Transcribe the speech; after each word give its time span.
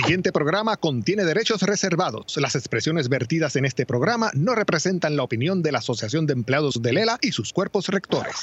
siguiente 0.00 0.32
programa 0.32 0.78
contiene 0.78 1.24
derechos 1.24 1.60
reservados. 1.62 2.34
Las 2.38 2.54
expresiones 2.54 3.10
vertidas 3.10 3.56
en 3.56 3.66
este 3.66 3.84
programa 3.84 4.30
no 4.34 4.54
representan 4.54 5.14
la 5.14 5.22
opinión 5.22 5.62
de 5.62 5.72
la 5.72 5.78
Asociación 5.78 6.26
de 6.26 6.32
Empleados 6.32 6.80
de 6.80 6.92
Lela 6.94 7.18
y 7.20 7.32
sus 7.32 7.52
cuerpos 7.52 7.88
rectores. 7.88 8.34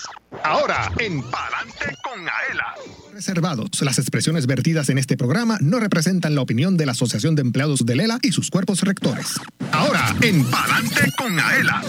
Ahora, 0.44 0.92
en 1.00 1.24
Palante 1.24 1.96
con 2.04 2.20
Aela. 2.20 2.76
Reservados. 3.12 3.82
Las 3.82 3.98
expresiones 3.98 4.46
vertidas 4.46 4.90
en 4.90 5.00
este 5.00 5.18
programa 5.18 5.58
no 5.60 5.80
representan 5.80 6.36
la 6.36 6.42
opinión 6.42 6.78
de 6.78 6.86
la 6.86 6.92
Asociación 6.92 7.34
de 7.34 7.42
Empleados 7.42 7.86
de 7.86 7.96
Lela 7.96 8.20
y 8.22 8.32
sus 8.32 8.52
cuerpos 8.52 8.82
rectores. 8.82 9.26
Ahora, 9.72 10.16
en 10.22 10.46
Palante 10.46 11.12
con 11.18 11.40
Aela. 11.40 11.82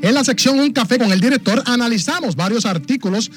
En 0.00 0.14
la 0.14 0.24
sección 0.24 0.58
Un 0.58 0.72
Café 0.72 0.98
con 0.98 1.12
el 1.12 1.20
Director 1.20 1.62
analizamos 1.66 2.34
varios 2.34 2.64
artículos 2.64 3.30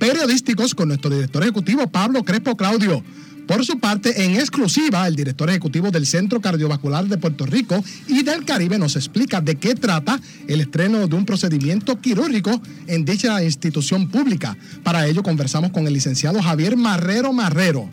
periodísticos 0.00 0.74
con 0.74 0.88
nuestro 0.88 1.10
director 1.10 1.42
ejecutivo 1.42 1.86
Pablo 1.86 2.24
Crespo 2.24 2.56
Claudio. 2.56 3.04
Por 3.46 3.64
su 3.64 3.80
parte, 3.80 4.24
en 4.24 4.36
exclusiva, 4.36 5.06
el 5.06 5.16
director 5.16 5.50
ejecutivo 5.50 5.90
del 5.90 6.06
Centro 6.06 6.40
Cardiovascular 6.40 7.06
de 7.06 7.18
Puerto 7.18 7.46
Rico 7.46 7.82
y 8.06 8.22
del 8.22 8.44
Caribe 8.44 8.78
nos 8.78 8.96
explica 8.96 9.40
de 9.40 9.56
qué 9.56 9.74
trata 9.74 10.20
el 10.46 10.60
estreno 10.60 11.08
de 11.08 11.16
un 11.16 11.26
procedimiento 11.26 12.00
quirúrgico 12.00 12.62
en 12.86 13.04
dicha 13.04 13.42
institución 13.42 14.08
pública. 14.08 14.56
Para 14.82 15.06
ello 15.06 15.22
conversamos 15.22 15.72
con 15.72 15.86
el 15.86 15.92
licenciado 15.92 16.40
Javier 16.40 16.76
Marrero 16.76 17.32
Marrero. 17.32 17.90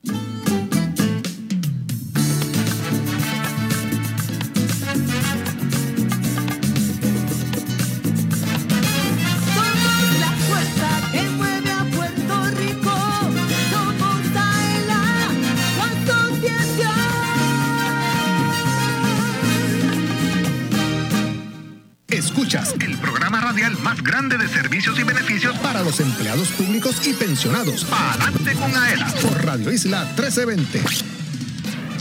Más 23.83 24.03
grande 24.03 24.39
de 24.39 24.49
servicios 24.49 24.99
y 24.99 25.03
beneficios 25.03 25.59
para 25.59 25.83
los 25.83 25.99
empleados 26.01 26.49
públicos 26.53 27.07
y 27.07 27.13
pensionados. 27.15 27.87
Adelante 27.91 28.53
con 28.55 28.75
AELA 28.75 29.07
por 29.21 29.45
Radio 29.45 29.73
Isla 29.73 30.05
1320. 30.17 30.83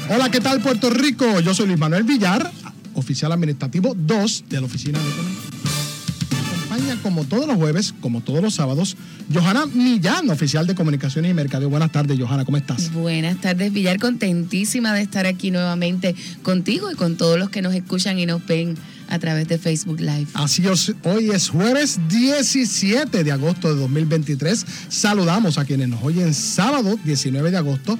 Hola, 0.09 0.29
¿qué 0.29 0.39
tal 0.39 0.61
Puerto 0.61 0.89
Rico? 0.89 1.39
Yo 1.39 1.53
soy 1.53 1.67
Luis 1.67 1.79
Manuel 1.79 2.03
Villar, 2.03 2.51
oficial 2.93 3.31
administrativo 3.31 3.95
2 3.95 4.45
de 4.49 4.59
la 4.59 4.65
Oficina 4.67 4.99
de 4.99 5.05
Acompaña 6.47 6.97
como 7.01 7.25
todos 7.25 7.47
los 7.47 7.55
jueves, 7.55 7.93
como 7.99 8.21
todos 8.21 8.41
los 8.41 8.53
sábados, 8.53 8.95
Johanna 9.33 9.65
Millán, 9.65 10.29
oficial 10.29 10.67
de 10.67 10.75
Comunicaciones 10.75 11.31
y 11.31 11.33
Mercadeo. 11.33 11.69
Buenas 11.69 11.91
tardes, 11.91 12.19
Johanna, 12.19 12.45
¿cómo 12.45 12.57
estás? 12.57 12.93
Buenas 12.93 13.41
tardes, 13.41 13.73
Villar, 13.73 13.99
contentísima 13.99 14.93
de 14.93 15.01
estar 15.01 15.25
aquí 15.25 15.51
nuevamente 15.51 16.15
contigo 16.43 16.91
y 16.91 16.95
con 16.95 17.17
todos 17.17 17.39
los 17.39 17.49
que 17.49 17.61
nos 17.61 17.73
escuchan 17.73 18.19
y 18.19 18.25
nos 18.25 18.45
ven 18.45 18.77
a 19.11 19.19
través 19.19 19.47
de 19.47 19.57
Facebook 19.57 19.99
Live. 19.99 20.27
Así 20.33 20.65
es, 20.67 20.93
hoy 21.03 21.31
es 21.31 21.49
jueves 21.49 21.99
17 22.07 23.23
de 23.23 23.31
agosto 23.31 23.73
de 23.73 23.79
2023. 23.79 24.65
Saludamos 24.87 25.57
a 25.57 25.65
quienes 25.65 25.89
nos 25.89 26.01
oyen 26.01 26.33
sábado 26.33 26.97
19 27.03 27.51
de 27.51 27.57
agosto 27.57 27.99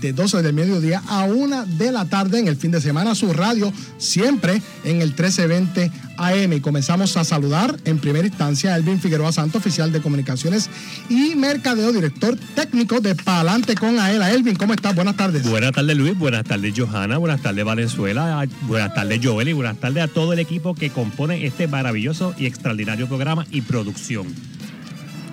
de 0.00 0.12
12 0.12 0.42
del 0.42 0.52
mediodía 0.52 1.02
a 1.08 1.24
1 1.24 1.66
de 1.66 1.92
la 1.92 2.04
tarde 2.04 2.38
en 2.38 2.48
el 2.48 2.56
fin 2.56 2.70
de 2.70 2.80
semana, 2.80 3.14
su 3.14 3.32
radio 3.32 3.72
siempre 3.98 4.62
en 4.84 5.02
el 5.02 5.08
1320 5.08 5.90
AM. 6.16 6.52
Y 6.52 6.60
comenzamos 6.60 7.16
a 7.16 7.24
saludar 7.24 7.76
en 7.84 7.98
primera 7.98 8.26
instancia 8.26 8.74
a 8.74 8.76
Elvin 8.76 9.00
Figueroa 9.00 9.32
Santo, 9.32 9.58
oficial 9.58 9.92
de 9.92 10.00
comunicaciones 10.00 10.68
y 11.08 11.34
mercadeo, 11.34 11.92
director 11.92 12.36
técnico 12.54 13.00
de 13.00 13.14
Palante 13.14 13.74
con 13.74 13.98
Aela. 13.98 14.30
Elvin, 14.30 14.56
¿cómo 14.56 14.74
estás? 14.74 14.94
Buenas 14.94 15.16
tardes. 15.16 15.48
Buenas 15.48 15.72
tardes, 15.72 15.96
Luis. 15.96 16.16
Buenas 16.16 16.44
tardes, 16.44 16.74
Johanna. 16.76 17.18
Buenas 17.18 17.42
tardes, 17.42 17.64
Valenzuela. 17.64 18.46
Buenas 18.62 18.94
tardes, 18.94 19.20
Joel. 19.22 19.48
Y 19.48 19.52
buenas 19.52 19.78
tardes 19.78 20.04
a 20.04 20.08
todo 20.08 20.32
el 20.32 20.38
equipo 20.38 20.74
que 20.74 20.90
compone 20.90 21.46
este 21.46 21.68
maravilloso 21.68 22.34
y 22.38 22.46
extraordinario 22.46 23.08
programa 23.08 23.46
y 23.50 23.62
producción. 23.62 24.26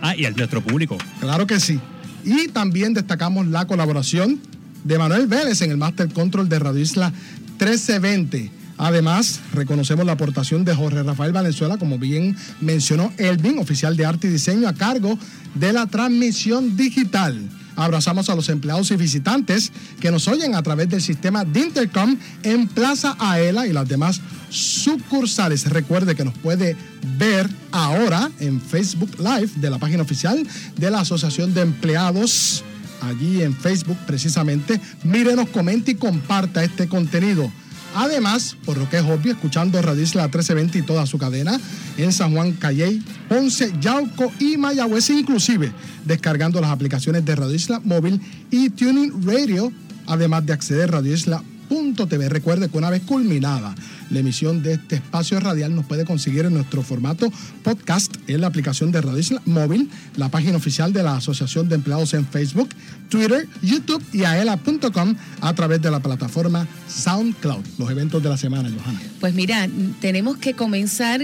Ah, 0.02 0.16
y 0.16 0.26
al 0.26 0.36
nuestro 0.36 0.62
público. 0.62 0.98
Claro 1.20 1.48
que 1.48 1.60
sí. 1.60 1.80
Y 2.26 2.48
también 2.48 2.94
destacamos 2.94 3.48
la 3.48 3.68
colaboración 3.68 4.40
de 4.84 4.98
Manuel 4.98 5.28
Vélez 5.28 5.62
en 5.62 5.72
el 5.72 5.78
Master 5.78 6.12
Control 6.12 6.50
de 6.50 6.60
Radio 6.60 6.82
Isla 6.82 7.12
1320. 7.60 8.52
Además, 8.78 9.40
reconocemos 9.54 10.06
la 10.06 10.14
aportación 10.14 10.66
de 10.66 10.76
Jorge 10.76 11.04
Rafael 11.04 11.32
Valenzuela, 11.32 11.78
como 11.78 11.98
bien 11.98 12.36
mencionó 12.60 13.14
Elvin, 13.18 13.60
oficial 13.60 13.96
de 13.96 14.06
arte 14.06 14.28
y 14.28 14.32
diseño 14.32 14.68
a 14.68 14.74
cargo 14.74 15.18
de 15.54 15.72
la 15.72 15.86
transmisión 15.86 16.76
digital. 16.76 17.40
Abrazamos 17.76 18.30
a 18.30 18.36
los 18.36 18.50
empleados 18.50 18.92
y 18.92 18.96
visitantes 18.96 19.72
que 20.00 20.12
nos 20.12 20.28
oyen 20.28 20.56
a 20.56 20.64
través 20.64 20.90
del 20.90 21.02
sistema 21.02 21.44
de 21.44 21.62
Intercom 21.62 22.18
en 22.44 22.68
Plaza 22.68 23.16
Aela 23.20 23.68
y 23.68 23.74
las 23.74 23.88
demás 23.88 24.22
sucursales. 24.50 25.70
Recuerde 25.70 26.16
que 26.16 26.26
nos 26.26 26.38
puede 26.38 26.78
ver 27.18 27.50
ahora 27.72 28.32
en 28.40 28.62
Facebook 28.62 29.12
Live 29.20 29.52
de 29.56 29.70
la 29.70 29.78
página 29.78 30.04
oficial 30.04 30.46
de 30.78 30.92
la 30.92 31.02
Asociación 31.02 31.54
de 31.54 31.62
Empleados, 31.62 32.64
allí 33.02 33.42
en 33.42 33.56
Facebook 33.56 33.98
precisamente. 34.08 34.80
Mírenos, 35.04 35.50
comente 35.50 35.92
y 35.92 35.96
comparta 35.96 36.64
este 36.64 36.88
contenido. 36.88 37.52
Además, 37.96 38.58
por 38.66 38.78
lo 38.78 38.90
que 38.90 38.98
es 38.98 39.04
obvio, 39.04 39.32
escuchando 39.32 39.82
Radio 39.82 40.04
Isla 40.04 40.24
1320 40.24 40.80
y 40.80 40.82
toda 40.82 41.06
su 41.06 41.18
cadena 41.18 41.60
en 41.98 42.12
San 42.12 42.34
Juan, 42.34 42.52
Calley, 42.54 43.02
Ponce, 43.30 43.74
Yauco 43.80 44.32
y 44.40 44.58
Mayagüez, 44.58 45.10
inclusive 45.10 45.72
descargando 46.04 46.60
las 46.60 46.72
aplicaciones 46.72 47.24
de 47.24 47.36
Radio 47.36 47.56
Isla 47.56 47.82
Móvil 47.84 48.20
y 48.52 48.70
Tuning 48.70 49.26
Radio, 49.26 49.72
además 50.08 50.46
de 50.46 50.54
acceder 50.54 50.90
a 50.90 50.98
Radio 50.98 51.14
Isla 51.14 51.42
TV. 52.10 52.30
Recuerde 52.30 52.70
que 52.70 52.78
una 52.78 52.90
vez 52.90 53.02
culminada 53.04 53.74
la 54.10 54.20
emisión 54.20 54.64
de 54.64 54.74
este 54.74 54.96
espacio 54.96 55.40
radial 55.40 55.76
nos 55.76 55.86
puede 55.86 56.06
conseguir 56.06 56.46
en 56.46 56.54
nuestro 56.54 56.82
formato 56.82 57.32
podcast 57.64 58.16
en 58.28 58.42
la 58.42 58.48
aplicación 58.48 58.92
de 58.92 59.02
Radio 59.02 59.20
Isla 59.20 59.42
Móvil, 59.46 59.90
la 60.16 60.30
página 60.30 60.58
oficial 60.58 60.94
de 60.94 61.04
la 61.04 61.18
Asociación 61.18 61.70
de 61.70 61.76
Empleados 61.76 62.14
en 62.14 62.26
Facebook, 62.26 62.70
Twitter, 63.10 63.48
YouTube 63.62 64.04
y 64.14 64.24
aela.com 64.24 65.16
a 65.42 65.54
través 65.54 65.82
de 65.82 65.92
la 65.92 66.00
plataforma 66.00 66.68
SoundCloud. 66.88 67.64
Los 67.78 67.90
eventos 67.90 68.22
de 68.22 68.30
la 68.30 68.38
semana, 68.38 68.70
Johanna. 68.70 69.02
Pues 69.20 69.34
mira, 69.34 69.68
tenemos 70.02 70.38
que 70.38 70.54
comenzar 70.54 71.22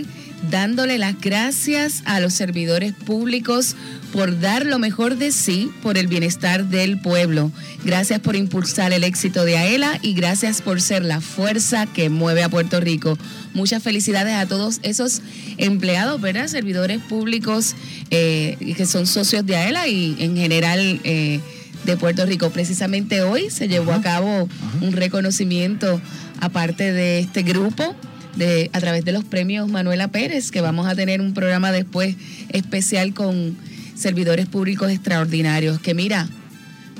dándole 0.49 0.97
las 0.97 1.19
gracias 1.19 2.01
a 2.05 2.19
los 2.19 2.33
servidores 2.33 2.93
públicos 2.93 3.75
por 4.11 4.39
dar 4.39 4.65
lo 4.65 4.79
mejor 4.79 5.17
de 5.17 5.31
sí 5.31 5.71
por 5.81 5.97
el 5.97 6.07
bienestar 6.07 6.65
del 6.65 6.99
pueblo. 6.99 7.51
Gracias 7.85 8.19
por 8.19 8.35
impulsar 8.35 8.91
el 8.93 9.03
éxito 9.03 9.45
de 9.45 9.57
AELA 9.57 9.99
y 10.01 10.13
gracias 10.13 10.61
por 10.61 10.81
ser 10.81 11.03
la 11.03 11.21
fuerza 11.21 11.85
que 11.85 12.09
mueve 12.09 12.43
a 12.43 12.49
Puerto 12.49 12.79
Rico. 12.79 13.17
Muchas 13.53 13.83
felicidades 13.83 14.35
a 14.35 14.45
todos 14.45 14.79
esos 14.83 15.21
empleados, 15.57 16.19
¿verdad? 16.19 16.47
Servidores 16.47 16.99
públicos 16.99 17.75
eh, 18.09 18.57
que 18.75 18.85
son 18.85 19.07
socios 19.07 19.45
de 19.45 19.55
AELA 19.55 19.87
y 19.87 20.17
en 20.19 20.35
general 20.35 20.99
eh, 21.03 21.39
de 21.85 21.97
Puerto 21.97 22.25
Rico. 22.25 22.49
Precisamente 22.49 23.21
hoy 23.21 23.49
se 23.49 23.67
llevó 23.67 23.93
a 23.93 24.01
cabo 24.01 24.49
un 24.81 24.91
reconocimiento 24.91 26.01
aparte 26.39 26.91
de 26.91 27.19
este 27.19 27.43
grupo 27.43 27.95
de, 28.35 28.69
a 28.73 28.79
través 28.79 29.05
de 29.05 29.11
los 29.11 29.23
premios 29.23 29.69
Manuela 29.69 30.09
Pérez, 30.09 30.51
que 30.51 30.61
vamos 30.61 30.87
a 30.87 30.95
tener 30.95 31.21
un 31.21 31.33
programa 31.33 31.71
después 31.71 32.15
especial 32.49 33.13
con 33.13 33.55
servidores 33.95 34.47
públicos 34.47 34.91
extraordinarios, 34.91 35.79
que 35.79 35.93
mira, 35.93 36.27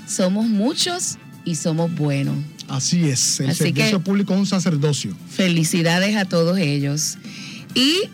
somos 0.07 0.48
muchos 0.48 1.18
y 1.45 1.56
somos 1.56 1.94
buenos. 1.95 2.36
Así 2.68 3.10
es, 3.10 3.39
el 3.42 3.54
servicio 3.54 4.01
público 4.01 4.33
es 4.33 4.39
un 4.39 4.45
sacerdocio. 4.45 5.16
Felicidades 5.30 6.16
a 6.16 6.25
todos 6.25 6.57
ellos. 6.57 7.18
Y 7.75 8.10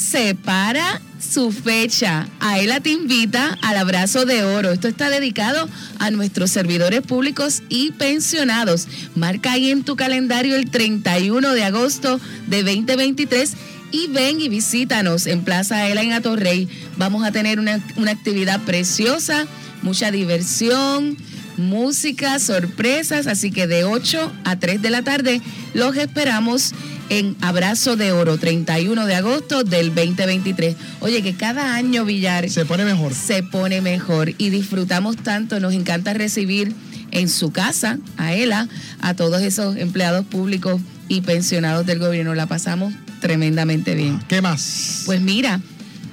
separa 0.00 1.00
su 1.20 1.52
fecha. 1.52 2.26
Aela 2.40 2.80
te 2.80 2.90
invita 2.90 3.58
al 3.62 3.76
abrazo 3.76 4.24
de 4.24 4.42
oro. 4.42 4.72
Esto 4.72 4.88
está 4.88 5.10
dedicado 5.10 5.68
a 5.98 6.10
nuestros 6.10 6.50
servidores 6.50 7.02
públicos 7.02 7.62
y 7.68 7.92
pensionados. 7.92 8.88
Marca 9.14 9.52
ahí 9.52 9.70
en 9.70 9.84
tu 9.84 9.96
calendario 9.96 10.56
el 10.56 10.70
31 10.70 11.52
de 11.52 11.64
agosto 11.64 12.18
de 12.46 12.62
2023 12.62 13.52
y 13.92 14.06
ven 14.08 14.40
y 14.40 14.48
visítanos 14.48 15.26
en 15.26 15.44
Plaza 15.44 15.76
Aela 15.76 16.02
en 16.02 16.12
Atorrey. 16.12 16.68
Vamos 16.96 17.24
a 17.24 17.32
tener 17.32 17.58
una, 17.58 17.84
una 17.96 18.12
actividad 18.12 18.60
preciosa, 18.60 19.46
mucha 19.82 20.10
diversión 20.10 21.16
música, 21.60 22.38
sorpresas, 22.38 23.26
así 23.26 23.50
que 23.50 23.66
de 23.66 23.84
8 23.84 24.32
a 24.44 24.56
3 24.58 24.82
de 24.82 24.90
la 24.90 25.02
tarde 25.02 25.40
los 25.74 25.96
esperamos 25.96 26.72
en 27.10 27.36
Abrazo 27.40 27.96
de 27.96 28.12
Oro, 28.12 28.38
31 28.38 29.04
de 29.06 29.14
agosto 29.14 29.64
del 29.64 29.94
2023. 29.94 30.76
Oye, 31.00 31.22
que 31.22 31.34
cada 31.34 31.74
año 31.74 32.04
Villar 32.04 32.48
se 32.48 32.64
pone 32.64 32.84
mejor. 32.84 33.14
Se 33.14 33.42
pone 33.42 33.80
mejor 33.80 34.32
y 34.38 34.50
disfrutamos 34.50 35.16
tanto, 35.16 35.60
nos 35.60 35.74
encanta 35.74 36.14
recibir 36.14 36.72
en 37.10 37.28
su 37.28 37.50
casa 37.50 37.98
a 38.16 38.34
Ela, 38.34 38.68
a 39.00 39.14
todos 39.14 39.42
esos 39.42 39.76
empleados 39.76 40.24
públicos 40.24 40.80
y 41.08 41.22
pensionados 41.22 41.84
del 41.84 41.98
gobierno. 41.98 42.34
La 42.34 42.46
pasamos 42.46 42.94
tremendamente 43.20 43.94
bien. 43.94 44.20
¿Qué 44.28 44.40
más? 44.40 45.02
Pues 45.06 45.20
mira, 45.20 45.60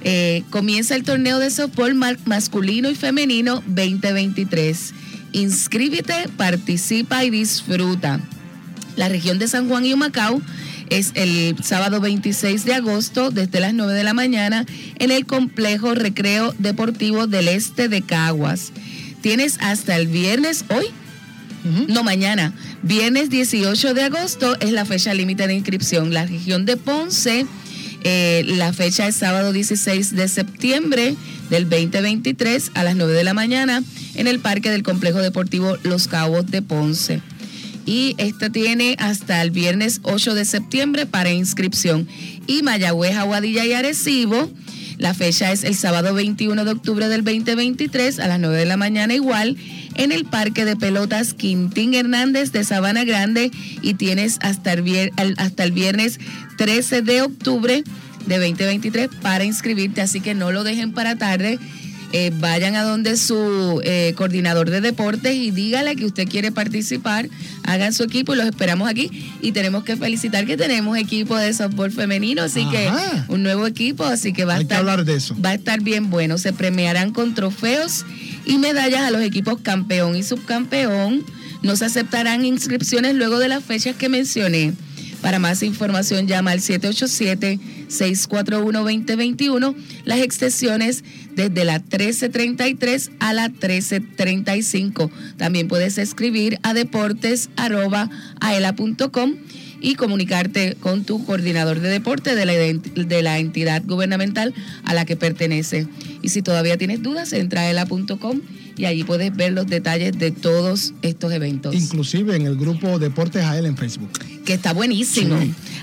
eh, 0.02 0.42
comienza 0.50 0.94
el 0.94 1.04
torneo 1.04 1.38
de 1.38 1.50
softball 1.50 1.94
masculino 2.24 2.90
y 2.90 2.94
femenino 2.94 3.62
2023. 3.66 4.94
Inscríbete, 5.32 6.28
participa 6.36 7.24
y 7.24 7.30
disfruta. 7.30 8.20
La 8.96 9.08
región 9.08 9.38
de 9.38 9.46
San 9.48 9.68
Juan 9.68 9.84
y 9.84 9.92
Humacao 9.92 10.42
es 10.90 11.12
el 11.14 11.56
sábado 11.62 12.00
26 12.00 12.64
de 12.64 12.74
agosto 12.74 13.30
desde 13.30 13.60
las 13.60 13.74
9 13.74 13.92
de 13.92 14.04
la 14.04 14.14
mañana 14.14 14.66
en 14.98 15.10
el 15.10 15.26
complejo 15.26 15.94
recreo 15.94 16.54
deportivo 16.58 17.26
del 17.26 17.48
este 17.48 17.88
de 17.88 18.02
Caguas. 18.02 18.72
Tienes 19.20 19.58
hasta 19.60 19.96
el 19.96 20.08
viernes 20.08 20.64
hoy, 20.70 20.86
no 21.88 22.02
mañana, 22.02 22.54
viernes 22.82 23.30
18 23.30 23.92
de 23.92 24.02
agosto 24.04 24.56
es 24.60 24.72
la 24.72 24.84
fecha 24.84 25.12
límite 25.12 25.46
de 25.46 25.54
inscripción. 25.54 26.14
La 26.14 26.24
región 26.24 26.64
de 26.64 26.76
Ponce, 26.76 27.46
eh, 28.04 28.44
la 28.46 28.72
fecha 28.72 29.06
es 29.06 29.16
sábado 29.16 29.52
16 29.52 30.14
de 30.14 30.28
septiembre 30.28 31.14
del 31.50 31.68
2023 31.68 32.70
a 32.74 32.84
las 32.84 32.96
9 32.96 33.12
de 33.12 33.24
la 33.24 33.34
mañana 33.34 33.82
en 34.18 34.26
el 34.26 34.40
Parque 34.40 34.70
del 34.70 34.82
Complejo 34.82 35.20
Deportivo 35.20 35.78
Los 35.84 36.08
Cabos 36.08 36.50
de 36.50 36.60
Ponce. 36.60 37.22
Y 37.86 38.14
esta 38.18 38.50
tiene 38.50 38.96
hasta 38.98 39.40
el 39.40 39.50
viernes 39.50 40.00
8 40.02 40.34
de 40.34 40.44
septiembre 40.44 41.06
para 41.06 41.30
inscripción. 41.30 42.06
Y 42.46 42.62
Mayagüez, 42.62 43.16
Aguadilla 43.16 43.64
y 43.64 43.72
Arecibo, 43.72 44.50
la 44.98 45.14
fecha 45.14 45.52
es 45.52 45.62
el 45.62 45.76
sábado 45.76 46.12
21 46.12 46.64
de 46.64 46.70
octubre 46.72 47.08
del 47.08 47.22
2023 47.22 48.18
a 48.18 48.26
las 48.26 48.40
9 48.40 48.56
de 48.56 48.66
la 48.66 48.76
mañana 48.76 49.14
igual 49.14 49.56
en 49.94 50.10
el 50.10 50.24
Parque 50.24 50.64
de 50.64 50.74
Pelotas 50.74 51.32
Quintín 51.32 51.94
Hernández 51.94 52.50
de 52.50 52.64
Sabana 52.64 53.04
Grande. 53.04 53.52
Y 53.80 53.94
tienes 53.94 54.38
hasta 54.42 54.72
el, 54.72 55.12
hasta 55.36 55.62
el 55.62 55.72
viernes 55.72 56.18
13 56.58 57.02
de 57.02 57.22
octubre 57.22 57.84
de 58.26 58.36
2023 58.36 59.08
para 59.22 59.44
inscribirte, 59.44 60.02
así 60.02 60.20
que 60.20 60.34
no 60.34 60.50
lo 60.50 60.64
dejen 60.64 60.92
para 60.92 61.16
tarde 61.16 61.58
eh, 62.12 62.32
vayan 62.34 62.74
a 62.74 62.82
donde 62.82 63.16
su 63.16 63.80
eh, 63.84 64.14
coordinador 64.16 64.70
de 64.70 64.80
deportes 64.80 65.34
y 65.34 65.50
dígale 65.50 65.94
que 65.94 66.06
usted 66.06 66.26
quiere 66.26 66.50
participar, 66.52 67.28
hagan 67.64 67.92
su 67.92 68.02
equipo 68.02 68.34
y 68.34 68.36
los 68.36 68.46
esperamos 68.46 68.88
aquí. 68.88 69.10
Y 69.42 69.52
tenemos 69.52 69.84
que 69.84 69.96
felicitar 69.96 70.46
que 70.46 70.56
tenemos 70.56 70.96
equipo 70.96 71.36
de 71.36 71.52
softball 71.52 71.92
femenino, 71.92 72.42
así 72.42 72.64
que 72.70 72.88
un 73.28 73.42
nuevo 73.42 73.66
equipo, 73.66 74.04
así 74.04 74.32
que 74.32 74.44
va 74.44 74.54
a 74.54 74.60
estar, 74.60 74.78
hablar 74.78 75.04
de 75.04 75.16
eso. 75.16 75.36
va 75.44 75.50
a 75.50 75.54
estar 75.54 75.80
bien 75.82 76.08
bueno. 76.08 76.38
Se 76.38 76.52
premiarán 76.52 77.12
con 77.12 77.34
trofeos 77.34 78.06
y 78.46 78.58
medallas 78.58 79.02
a 79.02 79.10
los 79.10 79.20
equipos 79.20 79.60
campeón 79.60 80.16
y 80.16 80.22
subcampeón. 80.22 81.24
No 81.62 81.76
se 81.76 81.84
aceptarán 81.84 82.44
inscripciones 82.44 83.16
luego 83.16 83.38
de 83.38 83.48
las 83.48 83.64
fechas 83.64 83.96
que 83.96 84.08
mencioné. 84.08 84.72
Para 85.20 85.38
más 85.40 85.62
información 85.62 86.28
llama 86.28 86.52
al 86.52 86.60
787-641-2021, 87.88 89.74
las 90.04 90.20
extensiones 90.20 91.02
desde 91.34 91.64
la 91.64 91.78
1333 91.78 93.10
a 93.20 93.32
la 93.32 93.48
1335. 93.48 95.10
También 95.36 95.68
puedes 95.68 95.96
escribir 95.98 96.58
a 96.62 96.74
deportes.aela.com 96.74 99.34
y 99.80 99.94
comunicarte 99.94 100.76
con 100.80 101.04
tu 101.04 101.24
coordinador 101.24 101.78
de 101.80 101.88
deporte 101.88 102.34
de 102.34 102.46
la, 102.46 102.54
de 102.54 103.22
la 103.22 103.38
entidad 103.38 103.80
gubernamental 103.84 104.52
a 104.84 104.94
la 104.94 105.04
que 105.04 105.14
pertenece. 105.16 105.86
Y 106.20 106.30
si 106.30 106.42
todavía 106.42 106.76
tienes 106.76 107.00
dudas, 107.02 107.32
entra 107.32 107.60
a 107.62 107.70
ela.com 107.70 108.40
y 108.78 108.86
allí 108.86 109.02
puedes 109.02 109.34
ver 109.34 109.52
los 109.52 109.66
detalles 109.66 110.16
de 110.18 110.30
todos 110.30 110.94
estos 111.02 111.32
eventos. 111.32 111.74
Inclusive 111.74 112.36
en 112.36 112.46
el 112.46 112.56
grupo 112.56 112.98
Deportes 112.98 113.44
AEL 113.44 113.66
en 113.66 113.76
Facebook. 113.76 114.10
Que 114.44 114.54
está 114.54 114.72
buenísimo. 114.72 115.36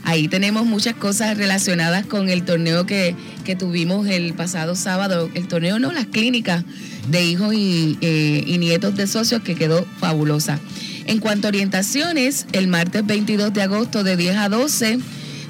Ahí 0.04 0.28
tenemos 0.30 0.66
muchas 0.66 0.96
cosas 0.96 1.38
relacionadas 1.38 2.06
con 2.06 2.30
el 2.30 2.46
torneo 2.46 2.86
que, 2.86 3.16
tuvimos 3.60 4.08
el 4.08 4.34
pasado 4.34 4.76
sábado. 4.76 5.30
El 5.36 5.48
torneo 5.48 5.78
no, 5.78 5.92
las 5.92 6.08
clínicas 6.08 6.64
de 7.12 7.24
hijos 7.24 7.54
y, 7.54 7.98
eh, 8.02 8.44
y 8.48 8.58
nietos 8.58 8.96
de 8.96 9.08
socios 9.08 9.42
que 9.42 9.56
quedó 9.56 9.86
fabulosa. 10.00 10.60
En 11.06 11.20
cuanto 11.20 11.48
a 11.48 11.50
orientaciones, 11.50 12.48
el 12.54 12.68
martes 12.68 13.06
22 13.06 13.54
de 13.54 13.62
agosto 13.62 14.04
de 14.04 14.18
10 14.18 14.38
a 14.38 14.50
12 14.50 15.00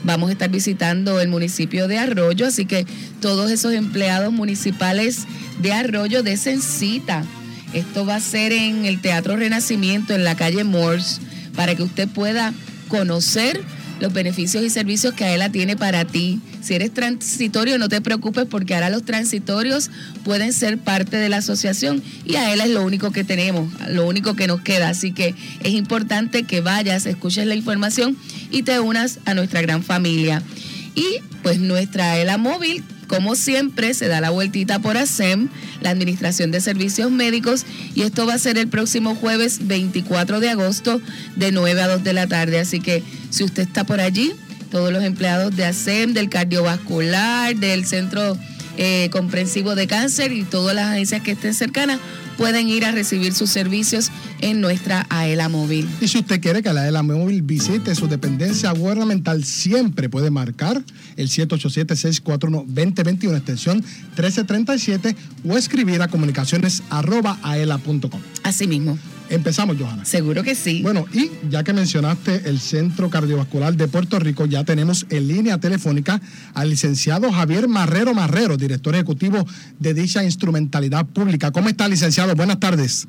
vamos 0.06 0.30
a 0.30 0.34
estar 0.34 0.50
visitando 0.50 1.20
el 1.20 1.28
municipio 1.28 1.88
de 1.88 1.98
Arroyo, 1.98 2.48
así 2.48 2.66
que 2.66 2.86
todos 3.20 3.52
esos 3.52 3.74
empleados 3.74 4.32
municipales 4.32 5.26
de 5.62 5.74
Arroyo 5.74 6.24
de 6.24 6.38
cita. 6.38 7.24
Esto 7.74 8.06
va 8.06 8.16
a 8.16 8.22
ser 8.22 8.54
en 8.54 8.86
el 8.86 9.02
Teatro 9.02 9.36
Renacimiento, 9.36 10.14
en 10.14 10.24
la 10.24 10.36
calle 10.36 10.64
Morse, 10.64 11.20
para 11.56 11.76
que 11.76 11.84
usted 11.84 12.08
pueda 12.08 12.54
conocer 12.88 13.62
los 14.00 14.14
beneficios 14.14 14.64
y 14.64 14.70
servicios 14.70 15.14
que 15.14 15.26
AELA 15.26 15.50
tiene 15.52 15.76
para 15.76 16.06
ti. 16.06 16.40
Si 16.62 16.74
eres 16.74 16.94
transitorio, 16.94 17.78
no 17.78 17.90
te 17.90 18.02
preocupes 18.02 18.46
porque 18.46 18.76
ahora 18.76 18.90
los 18.90 19.04
transitorios 19.04 19.90
pueden 20.24 20.54
ser 20.54 20.78
parte 20.78 21.18
de 21.18 21.30
la 21.30 21.38
asociación 21.38 22.04
y 22.26 22.36
AELA 22.36 22.66
es 22.66 22.72
lo 22.72 22.84
único 22.84 23.12
que 23.12 23.24
tenemos, 23.24 23.70
lo 23.90 24.06
único 24.06 24.36
que 24.36 24.48
nos 24.48 24.62
queda. 24.62 24.90
Así 24.90 25.12
que 25.12 25.36
es 25.64 25.74
importante 25.74 26.44
que 26.44 26.62
vayas, 26.62 27.06
escuches 27.06 27.46
la 27.46 27.56
información 27.56 28.18
y 28.52 28.64
te 28.64 28.80
unas 28.80 29.20
a 29.26 29.34
nuestra 29.34 29.62
gran 29.62 29.84
familia. 29.84 30.42
Y 30.96 31.20
pues 31.44 31.60
nuestra 31.60 32.14
AELA 32.14 32.38
móvil 32.38 32.84
como 33.08 33.36
siempre, 33.36 33.94
se 33.94 34.08
da 34.08 34.22
la 34.22 34.30
vueltita 34.30 34.80
por 34.80 34.98
ASEM, 34.98 35.50
la 35.82 35.90
Administración 35.90 36.52
de 36.52 36.62
Servicios 36.62 37.12
Médicos, 37.12 37.66
y 37.94 38.02
esto 38.02 38.26
va 38.26 38.34
a 38.34 38.40
ser 38.40 38.58
el 38.58 38.68
próximo 38.68 39.16
jueves 39.16 39.68
24 39.68 40.40
de 40.40 40.50
agosto 40.50 41.02
de 41.36 41.52
9 41.52 41.82
a 41.82 41.88
2 41.88 42.04
de 42.04 42.14
la 42.14 42.28
tarde. 42.28 42.60
Así 42.60 42.80
que 42.80 43.04
si 43.30 43.44
usted 43.44 43.64
está 43.64 43.84
por 43.84 44.00
allí, 44.00 44.34
todos 44.72 44.92
los 44.92 45.04
empleados 45.04 45.56
de 45.56 45.66
ASEM, 45.66 46.14
del 46.14 46.30
cardiovascular, 46.30 47.56
del 47.56 47.86
Centro 47.86 48.38
eh, 48.78 49.10
Comprensivo 49.12 49.76
de 49.76 49.88
Cáncer 49.88 50.32
y 50.32 50.44
todas 50.44 50.76
las 50.76 50.92
agencias 50.92 51.22
que 51.22 51.32
estén 51.32 51.54
cercanas, 51.54 52.00
pueden 52.38 52.68
ir 52.68 52.86
a 52.86 52.92
recibir 52.92 53.34
sus 53.34 53.50
servicios 53.50 54.12
en 54.42 54.62
nuestra 54.62 55.08
AELA 55.10 55.50
móvil. 55.50 55.90
Y 56.02 56.08
si 56.08 56.20
usted 56.20 56.40
quiere 56.42 56.62
que 56.62 56.72
la 56.74 56.82
AELA 56.82 57.02
móvil 57.04 57.42
visite 57.42 57.96
su 57.96 58.08
dependencia 58.08 58.72
gubernamental, 58.72 59.44
siempre 59.44 60.10
puede 60.10 60.32
marcar 60.32 60.84
el 61.16 61.30
787-641-2021, 61.30 63.38
extensión 63.38 63.78
1337, 63.78 65.16
o 65.48 65.58
escribir 65.58 66.02
a 66.02 66.08
comunicaciones 66.08 66.82
arroba 66.90 67.40
aela.com. 67.44 68.22
Así 68.44 68.68
mismo. 68.68 68.98
Empezamos, 69.30 69.78
Johanna. 69.78 70.06
Seguro 70.06 70.44
que 70.44 70.56
sí. 70.56 70.82
Bueno, 70.82 71.06
y 71.14 71.32
ya 71.50 71.64
que 71.64 71.74
mencionaste 71.74 72.50
el 72.50 72.60
Centro 72.60 73.10
Cardiovascular 73.10 73.76
de 73.76 73.88
Puerto 73.88 74.20
Rico, 74.20 74.46
ya 74.46 74.64
tenemos 74.64 75.06
en 75.10 75.28
línea 75.28 75.58
telefónica 75.60 76.22
al 76.54 76.70
licenciado 76.70 77.32
Javier 77.32 77.68
Marrero 77.68 78.14
Marrero, 78.14 78.58
director 78.58 78.94
ejecutivo 78.96 79.46
de 79.80 79.94
dicha 79.94 80.24
instrumentalidad 80.24 81.06
pública. 81.06 81.52
¿Cómo 81.52 81.70
está, 81.70 81.88
licenciado? 81.88 82.36
Buenas 82.36 82.60
tardes. 82.60 83.08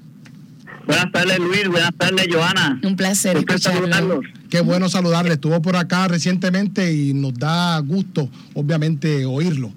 Buenas 0.87 1.11
tardes, 1.11 1.38
Luis. 1.38 1.68
Buenas 1.68 1.94
tardes, 1.99 2.26
Johanna. 2.32 2.80
Un 2.82 2.96
placer 2.96 3.37
escucharlo. 3.37 4.20
Qué 4.49 4.61
bueno 4.61 4.88
saludarle. 4.88 5.35
Estuvo 5.35 5.61
por 5.61 5.76
acá 5.76 6.06
recientemente 6.06 6.94
y 6.94 7.12
nos 7.12 7.35
da 7.35 7.78
gusto, 7.80 8.30
obviamente, 8.54 9.26
oírlo. 9.26 9.73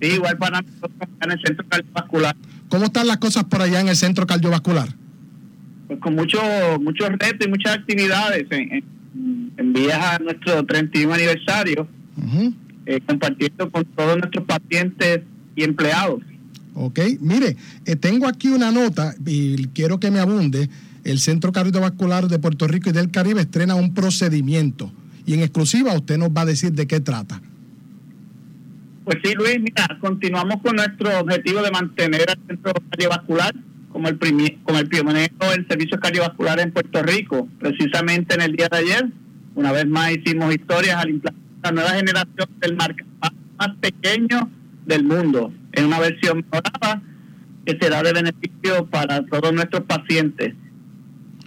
Sí, 0.00 0.08
igual 0.08 0.36
para 0.38 0.62
nosotros 0.62 1.08
en 1.20 1.30
el 1.30 1.40
Centro 1.44 1.66
Cardiovascular. 1.68 2.36
¿Cómo 2.68 2.86
están 2.86 3.06
las 3.06 3.18
cosas 3.18 3.44
por 3.44 3.60
allá 3.60 3.80
en 3.80 3.88
el 3.88 3.96
Centro 3.96 4.26
Cardiovascular? 4.26 4.88
Pues 5.92 6.00
con 6.00 6.14
muchos 6.14 6.42
muchos 6.80 7.08
retos 7.10 7.46
y 7.46 7.50
muchas 7.50 7.76
actividades 7.76 8.46
en, 8.50 8.82
en, 9.58 9.72
vías 9.74 9.98
a 10.02 10.18
nuestro 10.20 10.64
31 10.64 11.12
aniversario, 11.12 11.86
eh, 12.86 12.98
compartiendo 13.06 13.70
con 13.70 13.84
todos 13.84 14.16
nuestros 14.16 14.44
pacientes 14.46 15.20
y 15.54 15.64
empleados. 15.64 16.22
Ok, 16.74 16.98
mire, 17.20 17.56
eh, 17.84 17.96
tengo 17.96 18.26
aquí 18.26 18.48
una 18.48 18.70
nota 18.70 19.14
y 19.26 19.66
quiero 19.68 20.00
que 20.00 20.10
me 20.10 20.18
abunde. 20.18 20.70
El 21.04 21.18
Centro 21.18 21.52
Cardiovascular 21.52 22.28
de 22.28 22.38
Puerto 22.38 22.66
Rico 22.68 22.88
y 22.88 22.92
del 22.92 23.10
Caribe 23.10 23.42
estrena 23.42 23.74
un 23.74 23.92
procedimiento 23.92 24.90
y 25.26 25.34
en 25.34 25.40
exclusiva 25.40 25.92
usted 25.94 26.16
nos 26.16 26.30
va 26.30 26.42
a 26.42 26.46
decir 26.46 26.72
de 26.72 26.86
qué 26.86 27.00
trata. 27.00 27.42
Pues 29.04 29.18
sí, 29.22 29.34
Luis, 29.34 29.58
mira, 29.60 29.98
continuamos 30.00 30.62
con 30.62 30.76
nuestro 30.76 31.20
objetivo 31.20 31.60
de 31.60 31.70
mantener 31.70 32.30
el 32.30 32.46
centro 32.46 32.72
cardiovascular 32.88 33.52
como 33.92 34.08
el, 34.08 34.18
como 34.64 34.78
el 34.78 34.88
pionero 34.88 35.50
del 35.50 35.66
servicio 35.68 36.00
cardiovascular 36.00 36.60
en 36.60 36.72
Puerto 36.72 37.02
Rico. 37.02 37.48
Precisamente 37.58 38.34
en 38.34 38.40
el 38.42 38.52
día 38.56 38.68
de 38.70 38.78
ayer, 38.78 39.08
una 39.54 39.72
vez 39.72 39.86
más 39.86 40.12
hicimos 40.12 40.54
historias 40.54 40.96
al 40.96 41.10
implantar 41.10 41.42
la 41.62 41.72
nueva 41.72 41.90
generación 41.90 42.48
del 42.60 42.76
marca 42.76 43.04
más 43.20 43.76
pequeño 43.80 44.50
del 44.86 45.04
mundo, 45.04 45.52
en 45.72 45.84
una 45.86 46.00
versión 46.00 46.38
mejorada 46.38 47.02
que 47.64 47.78
será 47.80 48.02
de 48.02 48.12
beneficio 48.12 48.86
para 48.86 49.24
todos 49.26 49.52
nuestros 49.52 49.82
pacientes. 49.82 50.54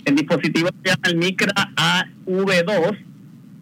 El 0.05 0.15
dispositivo 0.15 0.69
se 0.83 0.89
llama 0.89 1.07
el 1.07 1.17
Micra 1.17 1.53
AV2, 2.25 2.97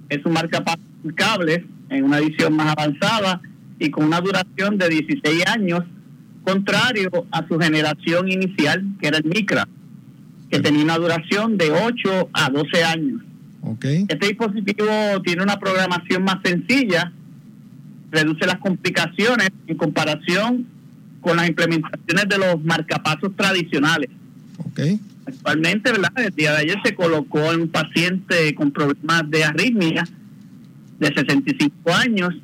es 0.09 0.25
un 0.25 0.33
marcapasos 0.33 0.83
cable 1.15 1.65
en 1.89 2.03
una 2.03 2.19
edición 2.19 2.55
más 2.55 2.75
avanzada 2.77 3.41
y 3.79 3.89
con 3.89 4.05
una 4.05 4.21
duración 4.21 4.77
de 4.77 4.89
16 4.89 5.47
años, 5.47 5.83
contrario 6.43 7.09
a 7.31 7.47
su 7.47 7.57
generación 7.59 8.29
inicial, 8.29 8.83
que 8.99 9.07
era 9.07 9.17
el 9.17 9.25
Micra, 9.25 9.67
que 10.49 10.59
tenía 10.59 10.83
una 10.83 10.97
duración 10.97 11.57
de 11.57 11.71
8 11.71 12.29
a 12.33 12.49
12 12.49 12.83
años. 12.83 13.21
Okay. 13.61 14.05
Este 14.07 14.27
dispositivo 14.27 14.85
tiene 15.23 15.41
una 15.41 15.57
programación 15.57 16.23
más 16.23 16.37
sencilla, 16.43 17.11
reduce 18.11 18.45
las 18.45 18.57
complicaciones 18.57 19.49
en 19.67 19.77
comparación 19.77 20.67
con 21.21 21.37
las 21.37 21.47
implementaciones 21.47 22.27
de 22.27 22.37
los 22.37 22.63
marcapasos 22.63 23.35
tradicionales. 23.35 24.09
Okay. 24.69 24.99
Actualmente, 25.25 25.91
¿verdad? 25.91 26.11
El 26.17 26.35
día 26.35 26.51
de 26.51 26.57
ayer 26.57 26.77
se 26.83 26.93
colocó 26.93 27.53
en 27.53 27.61
un 27.61 27.69
paciente 27.69 28.53
con 28.53 28.71
problemas 28.71 29.29
de 29.29 29.45
arritmia 29.45 30.03
de 30.99 31.07
65 31.07 31.93
años 31.93 32.35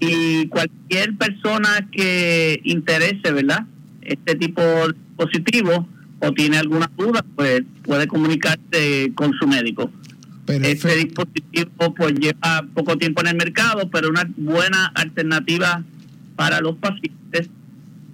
y 0.00 0.46
cualquier 0.48 1.16
persona 1.16 1.88
que 1.90 2.60
interese, 2.64 3.32
¿verdad? 3.32 3.66
Este 4.02 4.34
tipo 4.34 4.60
de 4.60 4.94
dispositivo 4.94 5.88
o 6.20 6.32
tiene 6.32 6.58
alguna 6.58 6.90
duda, 6.96 7.24
pues 7.34 7.62
puede 7.82 8.06
comunicarse 8.06 9.12
con 9.14 9.32
su 9.34 9.46
médico. 9.46 9.90
Perfecto. 10.44 10.88
Este 10.88 11.04
dispositivo 11.04 11.94
pues 11.94 12.14
lleva 12.14 12.64
poco 12.74 12.96
tiempo 12.96 13.20
en 13.22 13.28
el 13.28 13.36
mercado, 13.36 13.90
pero 13.90 14.08
una 14.08 14.28
buena 14.36 14.86
alternativa 14.94 15.82
para 16.36 16.60
los 16.60 16.76
pacientes 16.76 17.48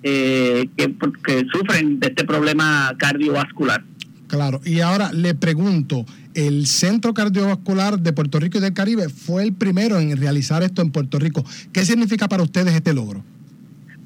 eh, 0.02 0.68
que, 0.76 0.94
que 1.24 1.46
sufren 1.52 2.00
de 2.00 2.08
este 2.08 2.24
problema 2.24 2.94
cardiovascular. 2.98 3.84
Claro, 4.32 4.62
y 4.64 4.80
ahora 4.80 5.12
le 5.12 5.34
pregunto, 5.34 6.06
el 6.32 6.66
Centro 6.66 7.12
Cardiovascular 7.12 8.00
de 8.00 8.14
Puerto 8.14 8.40
Rico 8.40 8.56
y 8.56 8.62
del 8.62 8.72
Caribe 8.72 9.10
fue 9.10 9.42
el 9.42 9.52
primero 9.52 10.00
en 10.00 10.16
realizar 10.16 10.62
esto 10.62 10.80
en 10.80 10.90
Puerto 10.90 11.18
Rico. 11.18 11.44
¿Qué 11.70 11.84
significa 11.84 12.28
para 12.28 12.42
ustedes 12.42 12.72
este 12.72 12.94
logro? 12.94 13.22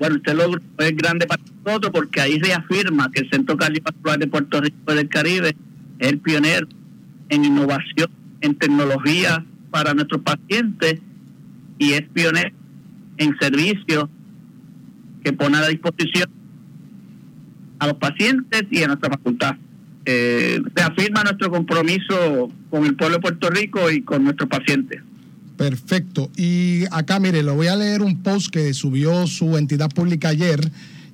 Bueno, 0.01 0.17
este 0.17 0.35
logro 0.35 0.61
es 0.79 0.97
grande 0.97 1.29
para 1.29 1.41
nosotros 1.65 1.93
porque 1.95 2.21
ahí 2.21 2.41
reafirma 2.41 3.09
que 3.13 3.21
el 3.21 3.31
Centro 3.31 3.57
Cardiovascular 3.57 4.19
de 4.19 4.27
Puerto 4.27 4.61
Rico 4.61 4.77
y 4.93 4.95
del 4.97 5.09
Caribe 5.09 5.57
es 6.01 6.09
el 6.09 6.19
pionero 6.19 6.67
en 7.29 7.45
innovación, 7.45 8.11
en 8.41 8.59
tecnología 8.59 9.47
para 9.71 9.95
nuestros 9.95 10.23
pacientes 10.23 10.99
y 11.79 11.93
es 11.93 12.03
pionero 12.13 12.51
en 13.19 13.33
servicios 13.39 14.09
que 15.23 15.33
pone 15.33 15.57
a 15.59 15.61
la 15.61 15.69
disposición 15.69 16.29
a 17.79 17.87
los 17.87 17.97
pacientes 17.99 18.65
y 18.73 18.83
a 18.83 18.89
nuestra 18.89 19.09
facultad. 19.11 19.57
Eh, 20.09 20.63
reafirma 20.73 21.25
nuestro 21.25 21.51
compromiso 21.51 22.49
con 22.71 22.87
el 22.87 22.95
pueblo 22.95 23.17
de 23.17 23.23
Puerto 23.23 23.51
Rico 23.51 23.91
y 23.91 24.03
con 24.03 24.23
nuestros 24.23 24.49
pacientes. 24.49 25.03
Perfecto. 25.57 26.31
Y 26.37 26.85
acá, 26.93 27.19
mire, 27.19 27.43
lo 27.43 27.57
voy 27.57 27.67
a 27.67 27.77
leer 27.77 28.03
un 28.03 28.23
post 28.23 28.51
que 28.51 28.73
subió 28.73 29.27
su 29.27 29.57
entidad 29.57 29.91
pública 29.91 30.29
ayer. 30.29 30.61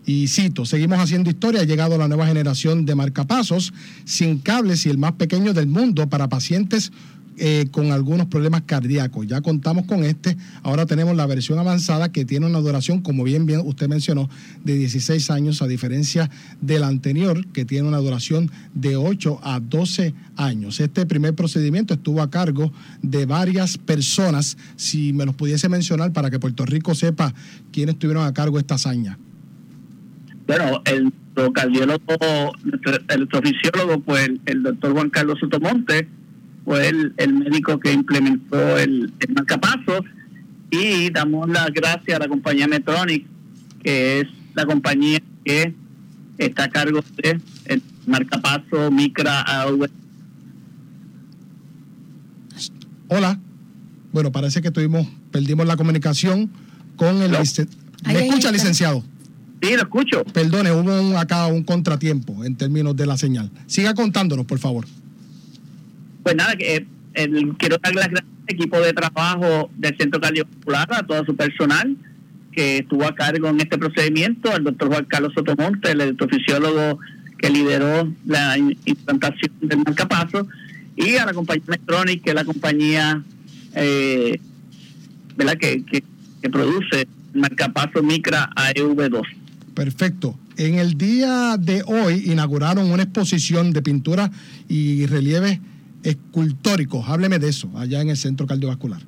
Y 0.05 0.29
cito, 0.29 0.67
seguimos 0.67 0.99
haciendo 0.99 1.31
historia, 1.31 1.63
ha 1.63 1.65
llegado 1.65 1.97
la 1.97 2.09
nueva 2.09 2.27
generación 2.27 2.85
de 2.85 2.95
marcapasos 2.95 3.73
sin 4.05 4.39
cables 4.41 4.85
y 4.85 4.91
el 4.91 4.99
más 4.99 5.13
pequeño 5.13 5.55
del 5.55 5.69
mundo 5.69 6.09
para 6.09 6.29
pacientes 6.29 6.93
eh, 7.39 7.67
con 7.71 7.93
algunos 7.93 8.27
problemas 8.27 8.63
cardíacos. 8.67 9.27
Ya 9.27 9.41
contamos 9.41 9.87
con 9.87 10.05
este, 10.05 10.37
ahora 10.63 10.87
tenemos 10.87 11.17
la 11.17 11.27
versión 11.27 11.59
avanzada 11.59 12.13
que 12.13 12.25
tiene 12.25 12.47
una 12.47 12.61
duración, 12.61 13.01
como 13.01 13.25
bien, 13.25 13.47
bien 13.47 13.63
usted 13.65 13.89
mencionó, 13.89 14.29
de 14.65 14.77
16 14.77 15.31
años, 15.31 15.63
a 15.63 15.67
diferencia 15.67 16.31
del 16.61 16.85
anterior, 16.85 17.47
que 17.49 17.65
tiene 17.65 17.89
una 17.89 17.99
duración 17.99 18.51
de 18.75 18.97
8 18.97 19.41
a 19.43 19.61
12 19.61 20.15
años. 20.37 20.81
Este 20.81 21.07
primer 21.07 21.35
procedimiento 21.35 21.95
estuvo 21.95 22.21
a 22.23 22.31
cargo 22.31 22.73
de 23.01 23.27
varias 23.27 23.79
personas, 23.79 24.59
si 24.77 25.13
me 25.13 25.25
los 25.25 25.35
pudiese 25.35 25.69
mencionar 25.69 26.13
para 26.13 26.31
que 26.31 26.39
Puerto 26.39 26.67
Rico 26.67 26.95
sepa 26.95 27.33
quiénes 27.73 27.95
estuvieron 27.95 28.27
a 28.27 28.33
cargo 28.33 28.59
esta 28.59 28.75
hazaña. 28.75 29.19
Bueno, 30.47 30.83
el 30.85 31.13
cardiólogo, 31.55 32.53
el 33.09 33.29
pues 34.05 34.31
el 34.47 34.63
doctor 34.63 34.93
Juan 34.93 35.11
Carlos 35.11 35.39
Sotomonte, 35.41 36.09
fue 36.65 36.89
el, 36.89 37.13
el 37.17 37.35
médico 37.35 37.79
que 37.81 37.93
implementó 37.93 38.79
el, 38.79 39.13
el 39.21 39.35
marcapaso 39.35 40.05
y 40.71 41.11
damos 41.11 41.49
las 41.49 41.71
gracias 41.73 42.17
a 42.17 42.19
la 42.21 42.29
compañía 42.29 42.67
Metronic, 42.67 43.27
que 43.83 44.21
es 44.21 44.27
la 44.55 44.65
compañía 44.67 45.21
que 45.45 45.75
está 46.39 46.65
a 46.65 46.69
cargo 46.71 47.03
de 47.23 47.41
el 47.67 47.83
marcapaso 48.07 48.91
Micra 48.91 49.41
AV. 49.43 49.89
Hola. 53.09 53.39
Bueno, 54.13 54.31
parece 54.31 54.61
que 54.61 54.71
tuvimos, 54.71 55.07
perdimos 55.31 55.67
la 55.67 55.77
comunicación 55.77 56.51
con 56.97 57.23
el... 57.23 57.33
No. 57.33 57.39
¿Me 58.05 58.27
escucha, 58.27 58.51
licenciado? 58.53 59.03
Sí, 59.63 59.71
lo 59.75 59.83
escucho. 59.83 60.25
Perdone, 60.25 60.71
hubo 60.73 61.01
un- 61.01 61.17
acá 61.17 61.47
un 61.47 61.63
contratiempo 61.63 62.45
en 62.45 62.57
términos 62.57 62.97
de 62.97 63.07
la 63.07 63.17
señal. 63.17 63.51
Siga 63.67 63.95
contándonos, 63.95 64.45
por 64.45 64.59
favor. 64.59 64.87
Pues 66.23 66.37
nada, 66.37 66.57
que 66.57 66.77
eh, 66.77 66.87
el- 67.15 67.55
quiero 67.59 67.79
dar 67.83 67.95
las 67.95 68.09
gracias 68.09 68.31
al 68.49 68.55
equipo 68.55 68.81
de 68.81 68.93
trabajo 68.93 69.71
del 69.77 69.97
Centro 69.99 70.21
Cardiovascular, 70.21 70.89
a 70.93 71.07
todo 71.07 71.25
su 71.25 71.35
personal 71.37 71.97
que 72.53 72.79
estuvo 72.79 73.05
a 73.07 73.15
cargo 73.15 73.49
en 73.49 73.61
este 73.61 73.79
procedimiento, 73.79 74.53
al 74.53 74.65
doctor 74.65 74.89
Juan 74.89 75.07
Carlos 75.07 75.33
Sotomonte, 75.35 75.91
el 75.93 76.03
electrofisiólogo 76.03 76.99
que 77.39 77.49
lideró 77.51 78.13
la 78.27 78.59
implantación 78.59 79.53
del 79.63 79.79
marcapaso, 79.79 80.47
y 80.95 81.17
a 81.17 81.25
la 81.25 81.33
compañía 81.33 81.65
Metronic, 81.67 82.23
que 82.23 82.31
es 82.31 82.35
la 82.37 82.45
compañía 82.45 83.23
eh, 83.75 84.39
¿verdad? 85.37 85.57
Que 85.57 85.83
produce 86.51 87.09
el 87.35 87.41
marcapaso 87.41 88.03
Micra 88.03 88.51
AEV2. 88.55 89.23
Perfecto. 89.75 90.39
En 90.59 90.75
el 90.75 90.99
día 90.99 91.57
de 91.59 91.83
hoy 91.87 92.25
inauguraron 92.27 92.91
una 92.91 93.05
exposición 93.05 93.73
de 93.73 93.81
pinturas 93.81 94.31
y 94.69 95.07
relieves 95.07 95.61
escultóricos. 96.03 97.09
Hábleme 97.09 97.39
de 97.39 97.49
eso, 97.49 97.71
allá 97.77 98.01
en 98.01 98.11
el 98.11 98.17
Centro 98.17 98.47
Cardiovascular. 98.47 99.01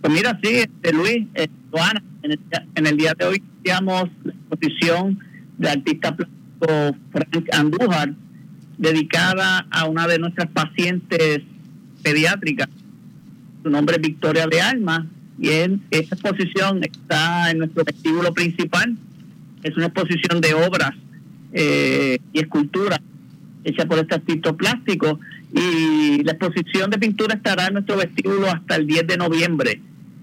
Pues 0.00 0.12
mira, 0.12 0.38
sí, 0.42 0.50
este, 0.50 0.92
Luis, 0.92 1.26
eh, 1.34 1.48
Joana, 1.70 2.02
en 2.22 2.32
el, 2.32 2.40
en 2.74 2.86
el 2.86 2.96
día 2.96 3.14
de 3.18 3.24
hoy 3.24 3.42
iniciamos 3.56 4.04
la 4.24 4.32
exposición 4.32 5.18
de 5.58 5.70
artista 5.70 6.14
plástico 6.14 6.96
Frank 7.10 7.48
Andújar, 7.52 8.14
dedicada 8.76 9.66
a 9.70 9.86
una 9.86 10.06
de 10.06 10.18
nuestras 10.18 10.48
pacientes 10.50 11.40
pediátricas. 12.02 12.68
Su 13.62 13.70
nombre 13.70 13.96
es 13.96 14.02
Victoria 14.02 14.46
de 14.46 14.60
Alma, 14.60 15.06
y 15.38 15.50
en 15.50 15.82
esta 15.90 16.16
exposición 16.16 16.82
está 16.82 17.50
en 17.50 17.58
nuestro 17.58 17.84
vestíbulo 17.84 18.32
principal. 18.34 18.96
Es 19.62 19.76
una 19.76 19.86
exposición 19.86 20.40
de 20.40 20.54
obras 20.54 20.92
eh, 21.52 22.18
y 22.32 22.40
esculturas 22.40 23.00
hecha 23.64 23.86
por 23.86 23.98
este 23.98 24.16
artista 24.16 24.52
plástico 24.52 25.20
y 25.52 26.22
la 26.24 26.32
exposición 26.32 26.90
de 26.90 26.98
pintura 26.98 27.34
estará 27.34 27.66
en 27.66 27.74
nuestro 27.74 27.96
vestíbulo 27.96 28.48
hasta 28.48 28.76
el 28.76 28.86
10 28.86 29.06
de 29.06 29.16
noviembre, 29.16 29.80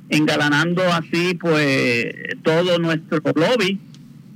engalanando 0.10 0.84
así 0.94 1.34
pues 1.36 2.13
todo 2.44 2.77
nuestro 2.79 3.22
lobby 3.36 3.79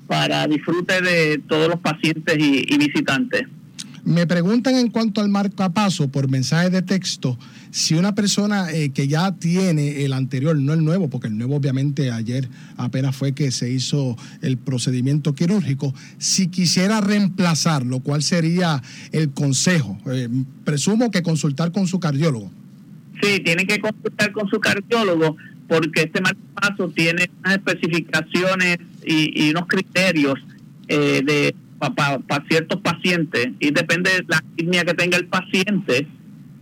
para 0.07 0.47
disfrute 0.47 1.01
de 1.01 1.37
todos 1.47 1.69
los 1.69 1.79
pacientes 1.79 2.37
y, 2.39 2.65
y 2.67 2.77
visitantes. 2.77 3.43
Me 4.09 4.25
preguntan 4.25 4.73
en 4.73 4.89
cuanto 4.89 5.21
al 5.21 5.29
marcapaso 5.29 6.09
por 6.09 6.29
mensaje 6.29 6.71
de 6.71 6.81
texto, 6.81 7.37
si 7.69 7.93
una 7.93 8.15
persona 8.15 8.71
eh, 8.71 8.89
que 8.89 9.07
ya 9.07 9.33
tiene 9.33 10.03
el 10.03 10.13
anterior, 10.13 10.57
no 10.57 10.73
el 10.73 10.83
nuevo, 10.83 11.11
porque 11.11 11.27
el 11.27 11.37
nuevo 11.37 11.57
obviamente 11.57 12.09
ayer 12.09 12.49
apenas 12.75 13.15
fue 13.15 13.33
que 13.33 13.51
se 13.51 13.69
hizo 13.69 14.17
el 14.41 14.57
procedimiento 14.57 15.35
quirúrgico, 15.35 15.93
si 16.17 16.47
quisiera 16.47 17.01
reemplazarlo, 17.01 17.99
¿cuál 17.99 18.23
sería 18.23 18.81
el 19.11 19.29
consejo? 19.29 19.95
Eh, 20.11 20.27
presumo 20.63 21.11
que 21.11 21.21
consultar 21.21 21.71
con 21.71 21.85
su 21.85 21.99
cardiólogo. 21.99 22.51
Sí, 23.21 23.41
tienen 23.41 23.67
que 23.67 23.79
consultar 23.79 24.31
con 24.31 24.49
su 24.49 24.59
cardiólogo 24.59 25.37
porque 25.67 26.01
este 26.01 26.19
marcapaso 26.19 26.89
tiene 26.89 27.29
unas 27.41 27.57
especificaciones 27.57 28.79
y, 29.05 29.45
y 29.45 29.51
unos 29.51 29.67
criterios 29.67 30.39
eh, 30.87 31.21
de 31.23 31.53
para 31.79 32.45
ciertos 32.49 32.81
pacientes 32.81 33.49
y 33.59 33.71
depende 33.71 34.11
de 34.11 34.25
la 34.27 34.37
arritmia 34.37 34.83
que 34.83 34.93
tenga 34.93 35.17
el 35.17 35.27
paciente, 35.27 36.07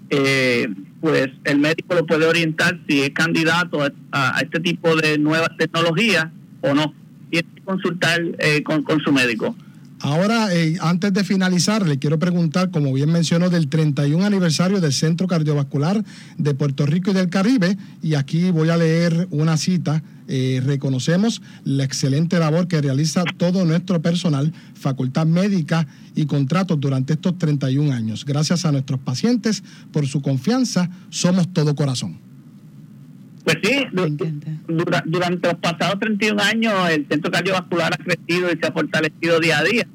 eh, 0.10 0.68
pues 1.02 1.30
el 1.44 1.60
médico 1.60 1.96
lo 1.96 2.06
puede 2.06 2.26
orientar 2.26 2.80
si 2.88 3.02
es 3.02 3.10
candidato 3.12 3.82
a, 4.12 4.40
este 4.42 4.60
tipo 4.60 4.96
de 4.96 5.18
nuevas 5.18 5.50
tecnologías 5.58 6.28
o 6.62 6.74
no. 6.74 6.94
Tiene 7.30 7.48
que 7.54 7.62
consultar 7.64 8.22
eh, 8.40 8.64
con, 8.64 8.84
con 8.84 9.00
su 9.02 9.12
médico. 9.12 9.56
Ahora, 10.00 10.54
eh, 10.54 10.78
antes 10.80 11.12
de 11.12 11.24
finalizar, 11.24 11.88
le 11.88 11.98
quiero 11.98 12.20
preguntar, 12.20 12.70
como 12.70 12.94
bien 12.94 13.12
mencionó, 13.12 13.50
del 13.50 13.68
31 13.68 14.24
aniversario 14.24 14.80
del 14.80 14.94
Centro 14.94 15.28
Cardiovascular 15.28 16.04
de 16.38 16.54
Puerto 16.54 16.86
Rico 16.86 17.12
y 17.12 17.14
del 17.16 17.30
Caribe, 17.30 17.78
y 18.04 18.14
aquí 18.14 18.52
voy 18.52 18.70
a 18.70 18.78
leer 18.78 19.28
una 19.32 19.58
cita. 19.58 20.04
Eh, 20.28 20.62
reconocemos 20.64 21.42
la 21.64 21.84
excelente 21.84 22.38
labor 22.38 22.68
que 22.68 22.82
realiza 22.82 23.24
todo 23.38 23.66
nuestro 23.66 24.02
personal, 24.02 24.54
facultad 24.76 25.26
médica 25.26 25.88
y 26.16 26.26
contratos 26.26 26.80
durante 26.80 27.14
estos 27.14 27.38
31 27.38 27.92
años. 27.92 28.24
Gracias 28.24 28.66
a 28.66 28.72
nuestros 28.72 29.00
pacientes 29.00 29.64
por 29.92 30.06
su 30.06 30.22
confianza, 30.22 30.90
somos 31.10 31.52
todo 31.54 31.76
corazón. 31.76 32.27
Pues 33.48 33.60
sí, 33.64 33.88
durante 35.06 35.48
los 35.48 35.58
pasados 35.60 36.02
31 36.02 36.44
años 36.44 36.74
el 36.90 37.08
centro 37.08 37.32
cardiovascular 37.32 37.94
ha 37.94 37.98
crecido 37.98 38.52
y 38.52 38.58
se 38.58 38.68
ha 38.68 38.74
fortalecido 38.74 39.40
día 39.40 39.60
a 39.60 39.64
día. 39.64 39.88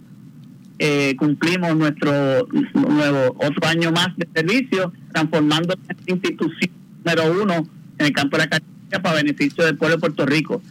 Eh, 0.79 1.15
cumplimos 1.19 1.77
nuestro 1.77 2.49
nuevo 2.73 3.37
otro 3.37 3.69
año 3.69 3.93
más 3.93 4.09
de 4.17 4.27
servicio, 4.35 4.91
transformando 5.13 5.75
esta 5.75 5.95
institución 6.07 6.71
número 7.05 7.43
uno 7.43 7.69
en 7.99 8.07
el 8.07 8.13
campo 8.13 8.39
de 8.39 8.45
la 8.45 8.49
cardiología 8.49 9.03
para 9.03 9.17
beneficio 9.17 9.67
del 9.67 9.77
pueblo 9.77 9.97
de 9.97 10.01
Puerto 10.01 10.25
Rico. 10.25 10.63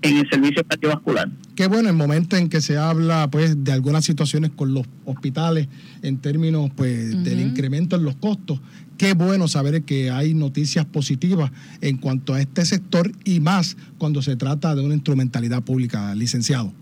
en 0.01 0.17
el 0.17 0.29
servicio 0.29 0.63
cardiovascular. 0.65 1.29
Qué 1.55 1.67
bueno, 1.67 1.89
el 1.89 1.95
momento 1.95 2.35
en 2.37 2.49
que 2.49 2.61
se 2.61 2.77
habla 2.77 3.29
pues 3.29 3.63
de 3.63 3.71
algunas 3.71 4.05
situaciones 4.05 4.51
con 4.55 4.73
los 4.73 4.87
hospitales 5.05 5.67
en 6.01 6.17
términos 6.17 6.71
pues 6.75 7.23
del 7.23 7.39
incremento 7.39 7.97
en 7.97 8.03
los 8.03 8.15
costos, 8.15 8.59
qué 8.97 9.13
bueno 9.13 9.47
saber 9.47 9.83
que 9.83 10.09
hay 10.09 10.33
noticias 10.33 10.85
positivas 10.85 11.51
en 11.81 11.97
cuanto 11.97 12.33
a 12.33 12.41
este 12.41 12.65
sector 12.65 13.11
y 13.25 13.41
más 13.41 13.77
cuando 13.97 14.21
se 14.21 14.35
trata 14.37 14.73
de 14.73 14.83
una 14.83 14.95
instrumentalidad 14.95 15.61
pública, 15.61 16.15
licenciado. 16.15 16.73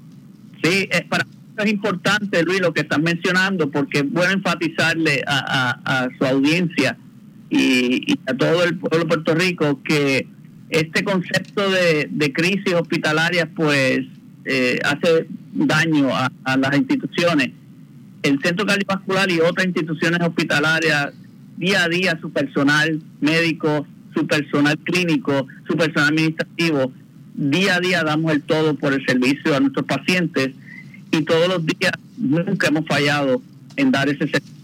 Sí, 0.64 0.88
es 0.90 1.04
para 1.04 1.26
es 1.58 1.72
importante, 1.72 2.44
Luis, 2.44 2.62
lo 2.62 2.72
que 2.72 2.82
estás 2.82 3.00
mencionando, 3.00 3.72
porque 3.72 3.98
es 4.00 4.12
bueno 4.12 4.32
enfatizarle 4.32 5.24
a 5.26 6.08
su 6.16 6.24
audiencia 6.24 6.96
y, 7.50 8.20
a 8.26 8.34
todo 8.34 8.64
el 8.64 8.78
pueblo 8.78 9.00
de 9.00 9.06
Puerto 9.06 9.36
Rico 9.36 9.82
que 9.84 10.28
este 10.70 11.04
concepto 11.04 11.64
de, 11.70 12.34
crisis 12.34 12.74
hospitalaria 12.74 13.50
pues 13.56 14.02
eh, 14.46 14.80
hace 14.84 15.28
daño 15.54 16.10
a, 16.14 16.30
las 16.58 16.76
instituciones. 16.78 17.52
El 18.24 18.40
Centro 18.42 18.66
Cardiovascular 18.66 19.30
y 19.32 19.40
otras 19.40 19.68
instituciones 19.68 20.20
hospitalarias, 20.22 21.14
día 21.56 21.84
a 21.84 21.90
día 21.90 22.18
su 22.20 22.32
personal 22.32 23.02
médico, 23.22 23.88
su 24.14 24.28
personal 24.28 24.78
clínico, 24.80 25.48
su 25.68 25.78
personal 25.78 26.10
administrativo, 26.10 26.92
día 27.34 27.76
a 27.76 27.80
día 27.80 28.04
damos 28.04 28.34
el 28.34 28.42
todo 28.42 28.76
por 28.76 28.94
el 28.94 29.06
servicio 29.06 29.56
a 29.56 29.60
nuestros 29.60 29.86
pacientes 29.86 30.50
y 31.12 31.22
todos 31.22 31.48
los 31.48 31.66
días 31.66 31.94
nunca 32.18 32.68
hemos 32.68 32.86
fallado 32.86 33.42
en 33.78 33.92
dar 33.92 34.10
ese 34.10 34.28
servicio 34.28 34.57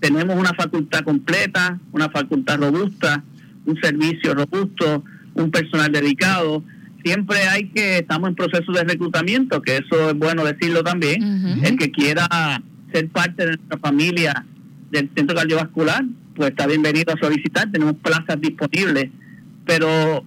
tenemos 0.00 0.36
una 0.36 0.54
facultad 0.54 1.04
completa, 1.04 1.78
una 1.92 2.08
facultad 2.08 2.58
robusta, 2.58 3.22
un 3.66 3.80
servicio 3.80 4.34
robusto, 4.34 5.04
un 5.34 5.50
personal 5.50 5.92
dedicado. 5.92 6.64
Siempre 7.04 7.38
hay 7.48 7.68
que, 7.68 7.98
estamos 7.98 8.30
en 8.30 8.34
proceso 8.34 8.72
de 8.72 8.84
reclutamiento, 8.84 9.62
que 9.62 9.76
eso 9.76 10.10
es 10.10 10.18
bueno 10.18 10.44
decirlo 10.44 10.82
también. 10.82 11.22
El 11.62 11.78
que 11.78 11.90
quiera 11.90 12.26
ser 12.92 13.08
parte 13.08 13.44
de 13.44 13.56
nuestra 13.56 13.78
familia 13.78 14.44
del 14.90 15.10
centro 15.14 15.36
cardiovascular, 15.36 16.04
pues 16.34 16.50
está 16.50 16.66
bienvenido 16.66 17.14
a 17.14 17.18
solicitar. 17.18 17.70
Tenemos 17.70 17.94
plazas 17.96 18.40
disponibles, 18.40 19.10
pero 19.66 20.24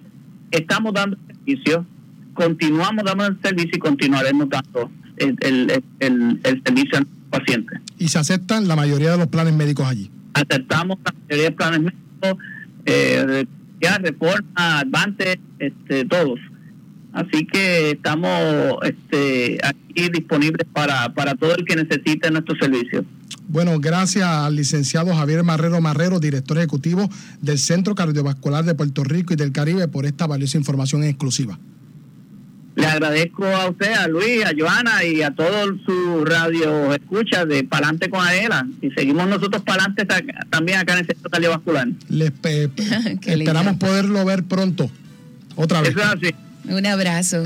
estamos 0.51 0.93
dando 0.93 1.17
servicio, 1.27 1.85
continuamos 2.33 3.03
dando 3.03 3.25
el 3.25 3.39
servicio 3.41 3.71
y 3.75 3.79
continuaremos 3.79 4.49
dando 4.49 4.91
el, 5.17 5.35
el, 5.41 5.83
el, 5.99 6.39
el 6.43 6.63
servicio 6.63 6.99
a 6.99 7.01
pacientes. 7.33 7.79
¿Y 7.97 8.07
se 8.09 8.19
aceptan 8.19 8.67
la 8.67 8.75
mayoría 8.75 9.11
de 9.11 9.17
los 9.17 9.27
planes 9.27 9.53
médicos 9.53 9.87
allí? 9.87 10.11
Aceptamos 10.33 10.99
la 11.03 11.13
mayoría 11.13 11.49
de 11.49 11.51
planes 11.51 11.79
médicos, 11.81 12.43
eh, 12.85 13.45
reforma, 14.01 14.79
advance, 14.79 15.39
este, 15.59 16.05
todos. 16.05 16.39
Así 17.11 17.45
que 17.45 17.91
estamos 17.91 18.77
este, 18.83 19.59
aquí 19.63 20.09
disponibles 20.09 20.67
para, 20.73 21.13
para 21.13 21.35
todo 21.35 21.55
el 21.55 21.65
que 21.65 21.75
necesite 21.75 22.31
nuestro 22.31 22.55
servicio. 22.55 23.05
Bueno, 23.47 23.79
gracias 23.79 24.27
al 24.27 24.55
licenciado 24.55 25.13
Javier 25.13 25.43
Marrero 25.43 25.79
Marrero, 25.79 26.19
director 26.19 26.57
ejecutivo 26.57 27.09
del 27.41 27.59
Centro 27.59 27.93
Cardiovascular 27.93 28.63
de 28.65 28.73
Puerto 28.73 29.03
Rico 29.03 29.33
y 29.33 29.35
del 29.35 29.51
Caribe, 29.51 29.87
por 29.87 30.05
esta 30.05 30.25
valiosa 30.25 30.57
información 30.57 31.03
exclusiva. 31.03 31.59
Le 32.75 32.87
agradezco 32.87 33.45
a 33.45 33.69
usted, 33.69 33.93
a 33.93 34.07
Luis, 34.07 34.43
a 34.43 34.51
Joana 34.57 35.03
y 35.03 35.21
a 35.21 35.29
todo 35.31 35.77
su 35.85 36.25
radio 36.25 36.91
escucha 36.93 37.45
de 37.45 37.63
Palante 37.63 38.09
con 38.09 38.25
Adela. 38.25 38.67
Y 38.81 38.89
seguimos 38.91 39.27
nosotros 39.27 39.61
Palante 39.61 40.07
también 40.49 40.79
acá 40.79 40.93
en 40.93 40.99
el 40.99 41.05
centro 41.05 41.29
cardiovascular. 41.29 41.87
Les 42.09 42.31
esperamos 43.25 43.77
poderlo 43.77 44.25
ver 44.25 44.43
pronto. 44.43 44.89
Otra 45.55 45.81
vez. 45.81 45.93
Un 46.65 46.85
abrazo. 46.85 47.43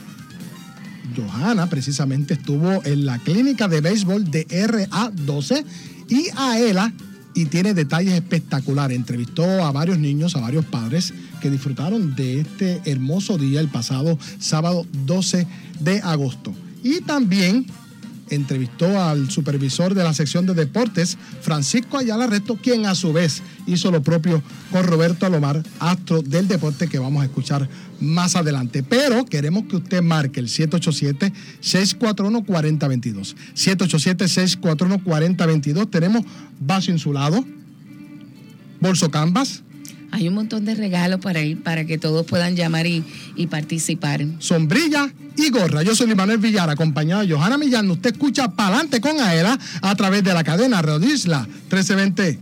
Johanna 1.16 1.68
precisamente 1.68 2.35
estuvo 2.35 2.85
en 2.85 3.07
la 3.07 3.18
clínica 3.18 3.68
de 3.68 3.81
béisbol 3.81 4.31
de 4.31 4.46
RA12 4.48 5.64
y 6.09 6.26
AELA 6.37 6.92
y 7.35 7.46
tiene 7.46 7.74
detalles 7.74 8.14
espectaculares. 8.14 8.96
Entrevistó 8.96 9.44
a 9.64 9.72
varios 9.72 9.98
niños, 9.98 10.37
a 10.37 10.40
varios 10.40 10.64
padres 10.64 11.12
que 11.40 11.50
disfrutaron 11.50 12.14
de 12.14 12.40
este 12.40 12.81
hermoso 12.85 13.38
día 13.38 13.61
el 13.61 13.68
pasado 13.68 14.18
sábado 14.38 14.87
12 15.05 15.46
de 15.81 16.00
agosto. 16.00 16.55
Y 16.83 17.00
también 17.02 17.66
entrevistó 18.31 19.03
al 19.03 19.31
supervisor 19.31 19.95
de 19.95 20.05
la 20.05 20.15
sección 20.15 20.47
de 20.47 20.55
deportes, 20.55 21.19
Francisco 21.41 21.99
Ayala 21.99 22.27
Resto, 22.27 22.57
quien 22.57 22.87
a 22.87 22.95
su 22.95 23.12
vez 23.12 23.43
hizo 23.67 23.91
lo 23.91 24.03
propio 24.03 24.43
con 24.71 24.85
Roberto 24.85 25.27
Alomar, 25.27 25.62
astro 25.79 26.23
del 26.23 26.49
deporte 26.49 26.89
que 26.89 26.99
vamos 26.99 27.23
a 27.23 27.27
escuchar 27.27 27.69
más 28.01 28.35
adelante. 28.37 28.83
Pero 28.83 29.25
queremos 29.25 29.65
que 29.65 29.77
usted 29.77 30.03
marque 30.03 30.41
el 30.41 30.49
787-641-4022. 30.49 33.35
787-641-4022. 33.55 35.91
Tenemos 35.91 36.25
vaso 36.61 36.91
insulado, 36.91 37.43
bolso 38.81 39.11
canvas, 39.11 39.62
hay 40.16 40.29
un 40.29 40.35
montón 40.35 40.64
de 40.64 40.74
regalos 40.74 41.20
para 41.20 41.42
ir, 41.42 41.62
para 41.62 41.85
que 41.85 41.98
todos 41.98 42.24
puedan 42.24 42.57
llamar 42.57 42.87
y, 42.87 43.05
participar. 43.50 44.24
Sombrilla 44.38 45.12
y 45.37 45.50
gorra. 45.50 45.83
Yo 45.83 45.94
soy 45.94 46.14
Manuel 46.14 46.38
Villar, 46.38 46.70
acompañado 46.70 47.20
de 47.20 47.35
Johanna 47.35 47.59
Millán. 47.59 47.90
Usted 47.90 48.12
escucha 48.12 48.48
Palante 48.48 49.02
con 49.02 49.20
Aela 49.20 49.59
a 49.83 49.94
través 49.94 50.24
de 50.24 50.33
la 50.33 50.42
cadena 50.42 50.81
Radio 50.81 51.07
Isla 51.07 51.40
1320. 51.40 52.40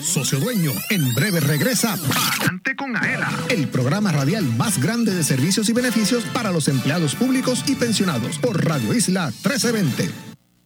Socio 0.00 0.38
Dueño, 0.38 0.70
en 0.90 1.12
breve 1.12 1.40
regresa 1.40 1.96
Palante 1.96 2.76
con 2.76 2.96
Aela, 2.96 3.30
el 3.50 3.66
programa 3.66 4.12
radial 4.12 4.44
más 4.56 4.80
grande 4.80 5.12
de 5.12 5.24
servicios 5.24 5.68
y 5.68 5.72
beneficios 5.72 6.22
para 6.32 6.52
los 6.52 6.68
empleados 6.68 7.16
públicos 7.16 7.64
y 7.66 7.74
pensionados 7.74 8.38
por 8.38 8.64
Radio 8.64 8.94
Isla 8.94 9.26
1320. 9.26 10.37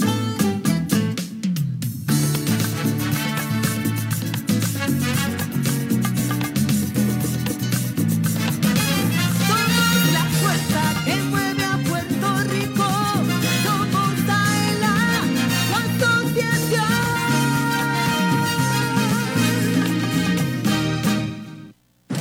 Asociación. 0.00 0.30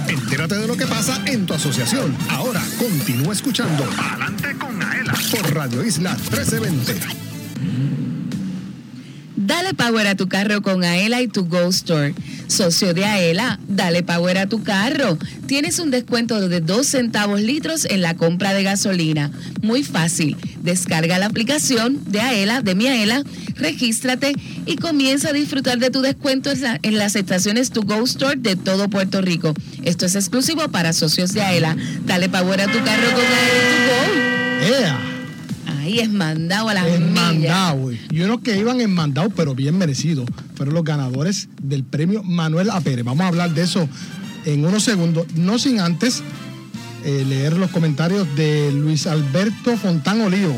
Entérate 0.07 0.55
de 0.55 0.67
lo 0.67 0.77
que 0.77 0.85
pasa 0.87 1.21
en 1.25 1.45
tu 1.45 1.53
asociación. 1.53 2.15
Ahora 2.29 2.61
continúa 2.77 3.33
escuchando 3.33 3.83
Adelante 3.97 4.55
con 4.57 4.81
Aela 4.81 5.13
por 5.31 5.53
Radio 5.53 5.83
Isla 5.83 6.11
1320. 6.13 7.28
Dale 9.69 9.91
power 9.91 10.07
a 10.07 10.15
tu 10.15 10.27
carro 10.27 10.63
con 10.63 10.83
Aela 10.83 11.21
y 11.21 11.27
tu 11.27 11.45
Go 11.45 11.67
Store. 11.69 12.15
Socio 12.47 12.95
de 12.95 13.05
Aela, 13.05 13.59
dale 13.67 14.01
power 14.01 14.39
a 14.39 14.47
tu 14.47 14.63
carro. 14.63 15.15
Tienes 15.45 15.77
un 15.77 15.91
descuento 15.91 16.47
de 16.49 16.59
2 16.59 16.87
centavos 16.87 17.39
litros 17.39 17.85
en 17.85 18.01
la 18.01 18.15
compra 18.15 18.55
de 18.55 18.63
gasolina. 18.63 19.29
Muy 19.61 19.83
fácil. 19.83 20.37
Descarga 20.63 21.19
la 21.19 21.27
aplicación 21.27 21.99
de 22.07 22.19
Aela, 22.19 22.63
de 22.63 22.73
mi 22.73 22.87
Aela, 22.87 23.21
regístrate 23.57 24.33
y 24.65 24.77
comienza 24.77 25.29
a 25.29 25.33
disfrutar 25.33 25.77
de 25.77 25.91
tu 25.91 26.01
descuento 26.01 26.49
en, 26.49 26.61
la- 26.63 26.79
en 26.81 26.97
las 26.97 27.15
estaciones 27.15 27.69
To 27.69 27.81
Go 27.83 28.03
Store 28.05 28.37
de 28.37 28.55
todo 28.55 28.89
Puerto 28.89 29.21
Rico. 29.21 29.53
Esto 29.83 30.07
es 30.07 30.15
exclusivo 30.15 30.67
para 30.69 30.93
socios 30.93 31.31
de 31.33 31.41
Aela. 31.43 31.77
Dale 32.07 32.27
power 32.27 32.61
a 32.61 32.65
tu 32.65 32.79
carro 32.83 33.11
con 33.13 33.23
Aela 33.23 34.67
y 34.67 34.81
¡Ea! 34.83 34.93
Go. 35.03 35.08
Ahí 35.89 35.99
es 36.01 36.09
mandado 36.11 36.69
a 36.69 36.75
las 36.75 36.85
En 36.85 37.13
millas. 37.13 37.15
mandado, 37.15 37.91
y 38.11 38.21
unos 38.21 38.41
que 38.41 38.55
iban 38.59 38.79
en 38.79 38.93
mandado, 38.93 39.31
pero 39.31 39.55
bien 39.55 39.75
merecidos, 39.75 40.29
fueron 40.53 40.75
los 40.75 40.83
ganadores 40.83 41.49
del 41.63 41.83
premio 41.83 42.21
Manuel 42.21 42.69
A. 42.69 42.79
Pérez. 42.79 43.03
Vamos 43.03 43.21
a 43.23 43.27
hablar 43.29 43.55
de 43.55 43.63
eso 43.63 43.89
en 44.45 44.65
unos 44.65 44.83
segundos, 44.83 45.25
no 45.33 45.57
sin 45.57 45.79
antes 45.79 46.21
eh, 47.05 47.25
leer 47.27 47.53
los 47.53 47.71
comentarios 47.71 48.27
de 48.35 48.71
Luis 48.71 49.07
Alberto 49.07 49.75
Fontán 49.77 50.21
Olivo. 50.21 50.55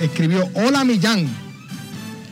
Escribió, 0.00 0.48
hola 0.54 0.84
Millán. 0.84 1.26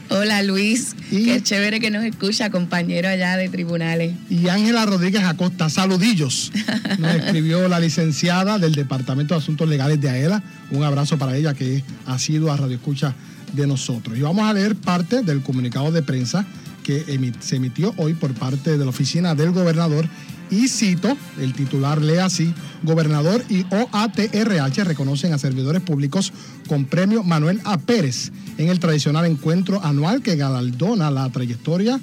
Hola 0.09 0.42
Luis, 0.42 0.96
Y- 1.11 1.25
qué 1.25 1.42
chévere 1.42 1.81
que 1.81 1.90
nos 1.90 2.05
escucha, 2.05 2.51
compañero 2.51 3.09
allá 3.09 3.37
de 3.37 3.49
tribunales. 3.49 4.14
Y 4.29 4.49
Ángela 4.49 4.87
Rodríguez 4.87 5.25
Acosta, 5.25 5.68
saludillos. 5.68 6.53
Nos 6.99 7.14
escribió 7.16 7.68
la 7.68 7.81
licenciada 7.81 8.59
del 8.59 8.75
Departamento 8.75 9.35
de 9.35 9.40
Asuntos 9.40 9.68
Legales 9.68 10.01
de 10.01 10.11
AELA. 10.11 10.42
Un 10.70 10.85
abrazo 10.85 11.18
para 11.18 11.37
ella 11.37 11.55
que 11.55 11.83
ha 12.07 12.18
sido 12.18 12.53
a 12.53 12.57
Radio 12.57 12.77
Escucha 12.77 13.14
de 13.53 13.66
nosotros. 13.66 14.16
Y 14.16 14.20
vamos 14.20 14.49
a 14.49 14.53
leer 14.53 14.77
parte 14.77 15.23
del 15.23 15.42
comunicado 15.42 15.90
de 15.90 16.03
prensa 16.03 16.46
que 16.83 17.05
se 17.40 17.57
emitió 17.57 17.92
hoy 17.96 18.14
por 18.14 18.33
parte 18.35 18.77
de 18.77 18.85
la 18.85 18.90
oficina 18.90 19.35
del 19.35 19.51
gobernador. 19.53 20.07
Y 20.50 20.68
cito, 20.68 21.16
el 21.38 21.52
titular 21.52 22.02
lee 22.02 22.18
así, 22.18 22.52
gobernador 22.82 23.44
y 23.48 23.64
OATRH 23.70 24.84
reconocen 24.84 25.32
a 25.32 25.38
servidores 25.38 25.80
públicos 25.82 26.32
con 26.68 26.86
premio 26.86 27.22
Manuel 27.22 27.60
A. 27.64 27.78
Pérez 27.78 28.32
en 28.58 28.68
el 28.68 28.80
tradicional 28.80 29.26
encuentro 29.26 29.82
anual 29.84 30.22
que 30.22 30.36
galardona 30.36 31.10
la 31.10 31.28
trayectoria 31.30 32.00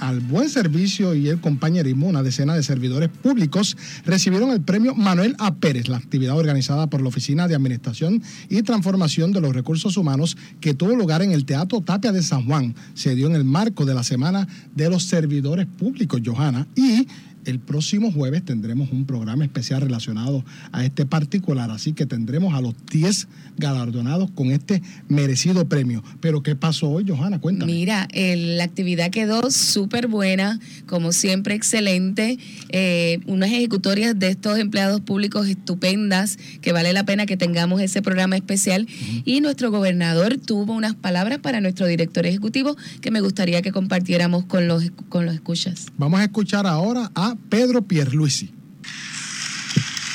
al 0.00 0.20
buen 0.20 0.48
servicio 0.48 1.14
y 1.14 1.28
el 1.28 1.40
compañerismo, 1.40 2.08
una 2.08 2.22
decena 2.22 2.54
de 2.54 2.62
servidores 2.62 3.10
públicos 3.10 3.76
recibieron 4.04 4.50
el 4.50 4.62
premio 4.62 4.94
Manuel 4.94 5.36
A. 5.38 5.54
Pérez, 5.54 5.88
la 5.88 5.98
actividad 5.98 6.38
organizada 6.38 6.88
por 6.88 7.02
la 7.02 7.08
Oficina 7.08 7.46
de 7.46 7.54
Administración 7.54 8.22
y 8.48 8.62
Transformación 8.62 9.32
de 9.32 9.42
los 9.42 9.54
Recursos 9.54 9.96
Humanos 9.96 10.36
que 10.60 10.74
tuvo 10.74 10.96
lugar 10.96 11.22
en 11.22 11.32
el 11.32 11.44
Teatro 11.44 11.82
Tapia 11.82 12.12
de 12.12 12.22
San 12.22 12.46
Juan. 12.46 12.74
Se 12.94 13.14
dio 13.14 13.26
en 13.26 13.36
el 13.36 13.44
marco 13.44 13.84
de 13.84 13.94
la 13.94 14.02
Semana 14.02 14.48
de 14.74 14.88
los 14.88 15.04
Servidores 15.04 15.66
Públicos, 15.66 16.20
Johanna, 16.24 16.66
y 16.74 17.06
el 17.44 17.58
próximo 17.58 18.12
jueves 18.12 18.44
tendremos 18.44 18.90
un 18.90 19.06
programa 19.06 19.44
especial 19.44 19.80
relacionado 19.80 20.44
a 20.72 20.84
este 20.84 21.06
particular, 21.06 21.70
así 21.70 21.92
que 21.92 22.06
tendremos 22.06 22.54
a 22.54 22.60
los 22.60 22.74
10 22.90 23.28
galardonados 23.56 24.30
con 24.30 24.50
este 24.50 24.82
merecido 25.08 25.68
premio. 25.68 26.02
Pero 26.20 26.42
¿qué 26.42 26.56
pasó 26.56 26.90
hoy, 26.90 27.04
Johanna? 27.06 27.38
Cuéntame. 27.38 27.72
Mira, 27.72 28.08
la 28.14 28.64
actividad 28.64 29.10
quedó 29.10 29.50
súper 29.50 30.08
buena, 30.08 30.58
como 30.86 31.12
siempre 31.12 31.54
excelente, 31.54 32.38
eh, 32.70 33.20
unas 33.26 33.50
ejecutorias 33.50 34.18
de 34.18 34.28
estos 34.28 34.58
empleados 34.58 35.00
públicos 35.00 35.48
estupendas, 35.48 36.38
que 36.60 36.72
vale 36.72 36.92
la 36.92 37.04
pena 37.04 37.26
que 37.26 37.36
tengamos 37.36 37.80
ese 37.80 38.02
programa 38.02 38.36
especial. 38.36 38.86
Y 39.24 39.40
nuestro 39.40 39.70
gobernador 39.70 40.38
tuvo 40.38 40.74
unas 40.74 40.94
palabras 40.94 41.38
para 41.38 41.60
nuestro 41.60 41.86
director 41.86 42.26
ejecutivo 42.26 42.76
que 43.00 43.10
me 43.10 43.20
gustaría 43.20 43.62
que 43.62 43.72
compartiéramos 43.72 44.44
con 44.44 44.68
los, 44.68 44.90
con 45.08 45.26
los 45.26 45.34
escuchas. 45.34 45.86
Vamos 45.96 46.20
a 46.20 46.24
escuchar 46.24 46.66
ahora 46.66 47.10
a 47.14 47.29
Pedro 47.36 47.86
Pierluisi. 47.86 48.50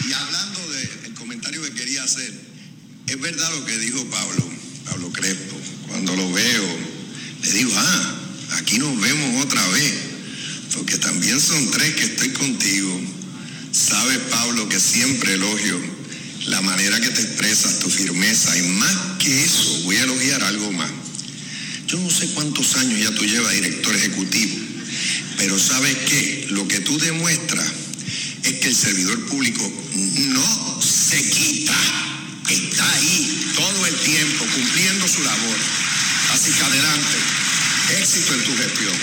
Y 0.08 0.14
hablando 0.14 0.60
del 0.70 1.14
comentario 1.14 1.62
que 1.64 1.72
quería 1.72 2.04
hacer, 2.04 2.32
es 3.08 3.22
verdad 3.22 3.50
lo 3.52 3.66
que 3.66 3.78
dijo 3.78 4.06
Pablo, 4.06 4.50
Pablo 4.86 5.12
Crespo. 5.12 5.56
Cuando 5.88 6.16
lo 6.16 6.32
veo, 6.32 6.78
le 7.44 7.52
digo, 7.52 7.72
ah, 7.76 8.16
aquí 8.58 8.78
nos 8.80 9.00
vemos 9.00 9.46
otra 9.46 9.66
vez, 9.70 9.94
porque 10.76 10.98
también 10.98 11.40
son 11.40 11.72
tres 11.72 11.96
que 11.96 12.06
estoy 12.06 12.30
contigo. 12.30 13.02
Sabes, 13.72 14.20
Pablo, 14.30 14.68
que 14.70 14.80
siempre 14.80 15.34
elogio 15.34 15.80
la 16.48 16.62
manera 16.62 17.00
que 17.00 17.10
te 17.10 17.22
expresas, 17.22 17.80
tu 17.80 17.90
firmeza, 17.90 18.58
y 18.58 18.62
más 18.64 18.96
que 19.20 19.44
eso, 19.44 19.82
voy 19.84 19.98
a 19.98 20.04
elogiar 20.04 20.44
algo 20.44 20.72
más. 20.72 20.92
Yo 21.88 22.00
no 22.00 22.10
sé 22.10 22.28
cuántos 22.30 22.76
años 22.78 23.00
ya 23.00 23.14
tú 23.14 23.26
llevas 23.26 23.54
director 23.54 23.96
ejecutivo, 23.96 24.56
pero 25.38 25.58
¿sabes 25.60 25.96
qué? 26.10 26.48
Lo 26.52 26.68
que 26.68 26.80
tú 26.80 26.98
demuestras 26.98 27.72
es 28.44 28.54
que 28.54 28.68
el 28.68 28.76
servidor 28.76 29.26
público 29.26 29.72
no 30.18 30.82
se 30.82 31.22
quita, 31.30 31.76
está 32.50 32.92
ahí 32.94 33.52
todo 33.56 33.86
el 33.86 33.96
tiempo 33.96 34.46
cumpliendo 34.54 35.08
su 35.08 35.24
labor. 35.24 35.58
Así 36.34 36.52
que 36.52 36.64
adelante, 36.64 37.18
éxito 38.02 38.34
en 38.34 38.44
tu 38.44 38.58
gestión. 38.58 38.94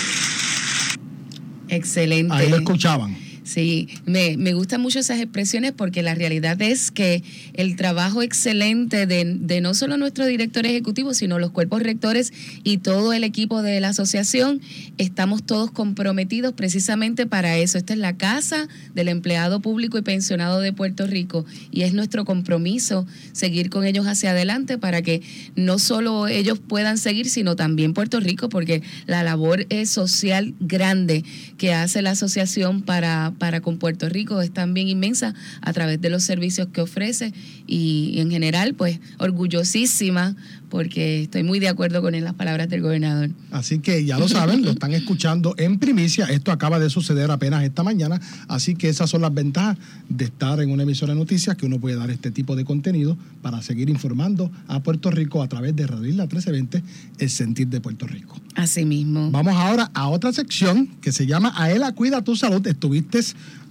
Excelente. 1.68 2.34
Ahí 2.34 2.48
lo 2.48 2.56
escuchaban. 2.56 3.21
Sí, 3.44 3.88
me, 4.06 4.36
me 4.36 4.54
gustan 4.54 4.80
mucho 4.80 5.00
esas 5.00 5.20
expresiones 5.20 5.72
porque 5.72 6.02
la 6.02 6.14
realidad 6.14 6.60
es 6.62 6.90
que 6.90 7.24
el 7.54 7.76
trabajo 7.76 8.22
excelente 8.22 9.06
de, 9.06 9.24
de 9.24 9.60
no 9.60 9.74
solo 9.74 9.96
nuestro 9.96 10.26
director 10.26 10.64
ejecutivo, 10.64 11.12
sino 11.12 11.38
los 11.38 11.50
cuerpos 11.50 11.82
rectores 11.82 12.32
y 12.62 12.78
todo 12.78 13.12
el 13.12 13.24
equipo 13.24 13.62
de 13.62 13.80
la 13.80 13.88
asociación, 13.88 14.60
estamos 14.98 15.42
todos 15.44 15.70
comprometidos 15.70 16.52
precisamente 16.52 17.26
para 17.26 17.58
eso. 17.58 17.78
Esta 17.78 17.92
es 17.94 17.98
la 17.98 18.16
casa 18.16 18.68
del 18.94 19.08
empleado 19.08 19.60
público 19.60 19.98
y 19.98 20.02
pensionado 20.02 20.60
de 20.60 20.72
Puerto 20.72 21.06
Rico 21.06 21.44
y 21.70 21.82
es 21.82 21.94
nuestro 21.94 22.24
compromiso 22.24 23.06
seguir 23.32 23.70
con 23.70 23.84
ellos 23.84 24.06
hacia 24.06 24.30
adelante 24.30 24.78
para 24.78 25.02
que 25.02 25.22
no 25.56 25.78
solo 25.78 26.28
ellos 26.28 26.60
puedan 26.60 26.98
seguir, 26.98 27.28
sino 27.28 27.56
también 27.56 27.94
Puerto 27.94 28.20
Rico, 28.20 28.48
porque 28.48 28.82
la 29.06 29.22
labor 29.22 29.66
es 29.68 29.90
social 29.90 30.54
grande 30.60 31.24
que 31.58 31.74
hace 31.74 32.02
la 32.02 32.10
asociación 32.10 32.82
para, 32.82 33.31
para 33.38 33.60
con 33.60 33.78
Puerto 33.78 34.08
Rico 34.08 34.40
es 34.40 34.52
también 34.52 34.88
inmensa 34.88 35.34
a 35.60 35.72
través 35.72 36.00
de 36.00 36.10
los 36.10 36.22
servicios 36.24 36.68
que 36.72 36.80
ofrece 36.80 37.32
y, 37.66 38.14
en 38.18 38.30
general, 38.30 38.74
pues 38.74 39.00
orgullosísima 39.18 40.36
porque 40.72 41.24
estoy 41.24 41.42
muy 41.42 41.58
de 41.58 41.68
acuerdo 41.68 42.00
con 42.00 42.18
las 42.18 42.32
palabras 42.32 42.66
del 42.70 42.80
gobernador. 42.80 43.28
Así 43.50 43.80
que 43.80 44.06
ya 44.06 44.18
lo 44.18 44.26
saben, 44.26 44.62
lo 44.62 44.70
están 44.70 44.94
escuchando 44.94 45.54
en 45.58 45.78
primicia. 45.78 46.24
Esto 46.24 46.50
acaba 46.50 46.78
de 46.78 46.88
suceder 46.88 47.30
apenas 47.30 47.62
esta 47.62 47.82
mañana. 47.82 48.18
Así 48.48 48.74
que 48.74 48.88
esas 48.88 49.10
son 49.10 49.20
las 49.20 49.34
ventajas 49.34 49.76
de 50.08 50.24
estar 50.24 50.60
en 50.60 50.70
una 50.70 50.84
emisora 50.84 51.12
de 51.12 51.18
noticias 51.18 51.56
que 51.56 51.66
uno 51.66 51.78
puede 51.78 51.96
dar 51.96 52.10
este 52.10 52.30
tipo 52.30 52.56
de 52.56 52.64
contenido 52.64 53.18
para 53.42 53.60
seguir 53.60 53.90
informando 53.90 54.50
a 54.66 54.82
Puerto 54.82 55.10
Rico 55.10 55.42
a 55.42 55.48
través 55.48 55.76
de 55.76 55.86
Radio 55.86 56.08
Isla 56.08 56.22
1320, 56.22 56.82
el 57.18 57.28
sentir 57.28 57.68
de 57.68 57.82
Puerto 57.82 58.06
Rico. 58.06 58.40
Así 58.54 58.86
mismo. 58.86 59.30
Vamos 59.30 59.54
ahora 59.54 59.90
a 59.92 60.08
otra 60.08 60.32
sección 60.32 60.86
que 61.02 61.12
se 61.12 61.26
llama 61.26 61.52
Aela 61.54 61.92
Cuida 61.92 62.22
tu 62.22 62.34
Salud. 62.34 62.66
Estuviste 62.66 63.21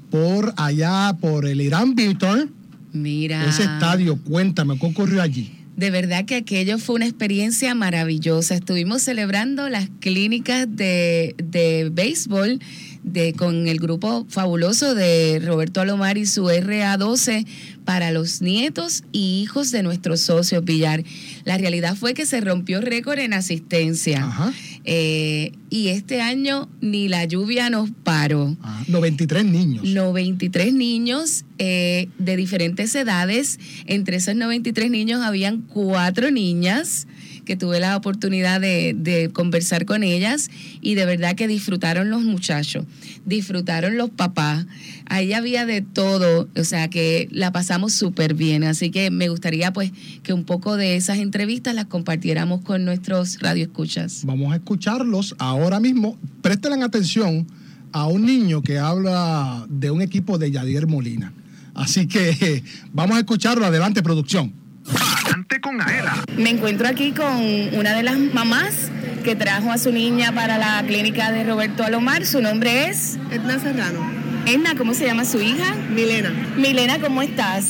por 0.09 0.53
allá, 0.57 1.15
por 1.19 1.45
el 1.45 1.61
Irán 1.61 1.95
Beaton. 1.95 2.51
Mira. 2.93 3.45
Ese 3.47 3.63
estadio, 3.63 4.17
cuéntame, 4.17 4.77
¿qué 4.77 4.85
ocurrió 4.85 5.21
allí? 5.21 5.51
De 5.77 5.89
verdad 5.89 6.25
que 6.25 6.35
aquello 6.35 6.77
fue 6.77 6.95
una 6.95 7.05
experiencia 7.05 7.73
maravillosa. 7.73 8.55
Estuvimos 8.55 9.01
celebrando 9.03 9.69
las 9.69 9.89
clínicas 9.99 10.67
de, 10.69 11.33
de 11.37 11.89
béisbol 11.91 12.59
de, 13.03 13.33
con 13.33 13.67
el 13.67 13.79
grupo 13.79 14.25
fabuloso 14.29 14.93
de 14.93 15.41
Roberto 15.43 15.81
Alomar 15.81 16.17
y 16.17 16.25
su 16.25 16.43
RA12 16.45 17.47
para 17.85 18.11
los 18.11 18.41
nietos 18.41 19.03
y 19.11 19.41
hijos 19.41 19.71
de 19.71 19.81
nuestros 19.81 20.21
socios 20.21 20.63
Villar. 20.63 21.03
La 21.45 21.57
realidad 21.57 21.95
fue 21.95 22.13
que 22.13 22.25
se 22.25 22.41
rompió 22.41 22.81
récord 22.81 23.19
en 23.19 23.33
asistencia. 23.33 24.23
Ajá. 24.23 24.53
Eh, 24.83 25.53
y 25.69 25.89
este 25.89 26.21
año 26.21 26.69
ni 26.81 27.07
la 27.07 27.25
lluvia 27.25 27.69
nos 27.69 27.91
paró. 27.91 28.57
Ah, 28.61 28.83
93 28.87 29.45
niños. 29.45 29.83
93 29.83 30.73
niños 30.73 31.45
eh, 31.59 32.09
de 32.17 32.35
diferentes 32.35 32.93
edades. 32.95 33.59
Entre 33.85 34.17
esos 34.17 34.35
93 34.35 34.89
niños 34.89 35.21
habían 35.21 35.61
cuatro 35.61 36.31
niñas 36.31 37.07
que 37.45 37.56
tuve 37.56 37.80
la 37.80 37.97
oportunidad 37.97 38.62
de, 38.62 39.30
conversar 39.34 39.86
con 39.86 40.04
ellas 40.04 40.49
y 40.82 40.95
de 40.95 41.06
verdad 41.06 41.36
que 41.36 41.47
disfrutaron 41.47 42.10
los 42.10 42.23
muchachos, 42.23 42.86
disfrutaron 43.25 43.97
los 43.97 44.10
papás. 44.10 44.65
Ahí 45.08 45.34
había 45.34 45.65
de 45.65 45.82
todo, 45.82 46.47
o 46.56 46.63
sea 46.63 46.89
que 46.89 47.27
la 47.32 47.51
pasamos 47.51 47.93
súper 47.93 48.34
bien. 48.34 48.63
Así 48.63 48.91
que 48.91 49.12
me 49.12 49.30
gustaría 49.30 49.73
pues 49.73 49.91
que 50.23 50.34
un 50.34 50.43
poco 50.43 50.77
de 50.77 50.95
esas 50.95 51.17
entrevistas 51.19 51.75
las 51.75 51.86
compartiéramos 51.86 52.62
con 52.62 52.86
nuestros 52.86 53.39
radioescuchas. 53.39 54.23
Vamos 54.25 54.54
a 54.54 54.56
escucharlos 54.56 55.36
ahora 55.39 55.80
mismo. 55.80 56.17
Presten 56.41 56.84
atención 56.84 57.47
a 57.91 58.08
un 58.08 58.25
niño 58.25 58.62
que 58.62 58.80
habla 58.80 59.65
de 59.69 59.91
un 59.91 60.01
equipo 60.01 60.38
de 60.38 60.51
Yadier 60.51 60.88
Molina. 60.88 61.34
Así 61.73 62.08
que 62.08 62.63
vamos 62.93 63.17
a 63.17 63.19
escucharlo. 63.19 63.65
Adelante, 63.65 64.01
producción. 64.01 64.61
Adelante 64.89 65.61
con 65.61 65.81
Aela. 65.81 66.23
Me 66.37 66.49
encuentro 66.49 66.87
aquí 66.87 67.11
con 67.11 67.41
una 67.73 67.93
de 67.93 68.03
las 68.03 68.17
mamás 68.17 68.89
que 69.23 69.35
trajo 69.35 69.71
a 69.71 69.77
su 69.77 69.91
niña 69.91 70.31
para 70.33 70.57
la 70.57 70.83
clínica 70.85 71.31
de 71.31 71.43
Roberto 71.43 71.83
Alomar. 71.83 72.25
Su 72.25 72.41
nombre 72.41 72.87
es 72.89 73.17
Edna 73.31 73.59
Serrano. 73.59 73.99
Edna, 74.45 74.75
¿cómo 74.75 74.93
se 74.93 75.05
llama 75.05 75.25
su 75.25 75.39
hija? 75.39 75.75
Milena. 75.93 76.31
Milena, 76.57 76.99
¿cómo 76.99 77.21
estás? 77.21 77.65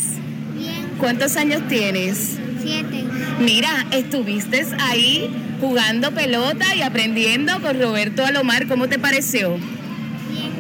Bien. 0.57 0.89
¿Cuántos 0.97 1.35
años 1.35 1.67
tienes? 1.67 2.37
Siete. 2.61 3.03
Mira, 3.39 3.85
estuviste 3.91 4.65
ahí 4.79 5.29
jugando 5.59 6.11
pelota 6.11 6.75
y 6.75 6.81
aprendiendo 6.81 7.61
con 7.61 7.79
Roberto 7.79 8.25
Alomar. 8.25 8.67
¿Cómo 8.67 8.87
te 8.87 8.99
pareció? 8.99 9.57
Bien. 9.57 10.51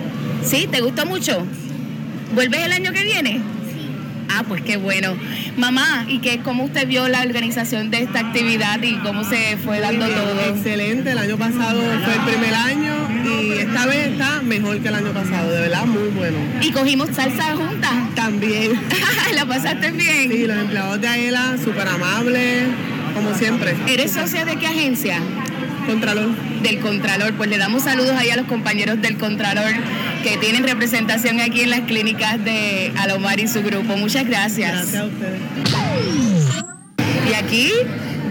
¿Sí? 0.43 0.67
¿Te 0.69 0.81
gustó 0.81 1.05
mucho? 1.05 1.45
¿Vuelves 2.35 2.61
el 2.65 2.71
año 2.73 2.91
que 2.91 3.03
viene? 3.03 3.41
Ah, 4.33 4.43
pues 4.47 4.61
qué 4.61 4.77
bueno. 4.77 5.17
Mamá, 5.57 6.05
¿y 6.07 6.19
qué, 6.19 6.39
cómo 6.39 6.63
usted 6.63 6.87
vio 6.87 7.07
la 7.09 7.21
organización 7.21 7.91
de 7.91 8.03
esta 8.03 8.19
actividad 8.19 8.81
y 8.81 8.95
cómo 8.99 9.25
se 9.25 9.57
fue 9.57 9.79
dando 9.81 10.07
todo? 10.07 10.39
Excelente, 10.55 11.11
el 11.11 11.17
año 11.17 11.37
pasado 11.37 11.81
fue 12.03 12.13
el 12.13 12.21
primer 12.21 12.53
año 12.53 12.93
y 13.25 13.51
esta 13.59 13.85
vez 13.87 14.07
está 14.07 14.41
mejor 14.41 14.79
que 14.79 14.87
el 14.87 14.95
año 14.95 15.11
pasado, 15.11 15.51
de 15.51 15.61
verdad 15.61 15.85
muy 15.85 16.09
bueno. 16.09 16.37
¿Y 16.61 16.71
cogimos 16.71 17.09
salsa 17.13 17.55
juntas? 17.55 17.91
También. 18.15 18.71
¿La 19.35 19.45
pasaste 19.45 19.91
bien? 19.91 20.31
Sí, 20.31 20.47
los 20.47 20.57
empleados 20.57 21.01
de 21.01 21.07
AELA, 21.09 21.57
súper 21.61 21.87
amables, 21.89 22.69
como 23.13 23.35
siempre. 23.35 23.75
¿Eres 23.87 24.13
socia 24.13 24.45
de 24.45 24.55
qué 24.55 24.67
agencia? 24.67 25.19
Contralor. 25.85 26.29
Del 26.61 26.79
Contralor. 26.79 27.33
Pues 27.33 27.49
le 27.49 27.57
damos 27.57 27.83
saludos 27.83 28.11
ahí 28.11 28.29
a 28.29 28.37
los 28.37 28.45
compañeros 28.45 29.01
del 29.01 29.17
Contralor 29.17 29.73
que 30.21 30.37
tienen 30.37 30.63
representación 30.63 31.39
aquí 31.39 31.61
en 31.61 31.69
las 31.69 31.81
clínicas 31.81 32.43
de 32.43 32.91
Alomar 32.97 33.39
y 33.39 33.47
su 33.47 33.61
grupo. 33.63 33.97
Muchas 33.97 34.25
gracias. 34.25 34.71
Gracias 34.71 35.01
a 35.01 35.05
ustedes. 35.05 35.41
Y 37.29 37.33
aquí, 37.33 37.71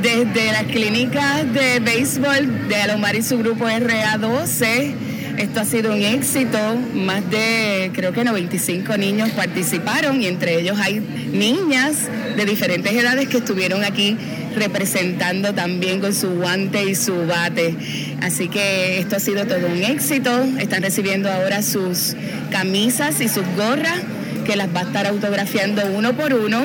desde 0.02 0.52
las 0.52 0.64
clínicas 0.64 1.52
de 1.52 1.80
béisbol 1.80 2.68
de 2.68 2.76
Alomar 2.76 3.16
y 3.16 3.22
su 3.22 3.38
grupo 3.38 3.66
RA12, 3.66 4.94
esto 5.38 5.60
ha 5.60 5.64
sido 5.64 5.92
un 5.92 6.02
éxito. 6.02 6.58
Más 6.94 7.28
de, 7.30 7.90
creo 7.94 8.12
que 8.12 8.24
95 8.24 8.96
niños 8.96 9.30
participaron 9.30 10.20
y 10.22 10.26
entre 10.26 10.60
ellos 10.60 10.78
hay 10.78 11.00
niñas 11.32 12.08
de 12.36 12.44
diferentes 12.44 12.92
edades 12.92 13.28
que 13.28 13.38
estuvieron 13.38 13.84
aquí 13.84 14.16
representando 14.56 15.52
también 15.54 16.00
con 16.00 16.14
su 16.14 16.28
guante 16.30 16.84
y 16.90 16.94
su 16.94 17.26
bate. 17.26 17.74
Así 18.22 18.48
que 18.48 18.98
esto 18.98 19.16
ha 19.16 19.20
sido 19.20 19.46
todo 19.46 19.66
un 19.66 19.82
éxito. 19.82 20.30
Están 20.58 20.82
recibiendo 20.82 21.30
ahora 21.30 21.62
sus 21.62 22.14
camisas 22.50 23.20
y 23.20 23.28
sus 23.28 23.44
gorras 23.56 24.00
que 24.46 24.56
las 24.56 24.74
va 24.74 24.80
a 24.80 24.84
estar 24.84 25.06
autografiando 25.06 25.82
uno 25.94 26.14
por 26.14 26.32
uno 26.34 26.62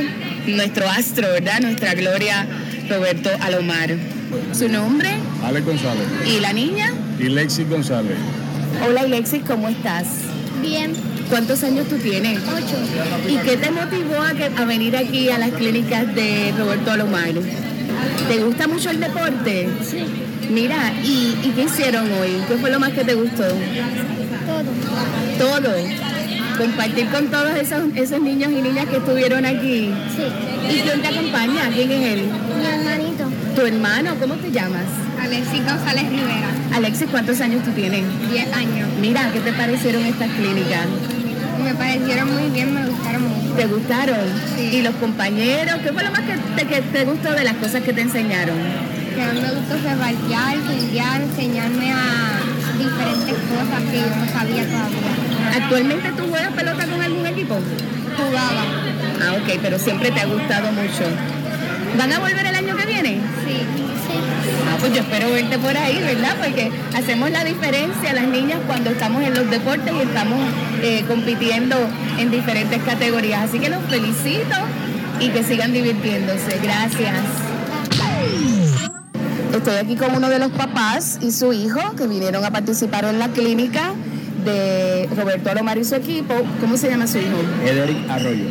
nuestro 0.48 0.88
astro, 0.90 1.28
¿verdad? 1.32 1.60
Nuestra 1.62 1.94
Gloria 1.94 2.46
Roberto 2.90 3.30
Alomar. 3.42 3.96
¿Su 4.54 4.68
nombre? 4.70 5.10
Alex 5.44 5.66
González 5.66 6.04
¿Y 6.26 6.40
la 6.40 6.52
niña? 6.52 6.92
y 7.20 7.24
Lexi 7.30 7.64
González. 7.66 8.18
Hola 8.86 9.02
Alexis, 9.02 9.42
¿cómo 9.46 9.70
estás? 9.70 10.06
Bien. 10.62 10.94
¿Cuántos 11.30 11.64
años 11.64 11.88
tú 11.88 11.96
tienes? 11.98 12.40
Ocho. 12.40 12.78
¿Y 13.30 13.38
qué 13.38 13.58
te 13.58 13.72
motivó 13.72 14.22
a, 14.22 14.34
que- 14.34 14.50
a 14.56 14.66
venir 14.66 14.96
aquí 14.98 15.30
a 15.30 15.38
las 15.40 15.52
clínicas 15.52 16.14
de 16.14 16.54
Roberto 16.58 16.92
Alomar? 16.92 17.32
¿Te 18.28 18.44
gusta 18.44 18.68
mucho 18.68 18.90
el 18.90 19.00
deporte? 19.00 19.70
Sí. 19.84 20.04
Mira, 20.50 20.94
¿y, 21.04 21.36
y 21.44 21.52
qué 21.56 21.64
hicieron 21.64 22.12
hoy? 22.14 22.42
¿Qué 22.48 22.56
fue 22.58 22.70
lo 22.72 22.80
más 22.80 22.92
que 22.92 23.04
te 23.04 23.16
gustó? 23.16 23.44
Todo. 24.46 24.72
Todo. 25.40 25.74
Compartir 26.58 27.08
con 27.08 27.28
todos 27.28 27.56
esos, 27.56 27.84
esos 27.96 28.22
niños 28.22 28.52
y 28.52 28.62
niñas 28.62 28.86
que 28.86 28.98
estuvieron 28.98 29.46
aquí. 29.46 29.92
Sí. 30.16 30.24
¿Y 30.70 30.80
quién 30.82 31.02
te 31.02 31.08
acompaña? 31.08 31.70
¿Quién 31.74 31.92
es 31.92 32.14
él? 32.14 32.30
Mi 32.60 32.66
hermanito. 32.66 33.30
¿Tu 33.56 33.62
hermano? 33.62 34.16
¿Cómo 34.20 34.36
te 34.36 34.52
llamas? 34.52 34.86
Alexis 35.22 35.66
González 35.66 36.10
Rivera. 36.10 36.50
Alexis, 36.74 37.08
¿cuántos 37.10 37.42
años 37.42 37.64
tú 37.64 37.72
tienes? 37.72 38.04
Diez 38.32 38.52
años. 38.54 38.88
Mira, 39.02 39.32
¿qué 39.34 39.40
te 39.40 39.54
parecieron 39.54 40.04
estas 40.06 40.30
clínicas? 40.32 40.86
Me 41.64 41.74
parecieron 41.74 42.34
muy 42.34 42.50
bien, 42.50 42.74
me 42.74 42.86
gustaron 42.86 43.24
mucho. 43.24 43.54
¿Te 43.56 43.66
gustaron? 43.66 44.18
Sí. 44.56 44.78
¿Y 44.78 44.82
los 44.82 44.96
compañeros? 44.96 45.76
¿Qué 45.84 45.92
fue 45.92 46.04
lo 46.04 46.12
más 46.12 46.22
que 46.22 46.36
te, 46.56 46.68
que 46.68 46.82
te 46.82 47.06
gustó 47.06 47.32
de 47.34 47.44
las 47.44 47.54
cosas 47.56 47.82
que 47.82 47.94
te 47.94 48.02
enseñaron? 48.02 48.58
Que 49.16 49.22
a 49.22 49.34
mí 49.34 49.42
me 49.42 49.52
gustó 49.52 49.78
fue 49.78 49.96
barquear, 49.96 50.58
findear, 50.68 51.22
enseñarme 51.22 51.92
a 51.92 52.40
diferentes 52.78 53.36
cosas 53.50 53.82
que 53.90 54.00
yo 54.00 54.08
no 54.08 54.32
sabía 54.32 54.64
todavía. 54.66 55.16
¿Actualmente 55.56 56.12
tú 56.18 56.28
juegas 56.28 56.52
pelota 56.54 56.86
con 56.86 57.02
algún 57.02 57.26
equipo? 57.26 57.58
Jugaba. 58.18 58.64
Ah, 59.22 59.34
ok, 59.42 59.60
pero 59.62 59.80
siempre 59.80 60.12
te 60.12 60.20
ha 60.20 60.26
gustado 60.26 60.72
mucho. 60.74 61.06
¿Van 61.98 62.12
a 62.12 62.20
volver 62.20 62.46
el 62.46 62.56
año 62.56 62.76
que 62.76 62.86
viene? 62.86 63.22
Sí. 63.46 63.85
Ah, 64.68 64.78
pues 64.80 64.94
yo 64.94 65.02
espero 65.02 65.32
verte 65.32 65.58
por 65.58 65.76
ahí, 65.76 66.00
¿verdad? 66.00 66.36
Porque 66.38 66.72
hacemos 66.96 67.32
la 67.32 67.44
diferencia 67.44 68.14
las 68.14 68.28
niñas 68.28 68.60
cuando 68.68 68.90
estamos 68.92 69.24
en 69.24 69.34
los 69.34 69.50
deportes 69.50 69.94
y 69.94 70.02
estamos 70.02 70.40
eh, 70.82 71.04
compitiendo 71.08 71.76
en 72.18 72.32
diferentes 72.32 72.82
categorías. 72.84 73.50
Así 73.50 73.60
que 73.60 73.70
los 73.70 73.84
felicito 73.86 74.56
y 75.20 75.30
que 75.30 75.44
sigan 75.44 75.74
divirtiéndose. 75.74 76.60
Gracias. 76.62 77.14
Estoy 79.54 79.76
aquí 79.76 79.96
con 79.96 80.14
uno 80.14 80.30
de 80.30 80.38
los 80.38 80.52
papás 80.52 81.18
y 81.22 81.32
su 81.32 81.54
hijo 81.54 81.96
que 81.96 82.08
vinieron 82.08 82.44
a 82.44 82.52
participar 82.52 83.06
en 83.06 83.20
la 83.20 83.30
clínica 83.30 83.94
de 84.44 85.08
Roberto 85.16 85.50
Alomar 85.50 85.78
y 85.78 85.86
su 85.86 85.96
equipo. 85.96 86.34
¿Cómo 86.60 86.76
se 86.78 86.90
llama 86.90 87.08
su 87.08 87.20
hijo? 87.20 87.38
Ederic 87.66 88.10
Arroyo. 88.10 88.46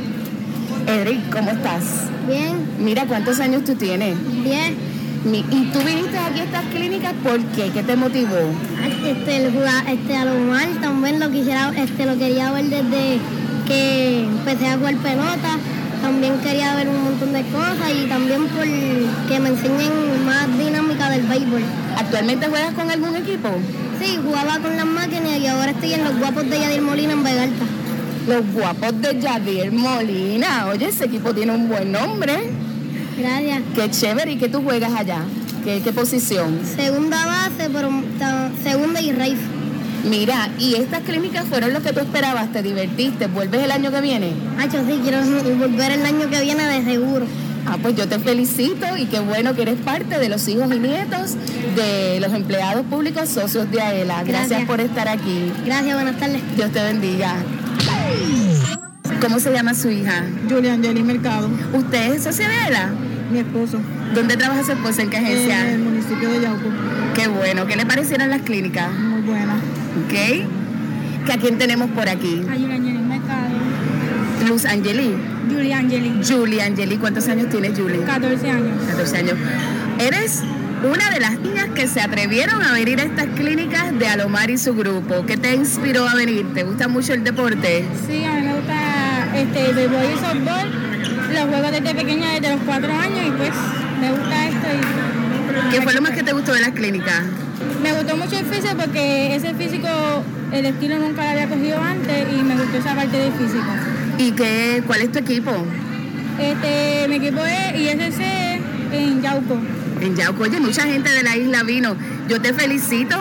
Edric, 0.86 1.30
¿cómo 1.30 1.50
estás? 1.50 1.84
Bien. 2.26 2.56
Mira, 2.78 3.04
¿cuántos 3.06 3.38
años 3.40 3.64
tú 3.64 3.74
tienes? 3.74 4.16
Bien. 4.42 4.93
¿Y 5.26 5.70
tú 5.72 5.78
viniste 5.78 6.18
aquí 6.18 6.40
a 6.40 6.44
estas 6.44 6.64
clínicas 6.66 7.14
por 7.22 7.40
qué? 7.56 7.70
¿Qué 7.70 7.82
te 7.82 7.96
motivó? 7.96 8.36
Este, 9.06 9.36
el 9.36 9.52
jugar, 9.52 9.88
este, 9.88 10.16
a 10.16 10.26
lo 10.26 10.34
mal 10.34 10.68
también 10.82 11.18
lo 11.18 11.30
quisiera, 11.30 11.72
este, 11.74 12.04
lo 12.04 12.18
quería 12.18 12.52
ver 12.52 12.66
desde 12.66 13.18
que 13.66 14.20
empecé 14.20 14.66
a 14.66 14.76
jugar 14.76 14.96
pelota. 14.98 15.58
También 16.02 16.38
quería 16.40 16.76
ver 16.76 16.88
un 16.90 17.04
montón 17.04 17.32
de 17.32 17.42
cosas 17.44 17.90
y 17.98 18.06
también 18.06 18.46
por 18.48 18.64
que 18.64 19.40
me 19.40 19.48
enseñen 19.48 20.26
más 20.26 20.46
dinámica 20.58 21.08
del 21.08 21.22
béisbol. 21.22 21.62
¿Actualmente 21.96 22.46
juegas 22.46 22.74
con 22.74 22.90
algún 22.90 23.16
equipo? 23.16 23.48
Sí, 23.98 24.18
jugaba 24.22 24.58
con 24.58 24.76
las 24.76 24.84
máquinas 24.84 25.38
y 25.38 25.46
ahora 25.46 25.70
estoy 25.70 25.94
en 25.94 26.04
los 26.04 26.18
guapos 26.18 26.50
de 26.50 26.60
Yadir 26.60 26.82
Molina 26.82 27.14
en 27.14 27.24
Vegalta. 27.24 27.64
Los 28.28 28.52
guapos 28.52 29.00
de 29.00 29.22
Javier 29.22 29.72
Molina. 29.72 30.66
Oye, 30.70 30.88
ese 30.88 31.06
equipo 31.06 31.34
tiene 31.34 31.52
un 31.52 31.68
buen 31.68 31.92
nombre. 31.92 32.63
Gracias. 33.18 33.62
Qué 33.74 33.90
chévere. 33.90 34.32
¿Y 34.32 34.36
qué 34.36 34.48
tú 34.48 34.62
juegas 34.62 34.92
allá? 34.94 35.18
¿Qué, 35.64 35.80
qué 35.82 35.92
posición? 35.92 36.60
Segunda 36.76 37.24
base, 37.26 37.70
pero 37.72 37.90
segunda 38.62 39.00
y 39.00 39.12
raíz. 39.12 39.38
Mira, 40.08 40.50
¿y 40.58 40.74
estas 40.74 41.00
clínicas 41.00 41.46
fueron 41.46 41.72
lo 41.72 41.80
que 41.82 41.92
tú 41.92 42.00
esperabas? 42.00 42.52
¿Te 42.52 42.62
divertiste? 42.62 43.26
¿Vuelves 43.26 43.62
el 43.62 43.70
año 43.70 43.90
que 43.90 44.00
viene? 44.02 44.32
Hacho, 44.58 44.84
sí, 44.86 45.00
quiero 45.02 45.18
volver 45.56 45.92
el 45.92 46.04
año 46.04 46.28
que 46.28 46.42
viene 46.42 46.62
de 46.64 46.84
seguro. 46.84 47.26
Ah, 47.66 47.78
pues 47.80 47.96
yo 47.96 48.06
te 48.06 48.18
felicito 48.18 48.84
y 48.98 49.06
qué 49.06 49.20
bueno 49.20 49.54
que 49.54 49.62
eres 49.62 49.80
parte 49.80 50.18
de 50.18 50.28
los 50.28 50.46
hijos 50.48 50.70
y 50.74 50.78
nietos 50.78 51.36
de 51.74 52.20
los 52.20 52.34
empleados 52.34 52.84
públicos 52.84 53.30
socios 53.30 53.70
de 53.70 53.80
AELA. 53.80 54.22
Gracias, 54.24 54.48
Gracias. 54.50 54.68
por 54.68 54.80
estar 54.82 55.08
aquí. 55.08 55.50
Gracias, 55.64 55.94
buenas 55.94 56.18
tardes. 56.20 56.42
Dios 56.56 56.70
te 56.70 56.82
bendiga. 56.82 57.36
¿Cómo 59.24 59.40
se 59.40 59.50
llama 59.50 59.72
su 59.72 59.88
hija? 59.88 60.26
Julián 60.50 60.82
Jenny 60.82 61.02
Mercado, 61.02 61.48
¿Usted 61.72 62.12
es 62.12 62.24
socia 62.24 62.46
de 62.46 62.54
mi 63.32 63.38
esposo, 63.38 63.78
¿Dónde 64.14 64.36
trabaja 64.36 64.62
su 64.62 64.72
esposa? 64.72 65.00
¿En 65.00 65.08
qué 65.08 65.16
en 65.16 65.24
agencia? 65.24 65.72
el 65.72 65.78
municipio 65.78 66.28
de 66.28 66.42
Yauco. 66.42 66.68
Qué 67.14 67.28
bueno. 67.28 67.66
¿Qué 67.66 67.74
le 67.74 67.86
parecieron 67.86 68.28
las 68.28 68.42
clínicas? 68.42 68.92
Muy 68.92 69.22
buena. 69.22 69.54
¿Ok? 69.54 70.12
¿Que 71.24 71.32
¿A 71.32 71.38
quién 71.38 71.56
tenemos 71.56 71.90
por 71.92 72.06
aquí? 72.06 72.42
A 72.50 72.52
Julián 72.52 72.84
Jenny 72.84 72.98
Mercado. 72.98 73.48
Luz 74.46 74.66
Angeli. 74.66 75.14
Julián 75.50 75.88
Jenny, 75.88 76.20
Julie 76.22 76.60
Angeli. 76.60 76.98
¿Cuántos 76.98 77.26
años 77.28 77.48
tienes, 77.48 77.78
Julie? 77.78 78.04
14 78.04 78.50
años. 78.50 78.84
14 78.90 79.16
años. 79.16 79.34
Eres 80.00 80.42
una 80.84 81.08
de 81.10 81.20
las 81.20 81.38
niñas 81.40 81.68
que 81.74 81.88
se 81.88 82.02
atrevieron 82.02 82.62
a 82.62 82.72
venir 82.72 83.00
a 83.00 83.04
estas 83.04 83.26
clínicas 83.28 83.98
de 83.98 84.06
Alomar 84.06 84.50
y 84.50 84.58
su 84.58 84.74
grupo. 84.74 85.24
¿Qué 85.24 85.38
te 85.38 85.54
inspiró 85.54 86.06
a 86.06 86.14
venir? 86.14 86.52
¿Te 86.52 86.62
gusta 86.62 86.88
mucho 86.88 87.14
el 87.14 87.24
deporte? 87.24 87.86
Sí, 88.06 88.22
a 88.24 88.34
mí 88.34 88.43
este, 89.34 89.72
béisbol 89.72 90.04
y 90.04 90.18
softball. 90.18 91.34
Los 91.34 91.44
juegos 91.48 91.72
desde 91.72 91.94
pequeña, 91.94 92.32
desde 92.34 92.54
los 92.54 92.62
4 92.64 92.92
años, 92.92 93.26
y 93.26 93.30
pues 93.32 93.50
me 94.00 94.10
gusta 94.10 94.48
esto. 94.48 94.66
Y 94.72 95.70
¿Qué 95.70 95.82
fue 95.82 95.94
lo 95.94 96.02
más 96.02 96.12
que 96.12 96.22
te 96.22 96.32
gustó 96.32 96.52
de 96.52 96.60
las 96.60 96.70
clínicas? 96.70 97.22
me 97.82 97.92
gustó 97.92 98.16
mucho 98.16 98.38
el 98.38 98.46
físico 98.46 98.74
porque 98.78 99.36
ese 99.36 99.54
físico, 99.54 99.88
el 100.52 100.66
estilo 100.66 100.98
nunca 100.98 101.22
lo 101.22 101.30
había 101.30 101.48
cogido 101.48 101.80
antes 101.80 102.26
y 102.32 102.42
me 102.42 102.54
gustó 102.56 102.78
esa 102.78 102.94
parte 102.94 103.16
del 103.16 103.32
físico. 103.32 103.66
¿Y 104.18 104.32
qué, 104.32 104.82
cuál 104.86 105.02
es 105.02 105.12
tu 105.12 105.18
equipo? 105.18 105.50
Este, 106.38 107.06
mi 107.08 107.16
equipo 107.16 107.42
es 107.44 107.80
ISC 107.80 108.20
en 108.92 109.22
Yauco. 109.22 109.58
En 110.00 110.16
Yauco. 110.16 110.44
Oye, 110.44 110.60
mucha 110.60 110.82
gente 110.84 111.10
de 111.10 111.22
la 111.22 111.36
isla 111.36 111.62
vino. 111.62 111.96
Yo 112.28 112.40
te 112.40 112.52
felicito 112.52 113.16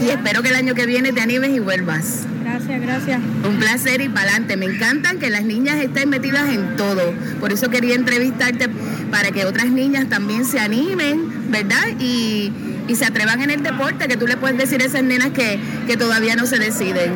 y 0.00 0.10
espero 0.10 0.42
que 0.42 0.50
el 0.50 0.56
año 0.56 0.74
que 0.74 0.86
viene 0.86 1.12
te 1.12 1.20
animes 1.20 1.50
y 1.50 1.58
vuelvas. 1.58 2.26
Gracias, 2.56 2.80
gracias. 2.80 3.20
Un 3.44 3.58
placer 3.58 4.00
y 4.00 4.08
para 4.08 4.30
adelante. 4.30 4.56
Me 4.56 4.64
encantan 4.64 5.18
que 5.18 5.28
las 5.28 5.44
niñas 5.44 5.76
estén 5.76 6.08
metidas 6.08 6.48
en 6.48 6.76
todo. 6.76 7.12
Por 7.38 7.52
eso 7.52 7.68
quería 7.68 7.94
entrevistarte 7.94 8.70
para 9.10 9.30
que 9.30 9.44
otras 9.44 9.66
niñas 9.66 10.08
también 10.08 10.46
se 10.46 10.58
animen, 10.58 11.50
¿verdad? 11.50 11.86
Y, 12.00 12.50
y 12.88 12.94
se 12.94 13.04
atrevan 13.04 13.42
en 13.42 13.50
el 13.50 13.62
deporte, 13.62 14.08
que 14.08 14.16
tú 14.16 14.26
le 14.26 14.38
puedes 14.38 14.56
decir 14.56 14.80
a 14.80 14.86
esas 14.86 15.02
nenas 15.02 15.30
que, 15.32 15.60
que 15.86 15.98
todavía 15.98 16.34
no 16.34 16.46
se 16.46 16.58
deciden. 16.58 17.12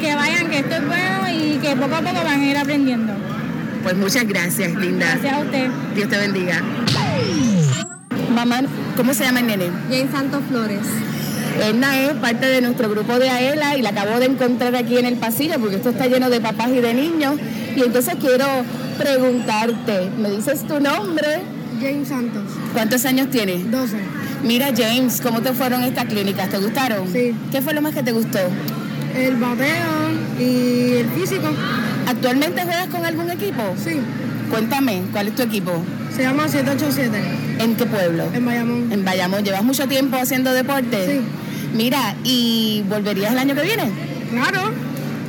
Que 0.00 0.14
vayan, 0.14 0.48
que 0.48 0.60
esto 0.60 0.76
es 0.76 0.86
bueno 0.86 1.28
y 1.30 1.58
que 1.58 1.76
poco 1.76 1.96
a 1.96 2.00
poco 2.00 2.24
van 2.24 2.40
a 2.40 2.44
ir 2.46 2.56
aprendiendo. 2.56 3.12
Pues 3.82 3.96
muchas 3.96 4.26
gracias, 4.26 4.74
linda. 4.76 5.06
Gracias 5.20 5.34
a 5.34 5.40
usted. 5.40 5.68
Dios 5.94 6.08
te 6.08 6.16
bendiga. 6.16 6.62
Mamá, 8.34 8.62
¿cómo 8.96 9.12
se 9.12 9.24
llama 9.24 9.40
el 9.40 9.46
nene? 9.46 9.66
Jane 9.90 10.10
Santos 10.10 10.42
Flores. 10.48 10.80
Edna 11.60 12.00
es 12.00 12.12
parte 12.14 12.46
de 12.46 12.60
nuestro 12.60 12.90
grupo 12.90 13.18
de 13.18 13.30
AELA 13.30 13.76
y 13.76 13.82
la 13.82 13.90
acabo 13.90 14.18
de 14.18 14.26
encontrar 14.26 14.74
aquí 14.74 14.98
en 14.98 15.06
el 15.06 15.16
pasillo 15.16 15.54
porque 15.60 15.76
esto 15.76 15.90
está 15.90 16.06
lleno 16.06 16.30
de 16.30 16.40
papás 16.40 16.68
y 16.68 16.80
de 16.80 16.94
niños. 16.94 17.36
Y 17.76 17.82
entonces 17.82 18.14
quiero 18.20 18.46
preguntarte, 18.98 20.10
¿me 20.18 20.30
dices 20.30 20.66
tu 20.66 20.80
nombre? 20.80 21.42
Jane 21.80 22.04
Santos. 22.04 22.42
¿Cuántos 22.72 23.04
años 23.04 23.30
tienes? 23.30 23.70
12. 23.70 23.96
Mira, 24.42 24.68
James, 24.76 25.20
¿cómo 25.20 25.40
te 25.42 25.52
fueron 25.52 25.82
estas 25.84 26.04
clínicas? 26.06 26.48
¿Te 26.48 26.58
gustaron? 26.58 27.10
Sí. 27.12 27.34
¿Qué 27.50 27.62
fue 27.62 27.74
lo 27.74 27.82
más 27.82 27.94
que 27.94 28.02
te 28.02 28.12
gustó? 28.12 28.38
El 29.16 29.36
bateo 29.36 30.10
y 30.38 30.96
el 30.98 31.08
físico. 31.10 31.48
¿Actualmente 32.06 32.62
juegas 32.62 32.88
con 32.88 33.04
algún 33.04 33.30
equipo? 33.30 33.62
Sí. 33.82 34.00
Cuéntame, 34.50 35.02
¿cuál 35.12 35.28
es 35.28 35.34
tu 35.34 35.42
equipo? 35.42 35.72
Se 36.14 36.22
llama 36.22 36.48
787. 36.48 37.18
¿En 37.58 37.74
qué 37.74 37.86
pueblo? 37.86 38.24
En 38.32 38.44
Bayamón. 38.44 38.92
En 38.92 39.04
Bayamón. 39.04 39.44
¿Llevas 39.44 39.64
mucho 39.64 39.88
tiempo 39.88 40.16
haciendo 40.16 40.52
deporte? 40.52 41.06
Sí. 41.06 41.20
Mira, 41.74 42.14
¿y 42.22 42.84
volverías 42.88 43.32
el 43.32 43.38
año 43.38 43.54
que 43.54 43.62
viene? 43.62 43.90
Claro. 44.30 44.70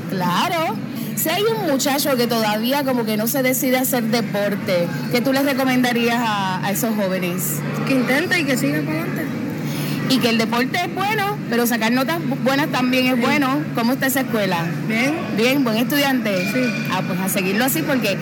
Claro. 0.09 0.75
Si 1.15 1.29
hay 1.29 1.41
un 1.43 1.67
muchacho 1.67 2.15
que 2.15 2.27
todavía 2.27 2.83
como 2.83 3.03
que 3.03 3.17
no 3.17 3.25
se 3.25 3.41
decide 3.41 3.77
hacer 3.77 4.03
deporte, 4.03 4.87
¿qué 5.11 5.21
tú 5.21 5.33
les 5.33 5.43
recomendarías 5.43 6.19
a, 6.19 6.63
a 6.63 6.71
esos 6.71 6.95
jóvenes? 6.95 7.55
Que 7.87 7.95
intente 7.95 8.39
y 8.39 8.43
que 8.43 8.57
siga 8.57 8.81
para 8.81 9.01
adelante. 9.01 9.25
Y 10.09 10.19
que 10.19 10.29
el 10.29 10.37
deporte 10.37 10.77
es 10.77 10.93
bueno, 10.93 11.35
pero 11.49 11.65
sacar 11.65 11.91
notas 11.91 12.19
buenas 12.43 12.67
también 12.67 13.07
es 13.07 13.19
bueno. 13.19 13.61
¿Cómo 13.73 13.93
está 13.93 14.05
esa 14.05 14.21
escuela? 14.21 14.67
Bien. 14.87 15.15
Bien, 15.35 15.63
buen 15.63 15.77
estudiante. 15.77 16.51
Sí. 16.53 16.63
Ah, 16.91 17.01
pues 17.07 17.19
a 17.19 17.27
seguirlo 17.27 17.65
así 17.65 17.81
porque 17.81 18.17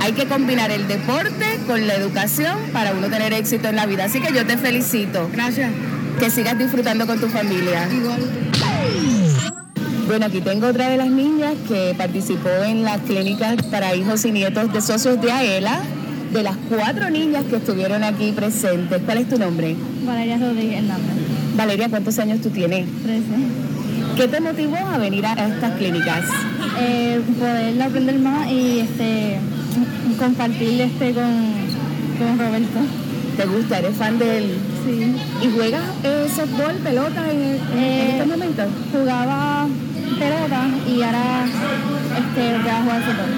hay 0.00 0.12
que 0.12 0.26
combinar 0.26 0.72
el 0.72 0.88
deporte 0.88 1.60
con 1.68 1.86
la 1.86 1.94
educación 1.94 2.58
para 2.72 2.92
uno 2.92 3.08
tener 3.08 3.32
éxito 3.32 3.68
en 3.68 3.76
la 3.76 3.86
vida. 3.86 4.06
Así 4.06 4.20
que 4.20 4.32
yo 4.32 4.44
te 4.46 4.56
felicito. 4.56 5.30
Gracias. 5.32 5.70
Que 6.18 6.30
sigas 6.30 6.58
disfrutando 6.58 7.06
con 7.06 7.20
tu 7.20 7.28
familia. 7.28 7.88
Igual. 7.92 8.20
Bueno, 10.08 10.26
aquí 10.26 10.40
tengo 10.40 10.66
otra 10.66 10.88
de 10.88 10.96
las 10.96 11.10
niñas 11.10 11.54
que 11.68 11.94
participó 11.96 12.48
en 12.66 12.82
las 12.82 13.00
clínicas 13.02 13.62
para 13.70 13.94
hijos 13.94 14.24
y 14.24 14.32
nietos 14.32 14.72
de 14.72 14.80
socios 14.80 15.20
de 15.20 15.30
AELA. 15.30 15.80
De 16.32 16.42
las 16.42 16.56
cuatro 16.68 17.08
niñas 17.08 17.44
que 17.44 17.56
estuvieron 17.56 18.04
aquí 18.04 18.32
presentes, 18.32 19.00
¿cuál 19.04 19.18
es 19.18 19.28
tu 19.28 19.38
nombre? 19.38 19.76
Valeria 20.06 20.38
Rodríguez 20.38 20.78
Hernández. 20.78 21.14
Valeria, 21.56 21.88
¿cuántos 21.88 22.18
años 22.18 22.40
tú 22.40 22.50
tienes? 22.50 22.86
13. 23.02 23.22
¿Qué 24.16 24.28
te 24.28 24.40
motivó 24.40 24.76
a 24.76 24.98
venir 24.98 25.24
a 25.24 25.32
estas 25.34 25.78
clínicas? 25.78 26.24
Eh, 26.80 27.20
poder 27.38 27.80
aprender 27.80 28.18
más 28.18 28.50
y 28.50 28.80
este 28.80 29.38
compartir 30.18 30.80
este 30.80 31.12
con, 31.12 31.52
con 32.18 32.38
Roberto. 32.38 32.80
¿Te 33.36 33.46
gusta? 33.46 33.78
¿Eres 33.78 33.96
fan 33.96 34.18
de 34.18 34.38
él? 34.38 34.58
Sí. 34.88 35.14
¿Y 35.42 35.50
juegas 35.54 35.84
eh, 36.02 36.26
softball, 36.34 36.74
pelota 36.76 37.30
en, 37.30 37.40
en, 37.40 37.78
Eh, 37.78 38.22
en 38.22 38.28
momentos? 38.28 38.66
Jugaba 38.90 39.66
pelota 40.18 40.68
y 40.88 41.02
ahora 41.02 41.44
este, 42.16 42.58
voy 42.58 42.70
a 42.70 42.82
jugar 42.82 43.02
fútbol. 43.02 43.30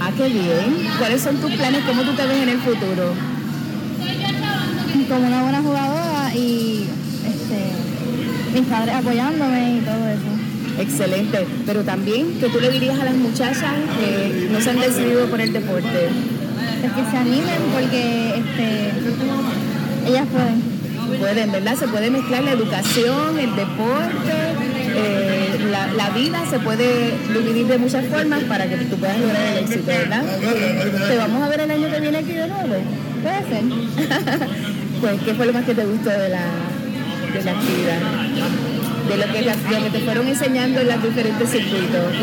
Ah, 0.00 0.10
qué 0.16 0.28
bien. 0.28 0.88
¿Cuáles 0.98 1.22
son 1.22 1.36
tus 1.36 1.52
planes? 1.52 1.82
¿Cómo 1.86 2.02
tú 2.02 2.12
te 2.14 2.26
ves 2.26 2.42
en 2.42 2.48
el 2.48 2.58
futuro? 2.58 3.14
Como 5.08 5.26
una 5.26 5.42
buena 5.42 5.60
jugadora 5.60 6.34
y 6.34 6.86
este, 7.24 8.58
mis 8.58 8.66
padres 8.68 8.94
apoyándome 8.96 9.76
y 9.76 9.80
todo 9.80 10.08
eso. 10.08 10.82
Excelente. 10.82 11.46
Pero 11.66 11.84
también, 11.84 12.40
que 12.40 12.48
tú 12.48 12.58
le 12.60 12.70
dirías 12.70 12.98
a 12.98 13.04
las 13.04 13.14
muchachas 13.14 13.74
que 14.00 14.48
no 14.50 14.60
se 14.60 14.70
han 14.70 14.80
decidido 14.80 15.26
por 15.26 15.40
el 15.40 15.52
deporte? 15.52 16.08
Es 16.82 16.92
que 16.92 17.10
se 17.10 17.16
animen 17.16 17.60
porque 17.72 18.34
este, 18.36 18.90
ellas 20.06 20.26
pueden. 20.32 20.69
Pueden, 21.18 21.52
¿verdad? 21.52 21.76
Se 21.76 21.88
puede 21.88 22.10
mezclar 22.10 22.44
la 22.44 22.52
educación, 22.52 23.38
el 23.38 23.54
deporte, 23.56 24.32
eh, 24.94 25.58
la, 25.70 25.86
la 25.88 26.10
vida 26.10 26.44
se 26.48 26.58
puede 26.58 27.14
dividir 27.32 27.66
de 27.66 27.78
muchas 27.78 28.04
formas 28.06 28.42
para 28.44 28.68
que 28.68 28.76
tú 28.76 28.96
puedas 28.96 29.18
lograr 29.18 29.46
el 29.46 29.58
éxito, 29.58 29.86
¿verdad? 29.86 30.22
¿Te 31.08 31.16
vamos 31.16 31.42
a 31.42 31.48
ver 31.48 31.60
el 31.60 31.70
año 31.70 31.90
que 31.90 32.00
viene 32.00 32.18
aquí 32.18 32.32
de 32.32 32.48
nuevo? 32.48 32.74
Puede 33.22 33.38
ser. 33.48 33.62
pues, 35.00 35.20
¿qué 35.22 35.34
fue 35.34 35.46
lo 35.46 35.52
más 35.52 35.64
que 35.64 35.74
te 35.74 35.84
gustó 35.84 36.10
de 36.10 36.28
la, 36.28 36.44
de 37.32 37.44
la 37.44 37.50
actividad? 37.52 38.00
De 39.08 39.16
lo 39.16 39.24
que, 39.32 39.38
de 39.40 39.80
lo 39.80 39.84
que 39.84 39.90
te 39.98 40.04
fueron 40.04 40.28
enseñando 40.28 40.80
en 40.80 40.88
los 40.88 41.02
diferentes 41.02 41.50
circuitos. 41.50 42.14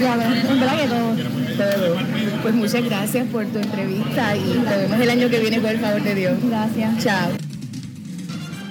Ya 0.00 0.16
ves, 0.16 0.44
en 0.50 0.60
verdad 0.60 0.76
que 0.80 0.88
todo. 0.88 1.43
Todo. 1.56 1.96
Pues 2.42 2.54
muchas 2.54 2.84
gracias 2.84 3.28
por 3.28 3.46
tu 3.46 3.58
entrevista 3.58 4.36
y 4.36 4.54
nos 4.54 4.64
vemos 4.64 5.00
el 5.00 5.10
año 5.10 5.30
que 5.30 5.38
viene 5.38 5.60
con 5.60 5.70
el 5.70 5.78
favor 5.78 6.02
de 6.02 6.14
Dios. 6.14 6.38
Gracias. 6.42 7.04
Chao. 7.04 7.30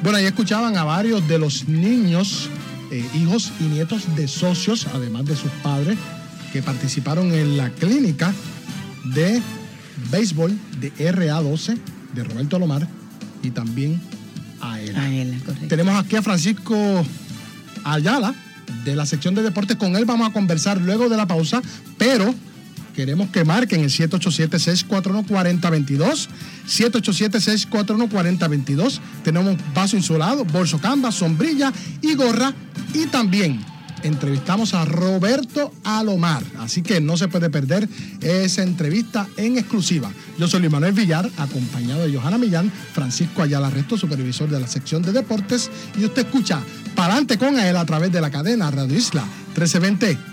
Bueno, 0.03 0.17
ahí 0.17 0.25
escuchaban 0.25 0.75
a 0.75 0.83
varios 0.83 1.25
de 1.27 1.39
los 1.39 1.67
niños, 1.69 2.49
eh, 2.91 3.05
hijos 3.15 3.51
y 3.59 3.63
nietos 3.63 4.15
de 4.15 4.27
socios, 4.27 4.87
además 4.93 5.25
de 5.25 5.35
sus 5.35 5.51
padres, 5.63 5.97
que 6.51 6.61
participaron 6.61 7.31
en 7.33 7.57
la 7.57 7.69
clínica 7.69 8.33
de 9.05 9.41
béisbol 10.11 10.57
de 10.79 10.93
RA12 10.93 11.77
de 12.13 12.23
Roberto 12.23 12.59
Lomar 12.59 12.87
y 13.41 13.51
también 13.51 14.01
a 14.61 14.79
él. 14.81 14.95
A 14.95 15.09
él, 15.09 15.41
correcto. 15.45 15.67
Tenemos 15.67 15.95
aquí 15.95 16.15
a 16.15 16.21
Francisco 16.21 16.75
Ayala 17.83 18.35
de 18.83 18.95
la 18.95 19.05
sección 19.05 19.35
de 19.35 19.41
deportes. 19.41 19.77
Con 19.77 19.95
él 19.95 20.05
vamos 20.05 20.29
a 20.29 20.33
conversar 20.33 20.81
luego 20.81 21.09
de 21.09 21.17
la 21.17 21.27
pausa, 21.27 21.61
pero 21.97 22.33
queremos 22.95 23.29
que 23.29 23.43
marquen 23.43 23.81
el 23.81 23.89
787-641-4022. 23.89 26.27
787-641-4022. 26.67 28.99
Tenemos 29.23 29.57
vaso 29.73 29.97
insulado, 29.97 30.45
bolso 30.45 30.79
canvas, 30.79 31.15
sombrilla 31.15 31.73
y 32.01 32.13
gorra. 32.15 32.53
Y 32.93 33.07
también 33.07 33.59
entrevistamos 34.03 34.73
a 34.73 34.85
Roberto 34.85 35.73
Alomar. 35.83 36.43
Así 36.59 36.81
que 36.81 37.01
no 37.01 37.17
se 37.17 37.27
puede 37.27 37.49
perder 37.49 37.87
esa 38.21 38.63
entrevista 38.63 39.27
en 39.37 39.57
exclusiva. 39.57 40.11
Yo 40.37 40.47
soy 40.47 40.61
Luis 40.61 40.71
Manuel 40.71 40.93
Villar, 40.93 41.29
acompañado 41.37 42.05
de 42.05 42.15
Johanna 42.15 42.37
Millán, 42.37 42.71
Francisco 42.93 43.41
Ayala 43.41 43.69
Resto, 43.69 43.97
supervisor 43.97 44.49
de 44.49 44.59
la 44.59 44.67
sección 44.67 45.01
de 45.01 45.11
deportes. 45.11 45.69
Y 45.97 46.05
usted 46.05 46.25
escucha 46.25 46.61
Palante 46.95 47.37
con 47.37 47.59
él 47.59 47.75
a 47.75 47.85
través 47.85 48.11
de 48.11 48.21
la 48.21 48.29
cadena 48.29 48.69
Radio 48.69 48.95
Isla 48.95 49.23
1320. 49.55 50.32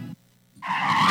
you 0.63 1.10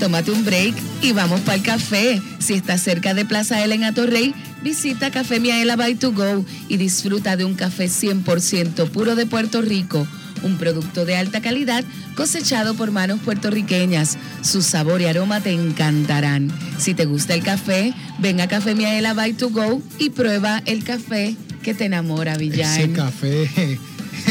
Tómate 0.00 0.30
un 0.30 0.46
break 0.46 0.74
y 1.02 1.12
vamos 1.12 1.42
para 1.42 1.56
el 1.56 1.62
café. 1.62 2.22
Si 2.38 2.54
estás 2.54 2.80
cerca 2.80 3.12
de 3.12 3.26
Plaza 3.26 3.62
Ela 3.62 3.74
en 3.74 3.84
Atorrey, 3.84 4.34
visita 4.62 5.10
Café 5.10 5.40
Miaela 5.40 5.76
by 5.76 5.94
to 5.96 6.12
go 6.12 6.42
y 6.68 6.78
disfruta 6.78 7.36
de 7.36 7.44
un 7.44 7.54
café 7.54 7.84
100% 7.84 8.88
puro 8.88 9.14
de 9.14 9.26
Puerto 9.26 9.60
Rico. 9.60 10.08
Un 10.42 10.56
producto 10.56 11.04
de 11.04 11.16
alta 11.16 11.42
calidad 11.42 11.84
cosechado 12.14 12.72
por 12.74 12.92
manos 12.92 13.20
puertorriqueñas. 13.20 14.16
Su 14.40 14.62
sabor 14.62 15.02
y 15.02 15.04
aroma 15.04 15.42
te 15.42 15.50
encantarán. 15.50 16.50
Si 16.78 16.94
te 16.94 17.04
gusta 17.04 17.34
el 17.34 17.42
café, 17.42 17.92
ven 18.20 18.40
a 18.40 18.48
Café 18.48 18.74
Miaela 18.74 19.12
by 19.12 19.34
to 19.34 19.50
go 19.50 19.82
y 19.98 20.08
prueba 20.08 20.62
el 20.64 20.82
café 20.82 21.36
que 21.62 21.74
te 21.74 21.84
enamora, 21.84 22.38
Villar. 22.38 22.80
Ese 22.80 22.90
café. 22.92 23.78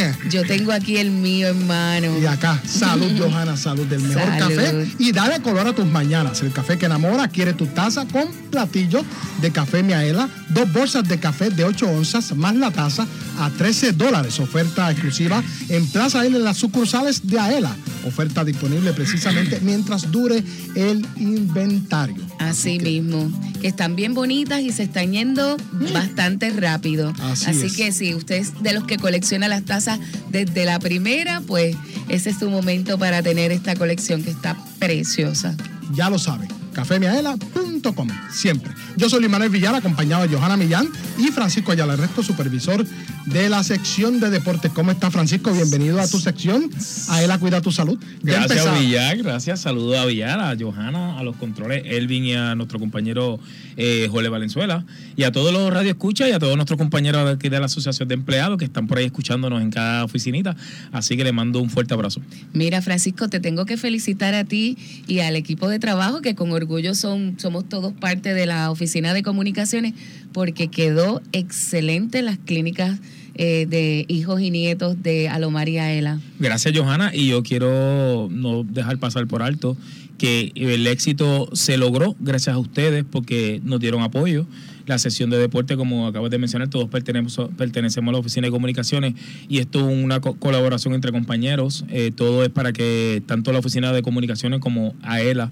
Yo 0.29 0.43
tengo 0.43 0.71
aquí 0.71 0.97
el 0.97 1.11
mío, 1.11 1.47
hermano. 1.49 2.17
Y 2.19 2.25
acá, 2.25 2.61
salud, 2.65 3.11
Johanna, 3.17 3.57
salud 3.57 3.85
del 3.85 4.01
mejor 4.01 4.23
Salud. 4.23 4.55
café. 4.55 4.87
Y 4.99 5.11
dale 5.11 5.41
color 5.41 5.67
a 5.67 5.73
tus 5.73 5.85
mañanas. 5.85 6.41
El 6.41 6.51
café 6.51 6.77
que 6.77 6.85
enamora 6.85 7.27
quiere 7.27 7.53
tu 7.53 7.65
taza 7.67 8.05
con 8.05 8.27
platillo 8.51 9.03
de 9.41 9.51
café 9.51 9.83
Miaela, 9.83 10.29
dos 10.49 10.71
bolsas 10.71 11.07
de 11.07 11.19
café 11.19 11.49
de 11.49 11.63
8 11.63 11.87
onzas 11.89 12.35
más 12.35 12.55
la 12.55 12.71
taza 12.71 13.07
a 13.39 13.49
13 13.49 13.93
dólares. 13.93 14.39
Oferta 14.39 14.89
exclusiva 14.91 15.41
en 15.69 15.87
Plaza 15.87 16.25
L 16.25 16.37
en 16.37 16.43
las 16.43 16.57
sucursales 16.57 17.25
de 17.27 17.39
Aela. 17.39 17.75
Oferta 18.05 18.43
disponible 18.43 18.93
precisamente 18.93 19.59
mientras 19.63 20.11
dure 20.11 20.43
el 20.75 21.05
inventario. 21.17 22.15
Así 22.39 22.79
mismo, 22.79 23.31
que 23.61 23.67
están 23.67 23.95
bien 23.95 24.13
bonitas 24.13 24.61
y 24.61 24.71
se 24.71 24.83
están 24.83 25.11
yendo 25.11 25.57
bastante 25.93 26.49
rápido. 26.51 27.13
Así 27.19 27.45
Así, 27.49 27.65
es. 27.65 27.75
que 27.75 27.91
si 27.91 28.13
usted 28.15 28.35
es 28.35 28.61
de 28.61 28.73
los 28.73 28.85
que 28.85 28.97
colecciona 28.97 29.47
las 29.47 29.63
tazas 29.63 29.88
desde 30.29 30.65
la 30.65 30.79
primera, 30.79 31.41
pues 31.47 31.75
ese 32.09 32.31
es 32.31 32.39
su 32.39 32.49
momento 32.49 32.97
para 32.97 33.23
tener 33.23 33.51
esta 33.51 33.75
colección 33.75 34.23
que 34.23 34.31
está 34.31 34.57
preciosa. 34.77 35.55
Ya 35.93 36.09
lo 36.09 36.19
sabe, 36.19 36.47
cafemiaela.com, 36.79 38.07
siempre. 38.31 38.71
Yo 38.95 39.09
soy 39.09 39.21
Luis 39.21 39.51
Villar, 39.51 39.75
acompañado 39.75 40.25
de 40.25 40.33
Johanna 40.33 40.55
Millán 40.55 40.87
y 41.17 41.27
Francisco 41.27 41.73
Ayala 41.73 41.97
Resto, 41.97 42.23
supervisor 42.23 42.85
de 43.25 43.49
la 43.49 43.63
sección 43.63 44.21
de 44.21 44.29
deportes. 44.29 44.71
¿Cómo 44.71 44.91
está 44.91 45.11
Francisco? 45.11 45.51
Bienvenido 45.51 45.99
a 45.99 46.07
tu 46.07 46.19
sección. 46.19 46.69
Aela 47.09 47.37
Cuida 47.37 47.61
tu 47.61 47.71
Salud. 47.71 47.99
Ya 48.23 48.45
Gracias. 48.45 48.79
Villar. 48.79 49.17
Gracias. 49.17 49.59
Saludos 49.59 49.97
a 49.97 50.05
Villar, 50.05 50.39
a 50.39 50.55
Johanna, 50.57 51.19
a 51.19 51.23
los 51.23 51.35
controles, 51.35 51.83
Elvin 51.85 52.23
y 52.23 52.33
a 52.35 52.55
nuestro 52.55 52.79
compañero 52.79 53.39
eh, 53.75 54.07
Jole 54.09 54.29
Valenzuela. 54.29 54.85
Y 55.17 55.23
a 55.23 55.31
todos 55.33 55.51
los 55.51 55.71
radioescuchas 55.71 56.29
y 56.29 56.31
a 56.31 56.39
todos 56.39 56.55
nuestros 56.55 56.77
compañeros 56.77 57.25
de 57.25 57.31
aquí 57.31 57.49
de 57.49 57.59
la 57.59 57.65
Asociación 57.65 58.07
de 58.07 58.15
Empleados 58.15 58.57
que 58.57 58.65
están 58.65 58.87
por 58.87 58.97
ahí 58.97 59.05
escuchándonos 59.05 59.61
en 59.61 59.69
cada 59.69 60.05
oficinita. 60.05 60.55
Así 60.93 61.17
que 61.17 61.25
les 61.25 61.33
mando 61.33 61.59
un 61.59 61.69
fuerte 61.69 61.93
abrazo. 61.93 62.21
Mira, 62.53 62.81
Francisco, 62.81 63.27
te 63.27 63.41
tengo 63.41 63.65
que 63.65 63.75
felicitar 63.75 64.33
a 64.33 64.45
ti 64.45 64.77
y 65.07 65.19
al 65.19 65.35
equipo 65.35 65.67
de 65.67 65.79
trabajo, 65.79 66.21
que 66.21 66.35
con 66.35 66.51
orgullo 66.51 66.68
son, 66.93 67.35
somos 67.39 67.67
todos 67.67 67.93
parte 67.93 68.33
de 68.33 68.45
la 68.45 68.69
oficina 68.71 69.13
de 69.13 69.23
comunicaciones, 69.23 69.93
porque 70.33 70.67
quedó 70.67 71.21
excelente 71.31 72.21
las 72.21 72.37
clínicas 72.37 72.99
eh, 73.35 73.65
de 73.69 74.05
hijos 74.07 74.41
y 74.41 74.51
nietos 74.51 75.01
de 75.01 75.29
Alomar 75.29 75.69
y 75.69 75.77
Aela. 75.77 76.19
Gracias, 76.39 76.77
Johanna. 76.77 77.11
Y 77.13 77.27
yo 77.29 77.41
quiero 77.43 78.27
no 78.31 78.63
dejar 78.63 78.97
pasar 78.99 79.27
por 79.27 79.41
alto 79.41 79.77
que 80.17 80.51
el 80.55 80.85
éxito 80.87 81.49
se 81.53 81.77
logró 81.77 82.15
gracias 82.19 82.53
a 82.53 82.59
ustedes 82.59 83.05
porque 83.09 83.61
nos 83.63 83.79
dieron 83.79 84.01
apoyo. 84.01 84.45
La 84.85 84.97
sesión 84.97 85.29
de 85.29 85.37
deporte, 85.37 85.77
como 85.77 86.07
acabas 86.07 86.31
de 86.31 86.39
mencionar, 86.39 86.67
todos 86.67 86.89
pertenecemos, 86.89 87.51
pertenecemos 87.55 88.09
a 88.09 88.13
la 88.13 88.17
Oficina 88.19 88.47
de 88.47 88.51
Comunicaciones 88.51 89.13
y 89.47 89.59
esto 89.59 89.87
es 89.89 90.03
una 90.03 90.19
co- 90.19 90.33
colaboración 90.35 90.93
entre 90.93 91.11
compañeros. 91.11 91.85
Eh, 91.89 92.11
todo 92.13 92.43
es 92.43 92.49
para 92.49 92.73
que 92.73 93.21
tanto 93.25 93.53
la 93.53 93.59
Oficina 93.59 93.93
de 93.93 94.01
Comunicaciones 94.01 94.59
como 94.59 94.93
AELA 95.03 95.51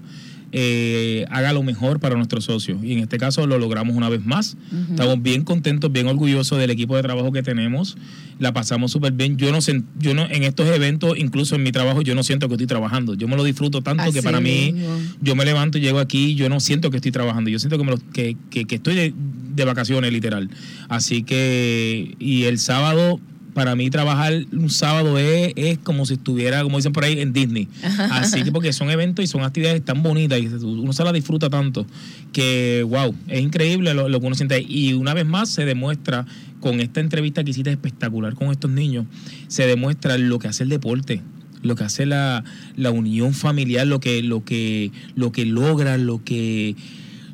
eh, 0.52 1.26
haga 1.30 1.52
lo 1.52 1.62
mejor 1.62 2.00
para 2.00 2.14
nuestros 2.16 2.44
socios. 2.44 2.78
Y 2.82 2.92
en 2.94 3.00
este 3.00 3.18
caso 3.18 3.46
lo 3.46 3.58
logramos 3.58 3.94
una 3.96 4.08
vez 4.08 4.24
más. 4.24 4.56
Estamos 4.90 5.22
bien 5.22 5.44
contentos, 5.44 5.92
bien 5.92 6.06
orgullosos 6.06 6.58
del 6.58 6.70
equipo 6.70 6.96
de 6.96 7.02
trabajo 7.02 7.32
que 7.32 7.42
tenemos. 7.42 7.96
La 8.38 8.52
pasamos 8.52 8.92
súper 8.92 9.12
bien. 9.12 9.36
Yo 9.36 9.50
no, 9.52 9.58
yo 9.98 10.14
no, 10.14 10.22
en 10.30 10.44
estos 10.44 10.66
eventos, 10.68 11.18
incluso 11.18 11.56
en 11.56 11.62
mi 11.64 11.72
trabajo, 11.72 12.02
yo 12.02 12.14
no 12.14 12.22
siento 12.22 12.48
que 12.48 12.54
estoy 12.54 12.66
trabajando. 12.66 13.14
Yo 13.14 13.28
me 13.28 13.36
lo 13.36 13.44
disfruto 13.44 13.82
tanto 13.82 14.04
que 14.12 14.22
para 14.22 14.40
mí, 14.40 14.72
mismo. 14.72 14.88
yo 15.20 15.34
me 15.36 15.44
levanto 15.44 15.78
y 15.78 15.80
llego 15.80 15.98
aquí, 15.98 16.34
yo 16.34 16.48
no 16.48 16.60
siento 16.60 16.90
que 16.90 16.96
estoy 16.96 17.12
trabajando. 17.12 17.50
Yo 17.50 17.58
siento 17.58 17.76
que, 17.78 17.84
me 17.84 17.90
lo- 17.90 17.98
que, 18.12 18.36
que- 18.50 18.64
que 18.64 18.76
estoy 18.76 18.94
de, 18.94 19.12
de 19.54 19.64
vacaciones, 19.64 20.12
literal. 20.12 20.48
Así 20.88 21.24
que, 21.24 22.14
y 22.18 22.44
el 22.44 22.58
sábado, 22.58 23.20
para 23.58 23.74
mí 23.74 23.90
trabajar 23.90 24.46
un 24.52 24.70
sábado 24.70 25.18
es, 25.18 25.52
es 25.56 25.78
como 25.78 26.06
si 26.06 26.14
estuviera, 26.14 26.62
como 26.62 26.76
dicen 26.76 26.92
por 26.92 27.02
ahí, 27.02 27.18
en 27.18 27.32
Disney. 27.32 27.66
Así 28.12 28.44
que 28.44 28.52
porque 28.52 28.72
son 28.72 28.88
eventos 28.88 29.24
y 29.24 29.26
son 29.26 29.42
actividades 29.42 29.84
tan 29.84 30.00
bonitas 30.00 30.38
y 30.38 30.46
uno 30.46 30.92
se 30.92 31.02
las 31.02 31.12
disfruta 31.12 31.50
tanto 31.50 31.84
que, 32.32 32.86
wow, 32.88 33.12
es 33.26 33.40
increíble 33.40 33.94
lo, 33.94 34.08
lo 34.08 34.20
que 34.20 34.26
uno 34.26 34.36
siente. 34.36 34.60
Y 34.62 34.92
una 34.92 35.12
vez 35.12 35.26
más 35.26 35.48
se 35.48 35.64
demuestra 35.64 36.24
con 36.60 36.78
esta 36.78 37.00
entrevista 37.00 37.42
que 37.42 37.50
hiciste 37.50 37.72
espectacular 37.72 38.36
con 38.36 38.52
estos 38.52 38.70
niños, 38.70 39.06
se 39.48 39.66
demuestra 39.66 40.16
lo 40.18 40.38
que 40.38 40.46
hace 40.46 40.62
el 40.62 40.68
deporte 40.68 41.20
lo 41.60 41.74
que 41.74 41.82
hace 41.82 42.06
la, 42.06 42.44
la 42.76 42.92
unión 42.92 43.34
familiar, 43.34 43.84
lo 43.84 43.98
que, 43.98 44.22
lo 44.22 44.44
que, 44.44 44.92
lo 45.16 45.32
que 45.32 45.44
logra, 45.44 45.98
lo 45.98 46.22
que, 46.22 46.76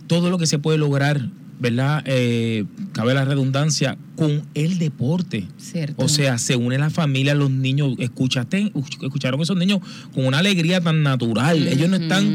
todo 0.07 0.31
lo 0.31 0.39
que 0.39 0.47
se 0.47 0.59
puede 0.59 0.79
lograr, 0.79 1.29
¿verdad? 1.59 2.03
Eh, 2.07 2.65
cabe 2.93 3.15
la 3.15 3.25
redundancia, 3.25 3.97
con 4.17 4.43
el 4.55 4.79
deporte. 4.79 5.47
Cierto. 5.57 6.05
O 6.05 6.09
sea, 6.09 6.39
se 6.39 6.57
une 6.57 6.79
la 6.79 6.91
familia, 6.91 7.35
los 7.35 7.51
niños, 7.51 7.95
escuchaste, 7.99 8.73
escucharon 9.03 9.41
esos 9.41 9.57
niños 9.57 9.81
con 10.15 10.27
una 10.27 10.39
alegría 10.39 10.81
tan 10.81 11.03
natural. 11.03 11.67
Ellos 11.67 11.89
no 11.89 11.97
están 11.97 12.35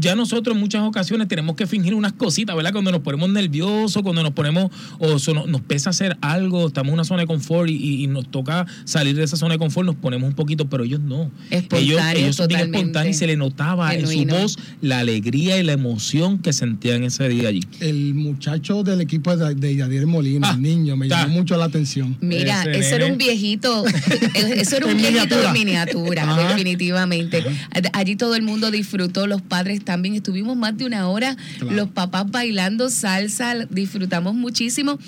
ya 0.00 0.14
nosotros 0.14 0.54
en 0.54 0.60
muchas 0.60 0.82
ocasiones 0.82 1.28
tenemos 1.28 1.56
que 1.56 1.66
fingir 1.66 1.94
unas 1.94 2.12
cositas, 2.12 2.54
¿verdad? 2.56 2.72
Cuando 2.72 2.90
nos 2.92 3.00
ponemos 3.00 3.28
nerviosos, 3.30 4.02
cuando 4.02 4.22
nos 4.22 4.32
ponemos, 4.32 4.70
o 4.98 5.18
so- 5.18 5.46
nos 5.46 5.60
pesa 5.62 5.90
hacer 5.90 6.16
algo, 6.20 6.68
estamos 6.68 6.88
en 6.88 6.94
una 6.94 7.04
zona 7.04 7.20
de 7.22 7.26
confort 7.26 7.68
y, 7.70 7.74
y- 7.74 8.04
y 8.04 8.06
nos 8.06 8.30
toca 8.30 8.66
salir 8.84 9.16
de 9.16 9.24
esa 9.24 9.36
zona 9.36 9.54
de 9.54 9.58
confort, 9.58 9.86
nos 9.86 9.96
ponemos 9.96 10.28
un 10.28 10.34
poquito, 10.34 10.68
pero 10.68 10.84
ellos 10.84 11.00
no. 11.00 11.30
Ellos, 11.50 12.00
ellos 12.14 12.36
son 12.36 12.48
bien 12.48 12.60
espontáneos 12.74 13.16
y 13.16 13.18
se 13.18 13.26
le 13.26 13.36
notaba 13.36 13.94
en 13.94 14.06
su 14.06 14.24
voz 14.26 14.58
la 14.80 15.00
alegría 15.00 15.58
y 15.58 15.62
la 15.62 15.72
emoción 15.72 16.38
que 16.38 16.52
sentían 16.52 17.02
ese 17.04 17.28
día 17.28 17.48
allí. 17.48 17.60
El 17.80 18.14
muchacho 18.14 18.82
del 18.82 19.00
equipo 19.00 19.36
de, 19.36 19.54
de 19.54 19.76
Yadier 19.76 20.06
Molina, 20.06 20.50
el 20.52 20.62
niño, 20.62 20.96
me 20.96 21.08
llamó 21.08 21.34
mucho 21.34 21.56
la 21.56 21.64
atención. 21.66 22.16
Mira, 22.20 22.62
Ese 22.62 22.78
eso 22.78 22.94
era 22.96 23.06
un 23.06 23.18
viejito, 23.18 23.84
eso 24.34 24.76
era 24.76 24.86
un 24.86 24.92
En 24.92 24.98
viejito 24.98 25.20
miniatura. 25.36 25.52
de 25.52 25.58
miniatura, 25.58 26.48
definitivamente. 26.48 27.44
Allí 27.92 28.16
todo 28.16 28.34
el 28.34 28.42
mundo 28.42 28.70
disfrutó, 28.70 29.26
los 29.26 29.42
padres 29.42 29.78
también. 29.88 30.14
Estuvimos 30.14 30.54
más 30.56 30.76
de 30.76 30.84
una 30.84 31.08
hora, 31.08 31.34
Claro. 31.58 31.74
los 31.74 31.88
papás 31.88 32.30
bailando 32.30 32.90
salsa, 32.90 33.54
disfrutamos 33.70 34.34
muchísimo. 34.34 34.98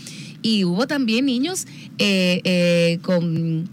Y 0.43 0.65
hubo 0.65 0.87
también 0.87 1.27
niños 1.27 1.67
eh, 1.99 2.41
eh, 2.45 2.99
con 3.03 3.69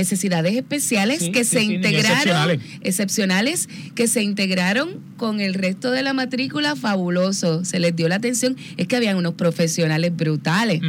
necesidades 0.00 0.54
especiales 0.54 1.18
Sí, 1.20 1.30
que 1.32 1.44
sí, 1.44 1.50
se 1.50 1.60
sí, 1.60 1.74
integraron, 1.74 2.10
excepcionales. 2.10 2.60
excepcionales, 2.82 3.68
que 3.94 4.08
se 4.08 4.22
integraron 4.22 4.88
con 5.16 5.40
el 5.40 5.52
resto 5.54 5.90
de 5.90 6.02
la 6.02 6.14
matrícula, 6.14 6.76
fabuloso. 6.76 7.62
Se 7.64 7.78
les 7.78 7.94
dio 7.94 8.08
la 8.08 8.14
atención. 8.16 8.56
Es 8.78 8.86
que 8.88 8.96
habían 8.96 9.16
unos 9.16 9.34
profesionales 9.34 10.16
brutales. 10.16 10.80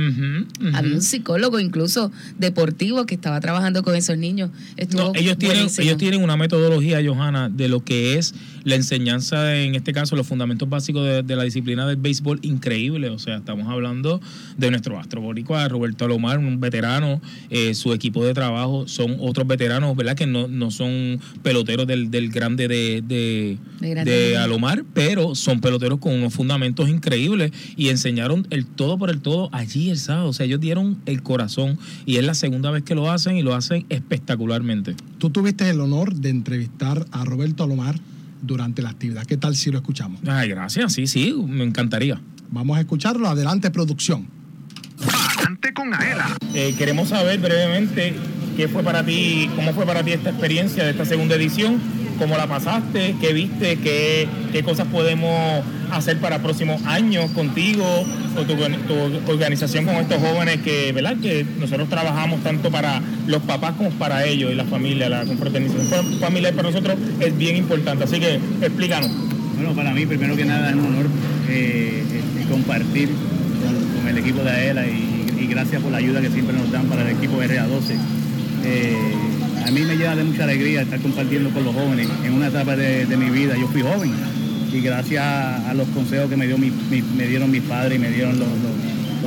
Había 0.73 0.95
un 0.95 1.01
psicólogo 1.01 1.59
incluso 1.59 2.11
deportivo 2.39 3.05
que 3.05 3.13
estaba 3.15 3.39
trabajando 3.41 3.83
con 3.83 3.93
esos 3.95 4.17
niños. 4.17 4.49
Estuvo 4.77 5.01
No, 5.01 5.11
ellos 5.15 5.37
tienen, 5.37 5.57
buenísimo. 5.57 5.83
ellos 5.83 5.97
tienen 5.97 6.23
una 6.23 6.37
metodología, 6.37 6.99
Johanna, 7.05 7.49
de 7.49 7.67
lo 7.67 7.83
que 7.83 8.17
es 8.17 8.33
la 8.63 8.75
enseñanza, 8.75 9.43
de, 9.43 9.65
en 9.65 9.75
este 9.75 9.91
caso, 9.91 10.15
los 10.15 10.27
fundamentos 10.27 10.69
básicos 10.69 11.03
de, 11.05 11.23
de 11.23 11.35
la 11.35 11.43
disciplina 11.43 11.85
del 11.87 11.97
béisbol 11.97 12.39
increíble. 12.43 13.09
O 13.09 13.19
sea, 13.19 13.37
estamos 13.37 13.67
hablando 13.67 14.21
de 14.57 14.69
nuestro 14.71 14.97
astro 14.99 15.19
boricua, 15.19 15.67
Roberto 15.67 16.05
Alomar, 16.05 16.37
un 16.37 16.59
veterano, 16.61 17.21
eh, 17.49 17.73
su 17.73 17.91
equipo 17.91 18.23
de 18.23 18.33
trabajo 18.33 18.87
son 19.01 19.17
otros 19.19 19.47
veteranos, 19.47 19.95
¿verdad? 19.95 20.15
Que 20.15 20.27
no, 20.27 20.47
no 20.47 20.71
son 20.71 21.19
peloteros 21.41 21.87
del, 21.87 22.11
del 22.11 22.29
grande 22.29 22.67
de, 22.67 23.03
de, 23.05 23.57
De. 23.79 24.37
Alomar, 24.37 24.83
pero 24.93 25.35
son 25.35 25.59
peloteros 25.59 25.99
con 25.99 26.13
unos 26.13 26.33
fundamentos 26.33 26.89
increíbles 26.89 27.51
y 27.75 27.89
enseñaron 27.89 28.47
el 28.49 28.65
todo 28.65 28.97
por 28.97 29.09
el 29.09 29.21
todo 29.21 29.49
allí 29.51 29.89
el 29.89 29.97
sábado. 29.97 30.29
O 30.29 30.33
sea, 30.33 30.45
ellos 30.45 30.59
dieron 30.59 31.01
el 31.05 31.23
corazón 31.23 31.77
y 32.05 32.17
es 32.17 32.25
la 32.25 32.33
segunda 32.33 32.71
vez 32.71 32.83
que 32.83 32.95
lo 32.95 33.09
hacen 33.11 33.37
y 33.37 33.41
lo 33.41 33.55
hacen 33.55 33.85
espectacularmente. 33.89 34.95
Tú 35.17 35.29
tuviste 35.29 35.69
el 35.69 35.79
honor 35.81 36.15
de 36.15 36.29
entrevistar 36.29 37.05
a 37.11 37.25
Roberto 37.25 37.63
Alomar 37.63 37.95
durante 38.41 38.81
la 38.81 38.89
actividad. 38.89 39.25
¿Qué 39.25 39.37
tal 39.37 39.55
si 39.55 39.71
lo 39.71 39.77
escuchamos? 39.77 40.21
Ay, 40.27 40.49
gracias, 40.49 40.93
sí, 40.93 41.07
sí, 41.07 41.33
me 41.47 41.63
encantaría. 41.63 42.21
Vamos 42.49 42.77
a 42.77 42.81
escucharlo. 42.81 43.27
Adelante, 43.27 43.71
producción. 43.71 44.27
Adelante 45.51 45.73
con 45.73 45.93
Aela. 45.93 46.37
Eh, 46.53 46.75
queremos 46.77 47.09
saber 47.09 47.39
brevemente 47.39 48.13
qué 48.55 48.69
fue 48.69 48.83
para 48.83 49.03
ti, 49.03 49.49
cómo 49.55 49.73
fue 49.73 49.85
para 49.85 50.01
ti 50.01 50.11
esta 50.13 50.29
experiencia 50.29 50.85
de 50.85 50.91
esta 50.91 51.03
segunda 51.03 51.35
edición, 51.35 51.77
cómo 52.17 52.37
la 52.37 52.47
pasaste, 52.47 53.15
qué 53.19 53.33
viste, 53.33 53.77
qué, 53.77 54.29
qué 54.53 54.63
cosas 54.63 54.87
podemos 54.87 55.63
hacer 55.91 56.19
para 56.19 56.39
próximos 56.39 56.81
años 56.85 57.31
contigo 57.31 57.83
o 58.37 58.41
tu, 58.43 58.55
tu 58.55 59.31
organización 59.31 59.85
con 59.85 59.95
estos 59.95 60.19
jóvenes 60.19 60.61
que, 60.61 60.93
¿verdad? 60.93 61.17
que 61.21 61.45
nosotros 61.59 61.89
trabajamos 61.89 62.41
tanto 62.43 62.71
para 62.71 63.01
los 63.27 63.41
papás 63.41 63.73
como 63.77 63.89
para 63.91 64.25
ellos 64.25 64.53
y 64.53 64.55
la 64.55 64.65
familia, 64.65 65.09
la 65.09 65.25
confraternización 65.25 66.19
familiar 66.19 66.53
para 66.53 66.69
nosotros 66.69 66.97
es 67.19 67.37
bien 67.37 67.57
importante. 67.57 68.05
Así 68.05 68.21
que 68.21 68.35
explícanos. 68.61 69.11
Bueno, 69.55 69.75
para 69.75 69.91
mí, 69.91 70.05
primero 70.05 70.35
que 70.37 70.45
nada, 70.45 70.69
es 70.69 70.75
un 70.75 70.85
honor 70.85 71.07
eh, 71.49 72.03
eh, 72.09 72.45
compartir 72.49 73.09
con, 73.09 73.99
con 73.99 74.07
el 74.07 74.17
equipo 74.17 74.43
de 74.43 74.49
AELA 74.49 74.87
y, 74.87 75.20
y 75.41 75.47
gracias 75.47 75.81
por 75.81 75.91
la 75.91 75.97
ayuda 75.97 76.21
que 76.21 76.29
siempre 76.29 76.55
nos 76.55 76.71
dan 76.71 76.85
para 76.85 77.01
el 77.09 77.15
equipo 77.17 77.39
de 77.39 77.47
RA12. 77.47 77.95
Eh, 78.63 78.93
a 79.65 79.71
mí 79.71 79.81
me 79.81 79.95
llena 79.95 80.15
de 80.15 80.23
mucha 80.23 80.43
alegría 80.43 80.81
estar 80.83 80.99
compartiendo 80.99 81.49
con 81.49 81.63
los 81.63 81.73
jóvenes 81.73 82.07
en 82.23 82.33
una 82.33 82.47
etapa 82.47 82.75
de, 82.75 83.05
mi 83.17 83.29
vida. 83.29 83.55
Yo 83.57 83.67
fui 83.67 83.81
joven 83.81 84.11
y 84.73 84.79
gracias 84.81 85.23
a 85.23 85.73
los 85.73 85.87
consejos 85.89 86.29
que 86.29 86.37
me, 86.37 86.47
dio 86.47 86.57
mi- 86.57 86.71
me 87.17 87.27
dieron 87.27 87.49
mis 87.51 87.63
padres 87.63 87.97
y 87.97 87.99
me 88.01 88.09
dieron 88.09 88.37
los, 88.39 88.47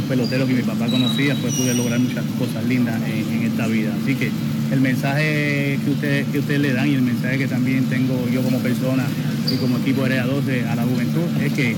peloteros 0.09 0.47
que 0.49 0.55
mi 0.55 0.63
papá 0.63 0.87
conocía, 0.87 1.35
pues 1.37 1.55
pude 1.55 1.73
lograr 1.75 1.99
muchas 1.99 2.25
cosas 2.39 2.65
lindas 2.67 3.01
en, 3.07 3.43
esta 3.45 3.67
vida. 3.67 3.91
Así 4.03 4.15
que 4.15 4.31
el 4.73 4.81
mensaje 4.81 5.79
que 5.85 5.91
ustedes 5.91 6.27
que 6.29 6.39
ustedes 6.41 6.61
le 6.61 6.73
dan 6.73 6.89
y 6.89 6.95
el 6.95 7.03
mensaje 7.03 7.39
que 7.39 7.47
también 7.47 7.85
tengo 7.85 8.29
yo 8.33 8.43
como 8.43 8.59
persona 8.59 9.05
y 9.53 9.57
como 9.57 9.79
equipo 9.79 10.05
de 10.05 10.21
RA12 10.21 10.69
a 10.69 10.75
la 10.75 10.83
juventud 10.83 11.23
es 11.43 11.53
que 11.53 11.77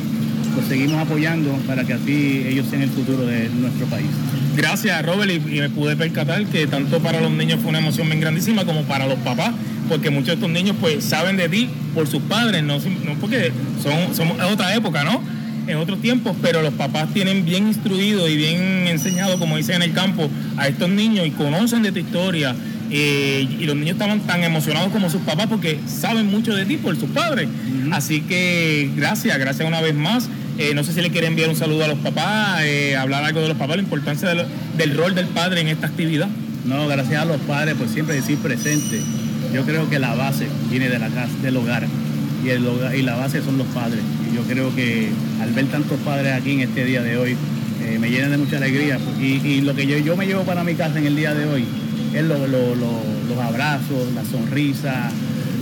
los 0.57 0.65
seguimos 0.67 1.01
apoyando 1.01 1.53
para 1.67 1.85
que 1.85 1.93
así 1.93 2.45
ellos 2.49 2.67
sean 2.69 2.83
el 2.83 2.91
futuro 2.91 3.27
de 3.27 3.49
nuestro 3.51 3.87
país. 3.87 4.07
Gracias, 4.57 5.05
Robert, 5.05 5.31
y, 5.31 5.57
y 5.57 5.61
me 5.61 5.69
pude 5.69 5.97
percatar 5.97 6.45
que 6.47 6.67
tanto 6.67 7.01
para 7.01 7.21
los 7.21 7.31
niños 7.31 7.61
fue 7.61 7.69
una 7.71 7.79
emoción 7.79 8.07
bien 8.09 8.21
grandísima 8.21 8.65
como 8.65 8.83
para 8.83 9.07
los 9.07 9.19
papás, 9.19 9.53
porque 9.89 10.11
muchos 10.11 10.29
de 10.29 10.35
estos 10.35 10.51
niños 10.51 10.77
pues 10.81 11.05
saben 11.05 11.37
de 11.37 11.49
ti 11.49 11.69
por 11.95 12.09
sus 12.09 12.23
padres, 12.23 12.63
no, 12.63 12.79
no 12.79 13.15
porque 13.21 13.53
son, 13.83 14.15
somos 14.15 14.39
es 14.39 14.45
otra 14.45 14.75
época, 14.75 15.05
¿no? 15.05 15.21
En 15.67 15.77
otros 15.79 16.01
tiempos, 16.01 16.37
pero 16.41 16.63
los 16.63 16.73
papás 16.75 17.13
tienen 17.13 17.45
bien 17.45 17.67
instruido 17.67 18.29
y 18.29 18.37
bien 18.37 18.87
enseñado, 18.87 19.39
como 19.39 19.57
dicen 19.57 19.77
en 19.77 19.83
el 19.83 19.93
campo, 19.93 20.31
a 20.57 20.69
estos 20.69 20.89
niños 20.89 21.27
y 21.27 21.31
conocen 21.31 21.83
de 21.83 21.93
tu 21.93 21.99
historia. 21.99 22.55
eh, 22.91 23.49
y 23.59 23.65
los 23.65 23.75
niños 23.75 23.95
estaban 23.95 24.21
tan 24.21 24.45
emocionados 24.45 24.93
como 24.93 25.11
sus 25.11 25.21
papás 25.23 25.47
porque 25.49 25.79
saben 25.87 26.27
mucho 26.27 26.55
de 26.55 26.65
ti 26.65 26.77
por 26.77 26.97
sus 26.99 27.11
padres. 27.11 27.49
Así 27.93 28.21
que 28.21 28.91
gracias, 28.97 29.37
gracias 29.39 29.67
una 29.67 29.81
vez 29.81 29.95
más. 29.95 30.29
Eh, 30.59 30.73
no 30.75 30.83
sé 30.85 30.93
si 30.95 31.03
le 31.03 31.11
quiere 31.11 31.27
enviar 31.27 31.51
un 31.51 31.57
saludo 31.57 31.85
a 31.85 31.89
los 31.89 31.99
papás, 31.99 32.63
eh, 32.63 32.97
hablar 32.97 33.25
algo 33.25 33.41
de 33.41 33.49
los 33.49 33.57
papás, 33.59 33.77
la 33.77 33.83
importancia 33.83 34.29
del 34.77 34.97
rol 34.97 35.15
del 35.15 35.27
padre 35.27 35.61
en 35.61 35.69
esta 35.69 35.87
actividad. 35.87 36.29
No, 36.65 36.87
gracias 36.89 37.21
a 37.21 37.25
los 37.27 37.37
padres 37.43 37.75
por 37.75 37.89
siempre 37.89 38.15
decir 38.17 38.39
presente. 38.39 39.01
Yo 39.53 39.65
creo 39.65 39.89
que 39.91 39.99
la 39.99 40.15
base 40.15 40.47
viene 40.71 40.89
de 40.89 40.99
la 40.99 41.09
casa, 41.09 41.31
del 41.43 41.57
hogar. 41.59 41.87
Y, 42.45 42.49
el 42.49 42.67
hogar- 42.67 42.95
y 42.97 43.03
la 43.03 43.17
base 43.17 43.43
son 43.43 43.59
los 43.59 43.67
padres. 43.69 44.01
Y 44.31 44.35
yo 44.35 44.43
creo 44.43 44.75
que 44.75 45.11
al 45.43 45.53
ver 45.53 45.67
tantos 45.67 45.99
padres 46.01 46.33
aquí 46.33 46.53
en 46.53 46.61
este 46.61 46.85
día 46.85 47.03
de 47.03 47.17
hoy, 47.19 47.37
eh, 47.85 47.99
me 48.01 48.09
llenan 48.11 48.31
de 48.31 48.39
mucha 48.39 48.57
alegría. 48.57 48.99
Y, 49.21 49.61
lo 49.61 49.75
que 49.75 49.87
yo, 49.87 49.99
yo 49.99 50.17
me 50.17 50.27
llevo 50.27 50.43
para 50.45 50.65
mi 50.65 50.75
casa 50.75 50.99
en 50.99 51.07
el 51.07 51.17
día 51.17 51.35
de 51.35 51.45
hoy 51.47 51.65
es 52.15 52.25
lo- 52.25 52.47
los 52.49 53.39
abrazos, 53.39 54.13
la 54.15 54.25
sonrisa, 54.25 55.11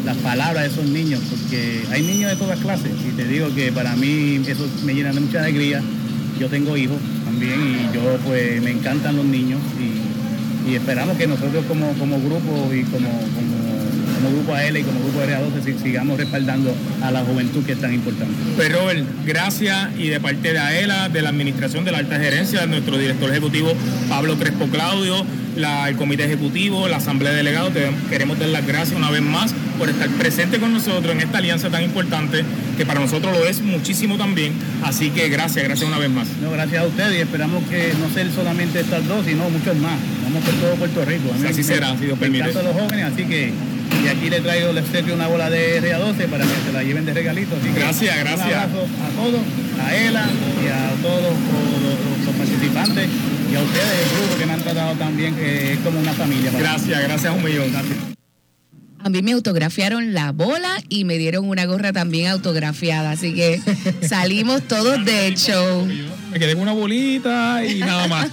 las 0.04 0.16
palabras 0.18 0.64
de 0.64 0.70
esos 0.70 0.86
niños, 0.86 1.20
porque 1.30 1.82
hay 1.90 2.02
niños 2.02 2.30
de 2.30 2.36
todas 2.36 2.58
clases. 2.60 2.90
Y 3.08 3.12
te 3.16 3.24
digo 3.26 3.48
que 3.54 3.72
para 3.72 3.96
mí 3.96 4.40
eso 4.46 4.66
me 4.84 4.94
llena 4.94 5.12
de 5.12 5.20
mucha 5.20 5.40
alegría. 5.40 5.80
Yo 6.38 6.48
tengo 6.48 6.76
hijos 6.76 6.96
también 7.24 7.60
y 7.90 7.94
yo 7.94 8.02
pues 8.24 8.60
me 8.62 8.70
encantan 8.72 9.16
los 9.16 9.24
niños 9.24 9.60
y, 9.80 10.74
esperamos 10.74 11.16
que 11.18 11.26
nosotros 11.26 11.64
como, 11.68 11.92
como 11.94 12.18
grupo 12.20 12.72
y 12.74 12.82
como, 12.84 13.08
como, 13.08 13.54
como 14.16 14.30
grupo 14.34 14.54
AL 14.54 14.76
y 14.78 14.82
como 14.82 14.98
grupo 15.00 15.20
RA12 15.20 15.62
si- 15.76 15.78
sigamos 15.82 16.16
respaldando 16.18 16.74
a 17.02 17.10
la 17.10 17.20
juventud 17.20 17.62
que 17.64 17.72
es 17.72 17.80
tan 17.80 17.92
importante. 17.92 18.32
Pues 18.56 18.72
Robert, 18.72 19.04
gracias 19.26 19.90
y 19.98 20.08
de 20.08 20.20
parte 20.20 20.52
de 20.54 20.58
AELA, 20.58 21.10
de 21.10 21.20
la 21.22 21.28
Administración 21.28 21.84
de 21.84 21.92
la 21.92 21.98
Alta 21.98 22.18
Gerencia, 22.18 22.62
de 22.62 22.66
nuestro 22.68 22.96
director 22.96 23.30
ejecutivo 23.30 23.72
Pablo 24.08 24.36
Crespo 24.38 24.66
Claudio, 24.68 25.24
la- 25.56 25.88
el 25.88 25.96
Comité 25.96 26.24
Ejecutivo, 26.24 26.88
la 26.88 26.96
Asamblea 26.98 27.30
de 27.32 27.38
Delegados, 27.38 27.72
te 27.72 27.88
queremos 28.10 28.38
dar 28.38 28.48
las 28.48 28.66
gracias 28.66 28.96
una 28.96 29.10
vez 29.10 29.22
más 29.22 29.54
por 29.78 29.88
estar 29.88 30.08
presente 30.10 30.58
con 30.58 30.72
nosotros 30.72 31.12
en 31.14 31.20
esta 31.20 31.38
alianza 31.38 31.68
tan 31.70 31.82
importante 31.82 32.44
que 32.76 32.86
para 32.86 33.00
nosotros 33.00 33.32
lo 33.36 33.44
es 33.46 33.60
muchísimo 33.62 34.16
también. 34.16 34.52
Así 34.82 35.10
que 35.10 35.28
gracias, 35.28 35.64
gracias 35.64 35.88
una 35.88 35.98
vez 35.98 36.10
más. 36.10 36.26
No, 36.42 36.50
gracias 36.50 36.82
a 36.82 36.86
ustedes 36.86 37.18
y 37.18 37.20
esperamos 37.20 37.62
que 37.68 37.92
no 38.00 38.12
ser 38.12 38.30
solamente 38.32 38.80
estas 38.80 39.06
dos, 39.06 39.24
sino 39.26 39.48
muchos 39.50 39.76
más. 39.76 39.98
Vamos 40.24 40.42
por 40.44 40.54
todo 40.54 40.74
Puerto 40.76 41.04
Rico. 41.04 41.32
A 41.34 41.38
mí 41.38 41.46
Así 41.48 41.58
me- 41.58 41.62
será, 41.64 41.96
si 41.98 42.04
Dios 42.06 42.18
permite. 42.18 42.52
los 42.52 42.72
jóvenes, 42.72 43.04
así 43.12 43.24
que 43.24 43.52
y 44.04 44.08
aquí 44.08 44.28
le 44.28 44.40
traigo, 44.40 44.72
les 44.72 44.84
traigo 44.86 45.14
una 45.14 45.28
bola 45.28 45.50
de 45.50 45.78
RA12 45.80 46.26
para 46.28 46.44
que 46.44 46.50
se 46.66 46.72
la 46.72 46.82
lleven 46.82 47.04
de 47.06 47.14
regalito. 47.14 47.54
Así 47.60 47.68
que 47.72 47.78
Gracias, 47.80 48.18
gracias. 48.18 48.46
Un 48.48 48.52
abrazo 48.54 48.86
a 49.06 49.22
todos, 49.22 49.40
a 49.86 49.94
ELA 49.94 50.26
y 50.64 50.66
a 50.68 50.90
todos 51.02 51.22
los, 51.22 51.32
los- 51.32 52.26
los 52.26 52.34
participantes 52.34 53.06
y 53.54 53.56
a 53.56 53.62
ustedes, 53.62 54.02
el 54.02 54.18
grupo 54.18 54.36
que 54.36 54.46
me 54.46 54.52
han 54.52 54.60
tratado 54.60 54.94
también, 54.94 55.34
que 55.36 55.74
es 55.74 55.78
como 55.78 56.00
una 56.00 56.12
familia. 56.12 56.50
Gracias, 56.58 57.02
gracias 57.02 57.34
un 57.34 57.44
millón. 57.44 58.13
A 59.04 59.10
mí 59.10 59.20
me 59.20 59.32
autografiaron 59.32 60.14
la 60.14 60.32
bola 60.32 60.82
y 60.88 61.04
me 61.04 61.18
dieron 61.18 61.46
una 61.46 61.66
gorra 61.66 61.92
también 61.92 62.28
autografiada, 62.28 63.10
así 63.10 63.34
que 63.34 63.60
salimos 64.08 64.62
todos 64.62 65.04
de 65.04 65.34
show. 65.36 65.86
Me 66.32 66.38
quedé 66.38 66.54
con 66.54 66.62
una 66.62 66.72
bolita 66.72 67.62
y 67.66 67.80
nada 67.80 68.08
más. 68.08 68.30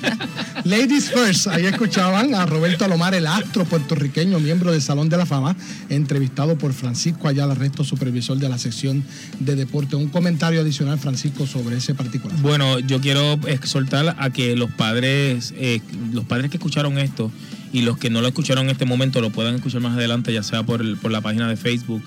Ladies 0.63 1.11
First, 1.11 1.47
ahí 1.47 1.65
escuchaban 1.65 2.33
a 2.35 2.45
Roberto 2.45 2.85
Alomar, 2.85 3.13
el 3.13 3.27
astro 3.27 3.65
puertorriqueño, 3.65 4.39
miembro 4.39 4.71
del 4.71 4.81
Salón 4.81 5.09
de 5.09 5.17
la 5.17 5.25
Fama, 5.25 5.57
entrevistado 5.89 6.57
por 6.57 6.71
Francisco 6.71 7.27
Ayala, 7.27 7.53
resto 7.53 7.83
supervisor 7.83 8.37
de 8.37 8.47
la 8.47 8.57
sección 8.57 9.03
de 9.41 9.57
deporte. 9.57 9.97
Un 9.97 10.07
comentario 10.07 10.61
adicional, 10.61 10.97
Francisco, 10.99 11.47
sobre 11.47 11.75
ese 11.75 11.95
particular. 11.95 12.37
Bueno, 12.37 12.79
yo 12.79 13.01
quiero 13.01 13.33
exhortar 13.45 14.15
a 14.17 14.29
que 14.29 14.55
los 14.55 14.71
padres, 14.71 15.53
eh, 15.57 15.81
los 16.13 16.23
padres 16.23 16.49
que 16.49 16.55
escucharon 16.55 16.97
esto 16.97 17.29
y 17.73 17.81
los 17.81 17.97
que 17.97 18.09
no 18.09 18.21
lo 18.21 18.27
escucharon 18.27 18.65
en 18.65 18.71
este 18.71 18.85
momento 18.85 19.21
lo 19.21 19.29
puedan 19.29 19.55
escuchar 19.55 19.81
más 19.81 19.95
adelante, 19.95 20.33
ya 20.33 20.43
sea 20.43 20.63
por, 20.63 20.97
por 20.99 21.11
la 21.11 21.21
página 21.21 21.47
de 21.47 21.57
Facebook, 21.57 22.03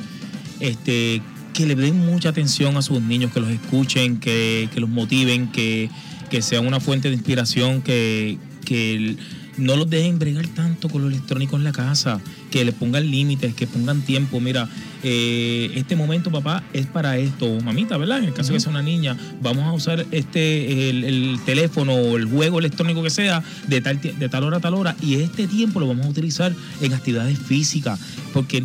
este, 0.60 1.22
que 1.52 1.66
le 1.66 1.74
den 1.74 1.98
mucha 1.98 2.30
atención 2.30 2.76
a 2.76 2.82
sus 2.82 3.00
niños, 3.00 3.32
que 3.32 3.40
los 3.40 3.50
escuchen, 3.50 4.18
que, 4.18 4.68
que 4.72 4.80
los 4.80 4.90
motiven, 4.90 5.50
que, 5.52 5.90
que 6.30 6.42
sean 6.42 6.66
una 6.66 6.80
fuente 6.80 7.08
de 7.08 7.14
inspiración, 7.14 7.80
que, 7.80 8.38
que 8.64 9.16
no 9.56 9.76
los 9.76 9.88
dejen 9.88 10.18
bregar 10.18 10.46
tanto 10.48 10.88
con 10.88 11.02
lo 11.02 11.08
electrónico 11.08 11.56
en 11.56 11.64
la 11.64 11.72
casa, 11.72 12.20
que 12.54 12.64
le 12.64 12.70
pongan 12.70 13.10
límites, 13.10 13.52
que 13.52 13.66
pongan 13.66 14.02
tiempo. 14.02 14.38
Mira, 14.38 14.68
eh, 15.02 15.72
este 15.74 15.96
momento, 15.96 16.30
papá, 16.30 16.62
es 16.72 16.86
para 16.86 17.18
esto, 17.18 17.58
mamita, 17.64 17.96
¿verdad? 17.96 18.18
En 18.18 18.26
el 18.26 18.32
caso 18.32 18.52
de 18.52 18.58
que 18.58 18.60
sea 18.60 18.70
una 18.70 18.80
niña, 18.80 19.16
vamos 19.42 19.64
a 19.64 19.72
usar 19.72 20.06
este 20.12 20.88
el, 20.88 21.02
el 21.02 21.40
teléfono 21.44 21.94
o 21.94 22.16
el 22.16 22.26
juego 22.26 22.60
electrónico 22.60 23.02
que 23.02 23.10
sea 23.10 23.42
de 23.66 23.80
tal, 23.80 24.00
de 24.00 24.28
tal 24.28 24.44
hora 24.44 24.58
a 24.58 24.60
tal 24.60 24.74
hora, 24.74 24.94
y 25.02 25.16
este 25.16 25.48
tiempo 25.48 25.80
lo 25.80 25.88
vamos 25.88 26.06
a 26.06 26.10
utilizar 26.10 26.54
en 26.80 26.94
actividades 26.94 27.40
físicas, 27.40 27.98
porque 28.32 28.64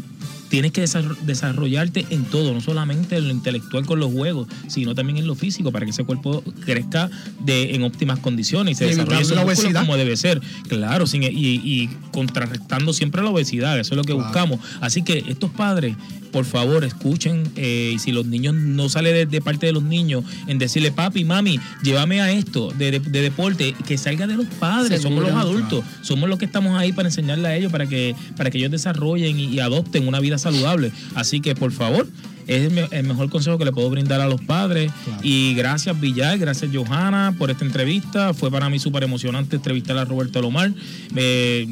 tienes 0.49 0.71
que 0.71 0.81
desarro- 0.83 1.15
desarrollarte 1.25 2.05
en 2.09 2.25
todo, 2.25 2.53
no 2.53 2.61
solamente 2.61 3.17
en 3.17 3.27
lo 3.27 3.33
intelectual 3.33 3.85
con 3.85 3.99
los 3.99 4.11
juegos, 4.11 4.47
sino 4.67 4.95
también 4.95 5.17
en 5.17 5.27
lo 5.27 5.35
físico, 5.35 5.71
para 5.71 5.85
que 5.85 5.91
ese 5.91 6.03
cuerpo 6.03 6.43
crezca 6.65 7.09
de, 7.39 7.75
en 7.75 7.83
óptimas 7.83 8.19
condiciones 8.19 8.73
y 8.73 8.75
se 8.79 8.85
Y 8.85 8.89
desarrolle 8.89 9.35
la 9.35 9.43
obesidad. 9.43 9.81
como 9.81 9.95
debe 9.97 10.17
ser. 10.17 10.41
Claro, 10.67 11.07
sin, 11.07 11.23
y, 11.23 11.27
y 11.29 11.89
contrarrestando 12.11 12.93
siempre 12.93 13.21
la 13.23 13.29
obesidad, 13.29 13.79
eso 13.79 13.93
es 13.93 13.97
lo 13.97 14.03
que 14.03 14.13
Claro. 14.13 14.25
buscamos. 14.27 14.59
Así 14.81 15.01
que 15.03 15.23
estos 15.27 15.51
padres, 15.51 15.95
por 16.31 16.45
favor, 16.45 16.83
escuchen, 16.83 17.43
eh, 17.55 17.93
y 17.95 17.99
si 17.99 18.11
los 18.11 18.25
niños 18.25 18.53
no 18.53 18.87
sale 18.89 19.11
de, 19.13 19.25
de 19.25 19.41
parte 19.41 19.65
de 19.65 19.71
los 19.73 19.81
niños, 19.83 20.23
en 20.47 20.57
decirle, 20.59 20.91
papi, 20.91 21.23
mami, 21.25 21.59
llévame 21.83 22.21
a 22.21 22.31
esto 22.31 22.71
de, 22.77 22.91
de- 22.91 22.99
de 22.99 23.21
deporte, 23.21 23.73
que 23.87 23.97
salga 23.97 24.27
de 24.27 24.35
los 24.35 24.45
padres, 24.45 25.01
somos 25.01 25.23
los 25.23 25.31
adultos, 25.31 25.83
somos 26.01 26.29
los 26.29 26.37
que 26.37 26.45
estamos 26.45 26.77
ahí 26.77 26.91
para 26.93 27.07
enseñarle 27.07 27.47
a 27.47 27.55
ellos, 27.55 27.71
para 27.71 27.87
que, 27.87 28.15
para 28.37 28.51
que 28.51 28.57
ellos 28.59 28.71
desarrollen 28.71 29.39
y, 29.39 29.45
y 29.45 29.59
adopten 29.59 30.07
una 30.07 30.19
vida 30.19 30.37
saludable. 30.39 30.91
Así 31.15 31.39
que, 31.41 31.53
por 31.55 31.71
favor, 31.71 32.07
es 32.47 32.63
el, 32.63 32.71
me- 32.71 32.87
el 32.91 33.05
mejor 33.05 33.29
consejo 33.29 33.59
que 33.59 33.65
le 33.65 33.71
puedo 33.71 33.89
brindar 33.91 34.21
a 34.21 34.27
los 34.27 34.41
padres. 34.41 34.91
Y 35.21 35.53
gracias 35.53 35.99
Villar, 35.99 36.37
gracias 36.39 36.71
Johanna 36.73 37.35
por 37.37 37.51
esta 37.51 37.63
entrevista. 37.63 38.33
Fue 38.33 38.49
para 38.49 38.69
mí 38.69 38.79
súper 38.79 39.03
emocionante 39.03 39.57
entrevistar 39.57 39.97
a 39.99 40.05
Roberto 40.05 40.41
Lomar. 40.41 40.71
Eh, 41.15 41.67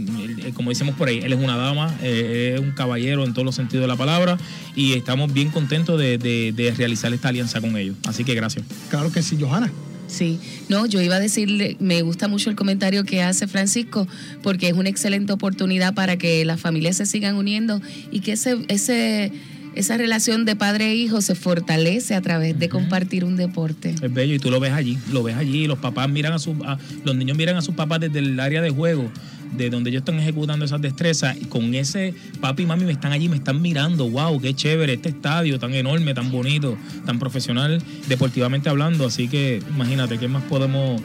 él, 0.45 0.53
como 0.53 0.69
decimos 0.69 0.93
por 0.95 1.07
ahí, 1.07 1.19
él 1.23 1.33
es 1.33 1.39
una 1.39 1.57
dama, 1.57 1.95
eh, 2.03 2.53
es 2.55 2.61
un 2.61 2.71
caballero 2.71 3.23
en 3.25 3.33
todos 3.33 3.45
los 3.45 3.55
sentidos 3.55 3.81
de 3.83 3.87
la 3.87 3.95
palabra 3.95 4.37
y 4.75 4.93
estamos 4.93 5.33
bien 5.33 5.49
contentos 5.49 5.99
de, 5.99 6.17
de- 6.19 6.53
de 6.55 6.71
realizar 6.75 7.11
esta 7.11 7.29
alianza 7.29 7.59
con 7.59 7.75
ellos. 7.75 7.95
Así 8.05 8.23
que 8.23 8.35
gracias. 8.35 8.63
Claro 8.89 9.11
que 9.11 9.23
sí, 9.23 9.35
Johanna. 9.39 9.71
Sí, 10.07 10.39
no, 10.69 10.85
yo 10.85 11.01
iba 11.01 11.15
a 11.15 11.19
decirle, 11.19 11.75
me 11.79 12.01
gusta 12.01 12.27
mucho 12.27 12.49
el 12.49 12.55
comentario 12.55 13.03
que 13.03 13.21
hace 13.21 13.45
Francisco, 13.47 14.07
porque 14.41 14.67
es 14.69 14.73
una 14.73 14.89
excelente 14.89 15.33
oportunidad 15.33 15.93
para 15.93 16.17
que 16.17 16.45
las 16.45 16.59
familias 16.61 16.95
se 16.97 17.05
sigan 17.05 17.35
uniendo 17.35 17.81
y 18.11 18.21
que 18.21 18.31
ese, 18.31 18.57
ese, 18.69 19.31
esa 19.75 19.97
relación 19.97 20.45
de 20.45 20.55
padre 20.55 20.91
e 20.91 20.95
hijo 20.95 21.21
se 21.21 21.35
fortalece 21.35 22.15
a 22.15 22.21
través 22.21 22.57
de 22.57 22.69
compartir 22.69 23.25
un 23.25 23.35
deporte. 23.35 23.93
Es 24.01 24.13
bello 24.13 24.33
y 24.35 24.39
tú 24.39 24.49
lo 24.49 24.59
ves 24.61 24.71
allí, 24.71 24.97
lo 25.11 25.23
ves 25.23 25.35
allí, 25.35 25.67
los 25.67 25.79
papás 25.79 26.09
miran 26.09 26.31
a 26.33 26.39
sus, 26.39 26.55
a- 26.65 26.77
los 27.03 27.15
niños 27.15 27.35
miran 27.37 27.57
a 27.57 27.61
sus 27.61 27.75
papás 27.75 27.99
desde 27.99 28.19
el 28.19 28.39
área 28.39 28.61
de 28.61 28.69
juego, 28.69 29.11
de 29.55 29.69
donde 29.69 29.89
ellos 29.89 30.01
están 30.01 30.19
ejecutando 30.19 30.65
esas 30.65 30.81
destrezas 30.81 31.37
y 31.39 31.45
con 31.45 31.73
ese 31.75 32.13
papi 32.41 32.63
y 32.63 32.65
mami 32.65 32.85
me 32.85 32.91
están 32.91 33.11
allí, 33.11 33.29
me 33.29 33.37
están 33.37 33.61
mirando, 33.61 34.09
wow, 34.09 34.39
qué 34.41 34.53
chévere 34.53 34.93
este 34.93 35.09
estadio 35.09 35.59
tan 35.59 35.73
enorme, 35.73 36.13
tan 36.13 36.31
bonito, 36.31 36.77
tan 37.05 37.19
profesional, 37.19 37.81
deportivamente 38.07 38.69
hablando, 38.69 39.05
así 39.05 39.27
que 39.27 39.61
imagínate, 39.69 40.17
¿qué 40.17 40.27
más 40.27 40.43
podemos 40.43 41.01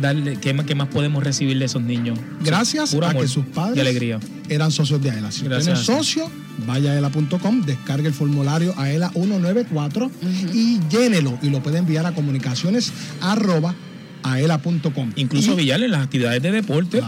darle, 0.00 0.36
qué 0.40 0.52
más, 0.54 0.66
qué 0.66 0.74
más 0.74 0.88
podemos 0.88 1.22
recibir 1.22 1.58
de 1.58 1.66
esos 1.66 1.82
niños? 1.82 2.18
Gracias 2.42 2.94
Puro 2.94 3.06
a 3.06 3.10
amor 3.10 3.22
que 3.22 3.28
sus 3.28 3.46
padres 3.46 3.76
y 3.76 3.80
alegría. 3.80 4.18
eran 4.48 4.70
socios 4.70 5.00
de 5.02 5.10
AELA. 5.10 5.30
Si 5.30 5.42
usted 5.42 5.50
no 5.50 5.58
es 5.58 5.66
Gracias. 5.66 5.86
socio, 5.86 6.30
vaya 6.66 6.90
a 6.90 6.94
aela.com, 6.94 7.62
descargue 7.62 8.08
el 8.08 8.14
formulario 8.14 8.74
AELA 8.78 9.10
194 9.10 10.10
y 10.52 10.80
llénelo 10.90 11.38
y 11.42 11.50
lo 11.50 11.62
puede 11.62 11.78
enviar 11.78 12.06
a 12.06 12.12
comunicaciones 12.12 12.92
arroba 13.20 13.74
aela.com. 14.24 15.12
Incluso 15.16 15.52
Y- 15.52 15.56
Villar 15.56 15.80
en 15.82 15.90
las 15.92 16.02
actividades 16.02 16.42
de 16.42 16.50
deporte. 16.50 17.00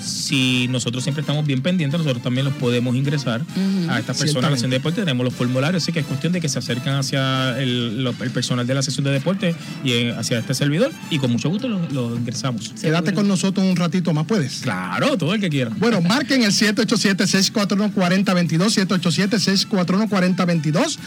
Si 0.00 0.68
nosotros 0.68 1.02
siempre 1.02 1.22
estamos 1.22 1.44
bien 1.44 1.60
pendientes, 1.60 1.98
nosotros 1.98 2.22
también 2.22 2.44
los 2.44 2.54
podemos 2.54 2.94
ingresar 2.94 3.40
a 3.88 3.98
estas 3.98 4.16
personas 4.18 4.44
a 4.44 4.50
la 4.50 4.56
sesión 4.56 4.70
de 4.70 4.76
deporte. 4.76 5.00
Tenemos 5.00 5.24
los 5.24 5.34
formularios, 5.34 5.82
así 5.82 5.90
que 5.92 5.98
es 6.00 6.06
cuestión 6.06 6.32
de 6.32 6.40
que 6.40 6.48
se 6.48 6.58
acercan 6.60 6.94
hacia 6.96 7.58
el, 7.60 8.04
lo- 8.04 8.14
el 8.20 8.30
personal 8.30 8.64
de 8.66 8.74
la 8.74 8.82
sesión 8.82 9.04
de 9.04 9.10
deporte 9.10 9.56
y 9.82 9.90
eh, 9.92 10.14
hacia 10.16 10.38
este 10.38 10.54
servidor 10.54 10.92
y 11.10 11.18
con 11.18 11.32
mucho 11.32 11.48
gusto 11.50 11.66
los 11.68 11.92
los 11.92 12.16
ingresamos. 12.18 12.72
Quédate 12.80 13.12
con 13.14 13.26
nosotros 13.26 13.66
un 13.66 13.74
ratito 13.76 14.12
más, 14.14 14.26
¿puedes? 14.26 14.60
Claro, 14.60 15.16
todo 15.16 15.34
el 15.34 15.40
que 15.40 15.48
quiera. 15.48 15.70
Bueno, 15.78 16.00
marquen 16.00 16.42
el 16.42 16.52
787-641-4022, 16.52 18.86
787-641-4022. 18.86 20.98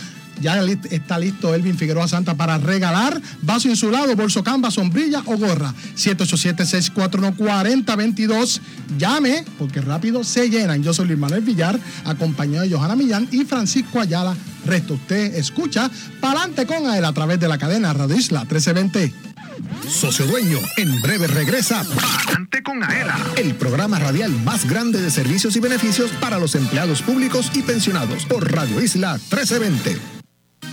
Ya 0.41 0.59
está 0.89 1.19
listo 1.19 1.53
Elvin 1.53 1.77
Figueroa 1.77 2.07
Santa 2.07 2.33
para 2.35 2.57
regalar 2.57 3.21
vaso 3.43 3.69
insulado, 3.69 4.15
bolso 4.15 4.43
camba, 4.43 4.71
sombrilla 4.71 5.21
o 5.25 5.37
gorra. 5.37 5.50
787-641-4022. 5.59 8.59
Llame, 8.97 9.45
porque 9.57 9.81
rápido 9.81 10.23
se 10.23 10.49
llenan. 10.49 10.83
Yo 10.83 10.93
soy 10.93 11.07
Luis 11.07 11.19
Manuel 11.19 11.41
Villar, 11.41 11.79
acompañado 12.05 12.67
de 12.67 12.75
Johanna 12.75 12.95
Millán 12.95 13.27
y 13.31 13.45
Francisco 13.45 13.99
Ayala. 13.99 14.35
Resto, 14.65 14.95
usted 14.95 15.35
escucha 15.35 15.89
Palante 16.19 16.65
con 16.65 16.91
él 16.93 17.05
a 17.05 17.13
través 17.13 17.39
de 17.39 17.47
la 17.47 17.57
cadena 17.57 17.93
Radio 17.93 18.15
Isla 18.15 18.41
1320. 18.41 19.31
Socio 19.87 20.25
Dueño, 20.25 20.57
en 20.77 21.01
breve 21.01 21.27
regresa 21.27 21.81
Adelante 21.81 22.63
con 22.63 22.83
Aela. 22.83 23.17
el 23.37 23.55
programa 23.55 23.99
radial 23.99 24.31
más 24.43 24.67
grande 24.67 25.01
de 25.01 25.11
servicios 25.11 25.55
y 25.55 25.59
beneficios 25.59 26.11
para 26.19 26.39
los 26.39 26.55
empleados 26.55 27.01
públicos 27.01 27.51
y 27.53 27.61
pensionados 27.61 28.25
por 28.25 28.51
Radio 28.51 28.81
Isla 28.81 29.13
1320. 29.13 30.20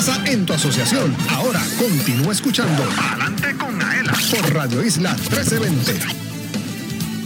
Casa 0.00 0.18
en 0.24 0.46
tu 0.46 0.54
asociación. 0.54 1.14
Ahora 1.28 1.60
continúa 1.78 2.32
escuchando 2.32 2.82
Adelante 2.98 3.54
con 3.58 3.82
Aela. 3.82 4.14
por 4.30 4.54
Radio 4.54 4.82
Isla 4.82 5.12
1320. 5.12 5.92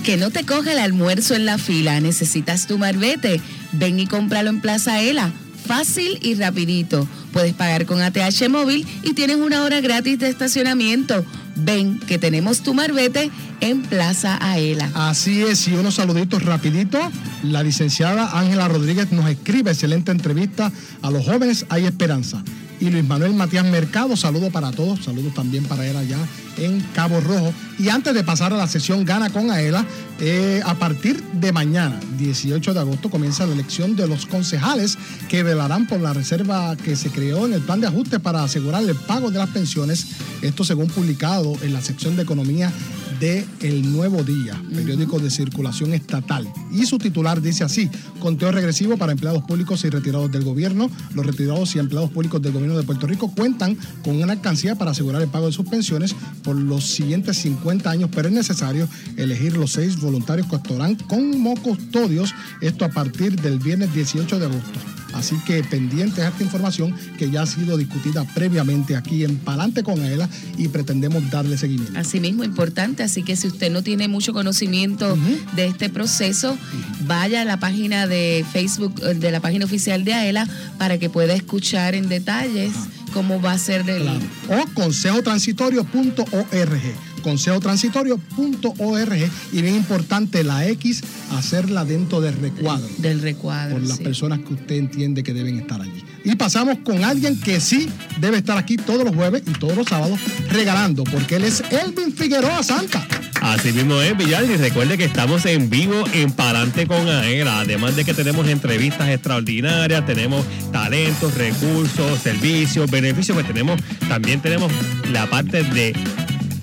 Que 0.03 0.16
no 0.16 0.31
te 0.31 0.45
coja 0.45 0.72
el 0.72 0.81
almuerzo 0.81 1.37
en 1.37 1.47
la 1.47 1.57
fila. 1.57 2.01
Necesitas 2.01 2.66
tu 2.66 2.77
marbete. 2.77 3.41
Ven 3.70 4.01
y 4.01 4.09
cómpralo 4.09 4.51
en 4.51 4.61
Plaza 4.61 5.01
Ela. 5.01 5.31
Fácil 5.64 6.18
y 6.20 6.35
rapidito. 6.35 7.07
Puedes 7.33 7.55
pagar 7.55 7.87
con 7.87 8.03
ATH 8.03 8.49
móvil 8.49 8.85
y 9.05 9.12
tienes 9.12 9.37
una 9.37 9.62
hora 9.62 9.81
gratis 9.81 10.18
de 10.18 10.29
estacionamiento. 10.29 11.25
Ven 11.55 12.01
que 12.01 12.18
tenemos 12.18 12.62
tu 12.64 12.75
marbete 12.75 13.31
en 13.61 13.83
Plaza 13.83 14.37
Aela. 14.41 14.91
Así 14.95 15.43
es, 15.43 15.68
y 15.68 15.75
unos 15.75 15.95
saluditos 15.95 16.43
rapidito. 16.43 16.99
La 17.45 17.62
licenciada 17.62 18.37
Ángela 18.37 18.66
Rodríguez 18.66 19.12
nos 19.12 19.31
escribe 19.31 19.70
excelente 19.70 20.11
entrevista 20.11 20.72
a 21.03 21.11
los 21.12 21.25
jóvenes, 21.25 21.66
hay 21.68 21.87
esperanza. 21.87 22.43
Y 22.85 22.91
Luis 22.91 23.05
Manuel 23.07 23.32
Matías 23.32 23.64
Mercado, 23.64 24.14
saludo 24.14 24.51
para 24.51 24.70
todos, 24.70 25.03
saludos 25.03 25.32
también 25.32 25.64
para 25.64 25.87
él 25.87 25.97
allá 25.97 26.18
en 26.59 26.80
Cabo 26.95 27.18
Rojo. 27.18 27.55
Y 27.78 27.89
antes 27.89 28.12
de 28.12 28.22
pasar 28.22 28.53
a 28.53 28.59
la 28.59 28.66
sesión 28.66 29.07
Gana 29.07 29.30
con 29.30 29.51
Aela, 29.51 29.87
eh, 30.20 30.61
a 30.66 30.74
partir 30.74 31.22
de 31.32 31.51
mañana, 31.51 31.99
18 32.18 32.74
de 32.74 32.80
agosto, 32.80 33.09
comienza 33.09 33.47
la 33.47 33.55
elección 33.55 33.97
de 33.97 34.07
los 34.07 34.26
concejales 34.26 34.99
que 35.30 35.43
velarán 35.43 35.87
por 35.87 35.99
la 35.99 36.12
reserva 36.12 36.76
que 36.76 36.95
se 36.95 37.09
creó 37.09 37.47
en 37.47 37.55
el 37.55 37.62
plan 37.62 37.80
de 37.80 37.87
ajuste 37.87 38.20
para 38.20 38.45
asegurar 38.45 38.82
el 38.82 38.95
pago 38.95 39.30
de 39.30 39.39
las 39.39 39.49
pensiones. 39.49 40.07
Esto 40.43 40.62
según 40.62 40.89
publicado 40.89 41.57
en 41.62 41.72
la 41.72 41.80
sección 41.80 42.16
de 42.16 42.22
economía 42.24 42.70
de 43.18 43.47
El 43.61 43.93
Nuevo 43.93 44.22
Día, 44.22 44.61
periódico 44.74 45.18
de 45.18 45.30
circulación 45.30 45.95
estatal. 45.95 46.53
Y 46.70 46.87
su 46.87 46.99
titular 46.99 47.41
dice 47.41 47.64
así, 47.64 47.89
conteo 48.20 48.51
regresivo 48.53 48.97
para 48.97 49.12
empleados 49.12 49.43
públicos 49.45 49.85
y 49.85 49.91
retirados 49.91 50.30
del 50.30 50.45
gobierno. 50.45 50.91
Los 51.14 51.24
retirados 51.24 51.74
y 51.74 51.78
empleados 51.78 52.11
públicos 52.11 52.43
del 52.43 52.53
gobierno 52.53 52.74
de 52.77 52.85
Puerto 52.85 53.07
Rico 53.07 53.33
cuentan 53.35 53.77
con 54.03 54.20
una 54.20 54.33
alcancía 54.33 54.77
para 54.77 54.93
asegurar 54.93 55.22
el 55.22 55.29
pago 55.29 55.47
de 55.47 55.53
sus 55.53 55.68
pensiones 55.68 56.14
por 56.43 56.57
los 56.57 56.85
siguientes 56.85 57.39
50 57.39 57.91
años, 57.91 58.11
pero 58.14 58.29
es 58.29 58.35
necesario 58.35 58.89
elegir 59.16 59.57
los 59.57 59.72
seis 59.72 60.01
voluntarios 60.01 60.47
que 60.49 60.57
actuarán 60.57 60.95
como 60.95 61.55
custodios, 61.57 62.35
esto 62.61 62.85
a 62.85 62.89
partir 62.89 63.41
del 63.41 63.59
viernes 63.59 63.93
18 63.95 64.39
de 64.39 64.47
agosto. 64.47 65.03
Así 65.15 65.37
que 65.47 65.62
pendientes 65.62 66.19
a 66.19 66.29
esta 66.29 66.43
información 66.43 66.95
que 67.19 67.31
ya 67.31 67.43
ha 67.43 67.47
sido 67.47 67.77
discutida 67.77 68.25
previamente 68.35 68.97
aquí 68.97 69.25
en 69.25 69.37
Palante 69.37 69.83
con 69.83 70.01
Aela 70.01 70.29
y 70.59 70.69
pretendemos 70.69 71.31
darle 71.31 71.57
seguimiento. 71.57 71.99
Asimismo, 71.99 72.45
importante, 72.45 73.03
así 73.03 73.23
que 73.23 73.37
si 73.37 73.47
usted 73.47 73.71
no 73.71 73.83
tiene 73.83 74.09
mucho 74.09 74.33
conocimiento 74.33 75.17
de 75.55 75.67
este 75.67 75.89
proceso, 75.89 76.59
vaya 77.07 77.43
a 77.43 77.45
la 77.45 77.59
página 77.59 78.07
de 78.07 78.45
Facebook, 78.53 79.01
eh, 79.03 79.15
de 79.15 79.31
la 79.31 79.41
página 79.41 79.65
oficial 79.65 80.05
de 80.05 80.15
AELA, 80.15 80.49
para 80.79 80.99
que 80.99 81.09
pueda 81.09 81.35
escuchar 81.35 81.95
en 81.95 82.09
detalles 82.09 82.73
cómo 83.12 83.41
va 83.41 83.53
a 83.53 83.59
ser 83.59 83.89
el... 83.89 84.09
o 84.09 84.75
consejotransitorio.org 84.75 87.14
consejotransitorio.org 87.25 89.31
y 89.53 89.62
bien 89.62 89.75
importante 89.75 90.45
la 90.45 90.68
X 90.68 91.03
hacerla 91.33 91.85
dentro 91.85 92.20
del 92.20 92.37
recuadro 92.37 92.87
del 92.99 93.20
recuadro 93.22 93.79
por 93.79 93.87
las 93.87 93.97
sí. 93.97 94.05
personas 94.05 94.39
que 94.41 94.53
usted 94.55 94.77
entiende 94.77 95.25
que 95.25 95.35
deben 95.35 95.59
estar 95.59 95.81
allí 95.81 96.05
y 96.25 96.37
pasamos 96.37 96.79
con 96.85 97.03
alguien 97.03 97.41
que 97.41 97.59
sí 97.61 97.89
debe 98.20 98.37
estar 98.37 98.57
aquí 98.59 98.77
todos 98.77 99.05
los 99.05 99.16
jueves 99.16 99.43
y 99.47 99.53
todos 99.53 99.75
los 99.77 99.89
sábados 99.89 100.20
regalando 100.51 101.03
porque 101.05 101.37
él 101.37 101.45
es 101.45 101.62
Elvin 101.70 102.12
Figueroa 102.12 102.62
Santa 102.62 103.09
Así 103.45 103.75
mismo 103.75 104.01
es, 104.01 104.16
Villar, 104.16 104.43
y 104.45 104.57
recuerde 104.57 104.97
que 104.97 105.05
estamos 105.05 105.45
en 105.45 105.68
vivo 105.68 106.03
en 106.14 106.33
Palante 106.33 106.87
con 106.87 107.07
Aera. 107.07 107.61
Además 107.61 107.95
de 107.95 108.03
que 108.03 108.14
tenemos 108.14 108.49
entrevistas 108.49 109.11
extraordinarias, 109.11 110.07
tenemos 110.07 110.47
talentos, 110.72 111.35
recursos, 111.35 112.20
servicios, 112.20 112.91
beneficios, 112.91 113.35
pues 113.35 113.47
tenemos, 113.47 113.79
también 114.09 114.41
tenemos 114.41 114.72
la 115.12 115.29
parte 115.29 115.62
de 115.62 115.93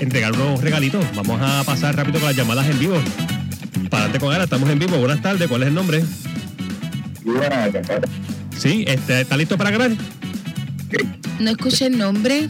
entregar 0.02 0.34
unos 0.34 0.62
regalitos. 0.62 1.06
Vamos 1.16 1.39
a 1.41 1.64
pasar 1.64 1.95
rápido 1.95 2.20
con 2.20 2.28
las 2.28 2.36
llamadas 2.36 2.68
en 2.68 2.80
vivo. 2.80 3.02
Palante 3.89 4.20
con 4.20 4.32
Aera, 4.32 4.45
estamos 4.45 4.70
en 4.70 4.80
vivo. 4.80 4.97
Buenas 4.97 5.22
tardes, 5.22 5.47
¿cuál 5.47 5.62
es 5.64 5.68
el 5.70 5.76
nombre? 5.76 6.04
Sí, 8.58 8.84
este, 8.88 9.22
¿está 9.22 9.38
listo 9.38 9.58
para 9.58 9.72
ganar? 9.72 9.91
No 11.39 11.52
escuché 11.52 11.88
el 11.88 11.97
nombre. 11.97 12.47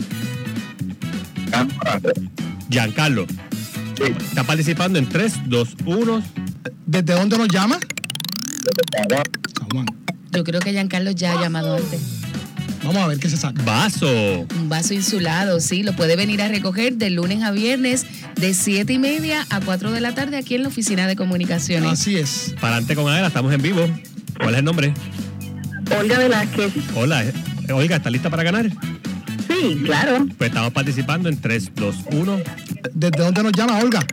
Giancarlo. 2.69 3.27
Está 3.99 4.43
participando 4.43 4.97
en 4.97 5.07
3, 5.07 5.33
2, 5.47 5.75
1. 5.85 6.23
¿Desde 6.85 7.13
dónde 7.13 7.37
nos 7.37 7.49
llama? 7.49 7.79
Yo 10.31 10.43
creo 10.43 10.59
que 10.61 10.71
Giancarlo 10.71 11.11
ya 11.11 11.33
ha 11.33 11.41
llamado 11.41 11.75
antes. 11.75 12.20
Vamos 12.83 12.97
a 13.03 13.07
ver 13.07 13.19
qué 13.19 13.29
se 13.29 13.37
saca. 13.37 13.61
Vaso. 13.63 14.07
Un 14.09 14.69
vaso 14.69 14.93
insulado, 14.93 15.59
sí, 15.59 15.83
lo 15.83 15.95
puede 15.95 16.15
venir 16.15 16.41
a 16.41 16.47
recoger 16.47 16.95
de 16.95 17.09
lunes 17.11 17.43
a 17.43 17.51
viernes 17.51 18.05
de 18.35 18.53
7 18.53 18.91
y 18.91 18.97
media 18.99 19.45
a 19.49 19.59
4 19.59 19.91
de 19.91 20.01
la 20.01 20.13
tarde 20.15 20.37
aquí 20.37 20.55
en 20.55 20.63
la 20.63 20.69
oficina 20.69 21.07
de 21.07 21.15
comunicaciones. 21.15 21.91
Así 21.91 22.17
es. 22.17 22.55
Palante 22.59 22.95
con 22.95 23.11
Aera, 23.11 23.27
estamos 23.27 23.53
en 23.53 23.61
vivo. 23.61 23.87
¿Cuál 24.37 24.53
es 24.55 24.59
el 24.59 24.65
nombre? 24.65 24.93
Olga 25.99 26.17
Velázquez. 26.17 26.73
Hola, 26.95 27.23
eh, 27.23 27.33
Olga, 27.71 27.97
¿está 27.97 28.09
lista 28.09 28.29
para 28.29 28.43
ganar? 28.43 28.69
Sí, 29.47 29.81
claro. 29.85 30.25
Pues 30.37 30.49
estamos 30.49 30.71
participando 30.73 31.29
en 31.29 31.39
3, 31.39 31.71
2, 31.75 31.95
1. 32.11 32.39
¿Desde 32.93 33.23
dónde 33.23 33.43
nos 33.43 33.51
llama 33.51 33.77
Olga? 33.77 34.05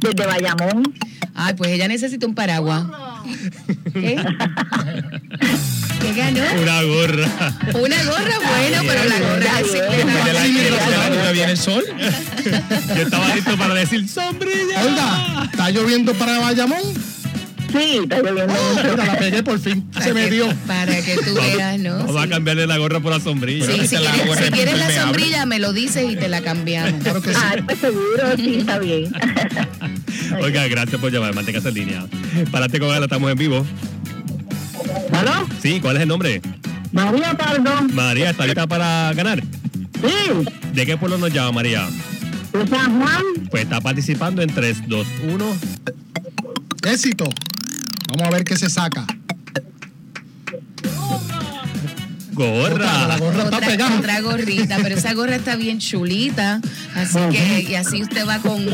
Desde 0.00 0.26
Bayamón. 0.26 0.94
Ay, 1.34 1.54
pues 1.54 1.70
ella 1.70 1.88
necesita 1.88 2.26
un 2.26 2.34
paraguas. 2.34 2.86
¿Qué? 3.92 4.16
¿Qué 6.00 6.12
ganó? 6.14 6.40
Una 6.62 6.82
gorra. 6.82 7.28
Una 7.74 8.04
gorra, 8.04 8.38
bueno, 8.38 8.82
pero 8.86 9.04
la 9.04 9.18
gorra 9.20 9.60
es 9.60 9.72
¿Ya 11.24 11.32
viene 11.32 11.52
el 11.52 11.58
sol? 11.58 11.84
Yo 12.44 13.02
estaba 13.02 13.34
listo 13.34 13.56
para 13.56 13.74
decir 13.74 14.08
sombrilla. 14.08 14.82
Olga, 14.82 15.48
¿está 15.50 15.70
lloviendo 15.70 16.14
para 16.14 16.38
Bayamón? 16.38 16.82
Sí, 17.72 17.98
está 18.02 18.18
lloviendo 18.22 18.54
mucho. 18.54 18.90
Mira, 18.90 19.04
la 19.06 19.18
pegué 19.18 19.42
por 19.42 19.58
fin. 19.58 19.88
Se 20.02 20.14
me 20.14 20.30
dio. 20.30 20.48
Para 20.66 21.00
que 21.02 21.16
tú 21.16 21.34
veas, 21.34 21.78
¿no? 21.78 21.98
Vamos 21.98 22.16
a 22.22 22.28
cambiarle 22.28 22.66
la 22.66 22.78
gorra 22.78 23.00
por 23.00 23.12
la 23.12 23.20
sombrilla. 23.20 23.66
Sí, 23.66 23.86
si 23.86 23.96
quieres, 23.96 24.44
si 24.44 24.50
quieres 24.50 24.78
la 24.78 24.90
sombrilla, 25.02 25.46
me 25.46 25.58
lo 25.58 25.72
dices 25.72 26.10
y 26.10 26.16
te 26.16 26.28
la 26.28 26.42
cambiamos. 26.42 27.02
Claro 27.02 27.22
que 27.22 27.32
sí. 27.32 27.40
Ah, 27.42 27.56
pues 27.64 27.78
seguro, 27.78 28.36
sí, 28.36 28.56
está 28.60 28.78
bien. 28.78 29.12
Oiga, 30.40 30.66
gracias 30.68 31.00
por 31.00 31.10
llamar. 31.10 31.34
Manténgase 31.34 31.68
en 31.68 31.74
línea. 31.74 32.06
Palante 32.50 32.78
con 32.78 32.90
Aera, 32.90 33.04
estamos 33.04 33.30
en 33.30 33.38
vivo. 33.38 33.66
¿Aló? 35.16 35.48
Sí, 35.62 35.80
¿cuál 35.80 35.96
es 35.96 36.02
el 36.02 36.08
nombre? 36.08 36.42
María 36.92 37.36
Pardo. 37.36 37.82
María, 37.92 38.30
¿está 38.30 38.44
lista 38.44 38.66
para 38.66 39.12
ganar? 39.14 39.42
Sí. 39.42 40.46
¿De 40.74 40.84
qué 40.84 40.96
pueblo 40.96 41.16
nos 41.16 41.32
llama 41.32 41.52
María? 41.52 41.88
De 42.52 42.66
San 42.66 43.00
Juan. 43.00 43.22
Pues 43.50 43.62
está 43.62 43.80
participando 43.80 44.42
en 44.42 44.52
3, 44.52 44.86
2, 44.86 45.06
1. 45.28 45.56
Éxito. 46.84 47.24
Vamos 48.08 48.26
a 48.26 48.30
ver 48.30 48.44
qué 48.44 48.56
se 48.56 48.68
saca. 48.68 49.06
Gorra. 52.36 53.08
La 53.08 53.18
gorra 53.18 53.44
está 53.44 53.56
Otra, 53.56 53.68
pegada. 53.68 53.98
otra 53.98 54.20
gorrita, 54.20 54.78
pero 54.82 54.94
esa 54.96 55.14
gorra 55.14 55.36
está 55.36 55.56
bien 55.56 55.78
chulita. 55.78 56.60
Así 56.94 57.18
que, 57.32 57.66
y 57.68 57.74
así 57.74 58.02
usted 58.02 58.26
va 58.26 58.38
con, 58.40 58.64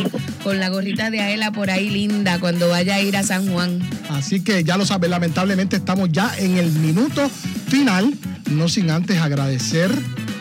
con 0.43 0.59
la 0.61 0.69
gorrita 0.69 1.11
de 1.11 1.21
Aela 1.21 1.53
por 1.53 1.71
ahí 1.71 1.89
linda 1.89 2.41
cuando 2.41 2.69
vaya 2.69 2.97
a 2.97 3.01
ir 3.01 3.17
a 3.17 3.23
San 3.23 3.47
Juan. 3.53 3.79
Así 4.11 4.41
que 4.43 4.65
ya 4.65 4.77
lo 4.77 4.85
saben, 4.85 5.11
lamentablemente 5.11 5.77
estamos 5.77 6.09
ya 6.13 6.33
en 6.39 6.59
el 6.59 6.71
minuto 6.73 7.31
final, 7.69 8.13
no 8.51 8.69
sin 8.69 8.91
antes 8.91 9.19
agradecer 9.21 9.91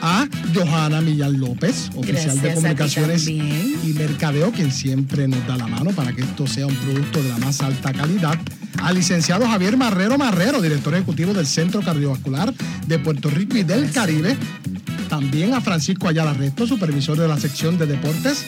a 0.02 0.28
Johanna 0.54 1.02
Millán 1.02 1.40
López, 1.40 1.90
oficial 1.96 2.38
Gracias 2.38 2.42
de 2.42 2.54
comunicaciones 2.54 3.28
y 3.28 3.94
mercadeo, 3.98 4.52
quien 4.52 4.72
siempre 4.72 5.28
nos 5.28 5.46
da 5.48 5.58
la 5.58 5.68
mano 5.68 5.92
para 5.92 6.14
que 6.14 6.22
esto 6.22 6.48
sea 6.48 6.68
un 6.68 6.76
producto 6.76 7.22
de 7.22 7.30
la 7.30 7.38
más 7.38 7.62
alta 7.62 7.94
calidad. 7.94 8.38
Al 8.82 8.96
licenciado 8.96 9.48
Javier 9.48 9.78
Marrero 9.78 10.18
Marrero, 10.18 10.62
director 10.62 10.94
ejecutivo 10.96 11.34
del 11.34 11.46
Centro 11.46 11.82
Cardiovascular 11.82 12.54
de 12.88 13.00
Puerto 13.00 13.30
Rico 13.30 13.58
y 13.58 13.64
del 13.64 13.92
Caribe. 13.92 14.38
También 15.08 15.54
a 15.54 15.60
Francisco 15.60 16.08
Ayala 16.08 16.34
Resto, 16.34 16.66
supervisor 16.66 17.18
de 17.18 17.28
la 17.28 17.38
sección 17.38 17.78
de 17.78 17.86
deportes. 17.86 18.46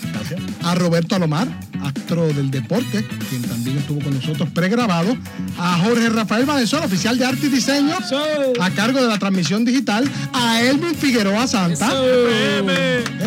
A 0.64 0.74
Roberto 0.76 1.14
Alomar, 1.16 1.46
astro 1.84 2.28
del 2.28 2.50
deporte, 2.50 3.06
quien 3.30 3.42
también 3.42 3.80
estuvo 3.80 4.02
con 4.02 4.14
nosotros 4.16 4.50
pregrabado. 4.52 5.16
A 5.60 5.78
Jorge 5.80 6.08
Rafael 6.08 6.46
Valenzuela, 6.46 6.86
oficial 6.86 7.18
de 7.18 7.26
arte 7.26 7.48
y 7.48 7.50
diseño, 7.50 7.98
a 8.62 8.70
cargo 8.72 9.02
de 9.02 9.10
la 9.10 9.20
transmisión 9.20 9.66
digital. 9.66 10.10
A 10.32 10.62
Elvin 10.62 10.96
Figueroa 10.96 11.43
Santa. 11.48 11.92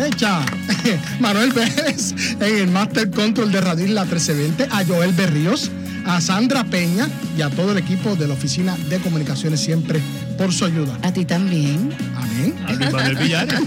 Echa. 0.07 0.41
Manuel 1.19 1.51
Pérez 1.53 2.13
en 2.39 2.57
el 2.57 2.67
Master 2.67 3.09
Control 3.11 3.51
de 3.51 3.61
Radio 3.61 3.85
Isla 3.85 4.03
1320. 4.05 4.67
A 4.71 4.85
Joel 4.85 5.13
Berríos. 5.13 5.71
A 6.05 6.21
Sandra 6.21 6.63
Peña 6.63 7.09
y 7.37 7.41
a 7.41 7.49
todo 7.49 7.73
el 7.73 7.77
equipo 7.79 8.15
de 8.15 8.27
la 8.29 8.33
Oficina 8.35 8.77
de 8.89 8.97
Comunicaciones 8.99 9.59
siempre 9.59 9.99
por 10.37 10.53
su 10.53 10.63
ayuda. 10.63 10.97
A 11.03 11.11
ti 11.11 11.25
también. 11.25 11.93
Amén. 12.15 12.55
A 12.65 12.71
Luis 12.73 12.91
Manuel 12.93 13.15
Villar. 13.17 13.47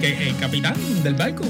Que- 0.00 0.28
El 0.28 0.36
capitán 0.36 0.74
del 1.02 1.14
barco. 1.14 1.44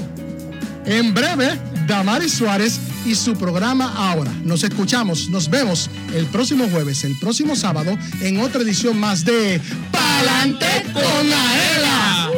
En 0.85 1.13
breve, 1.13 1.49
Damaris 1.87 2.33
Suárez 2.33 2.79
y 3.05 3.15
su 3.15 3.33
programa 3.35 3.93
Ahora. 3.95 4.31
Nos 4.43 4.63
escuchamos, 4.63 5.29
nos 5.29 5.49
vemos 5.49 5.89
el 6.13 6.25
próximo 6.27 6.67
jueves, 6.69 7.03
el 7.03 7.17
próximo 7.19 7.55
sábado, 7.55 7.97
en 8.21 8.39
otra 8.39 8.61
edición 8.61 8.99
más 8.99 9.23
de 9.23 9.61
Pa 9.91 9.99
Pa'lante 9.99 10.83
con 10.93 11.33
Aela. 11.33 12.31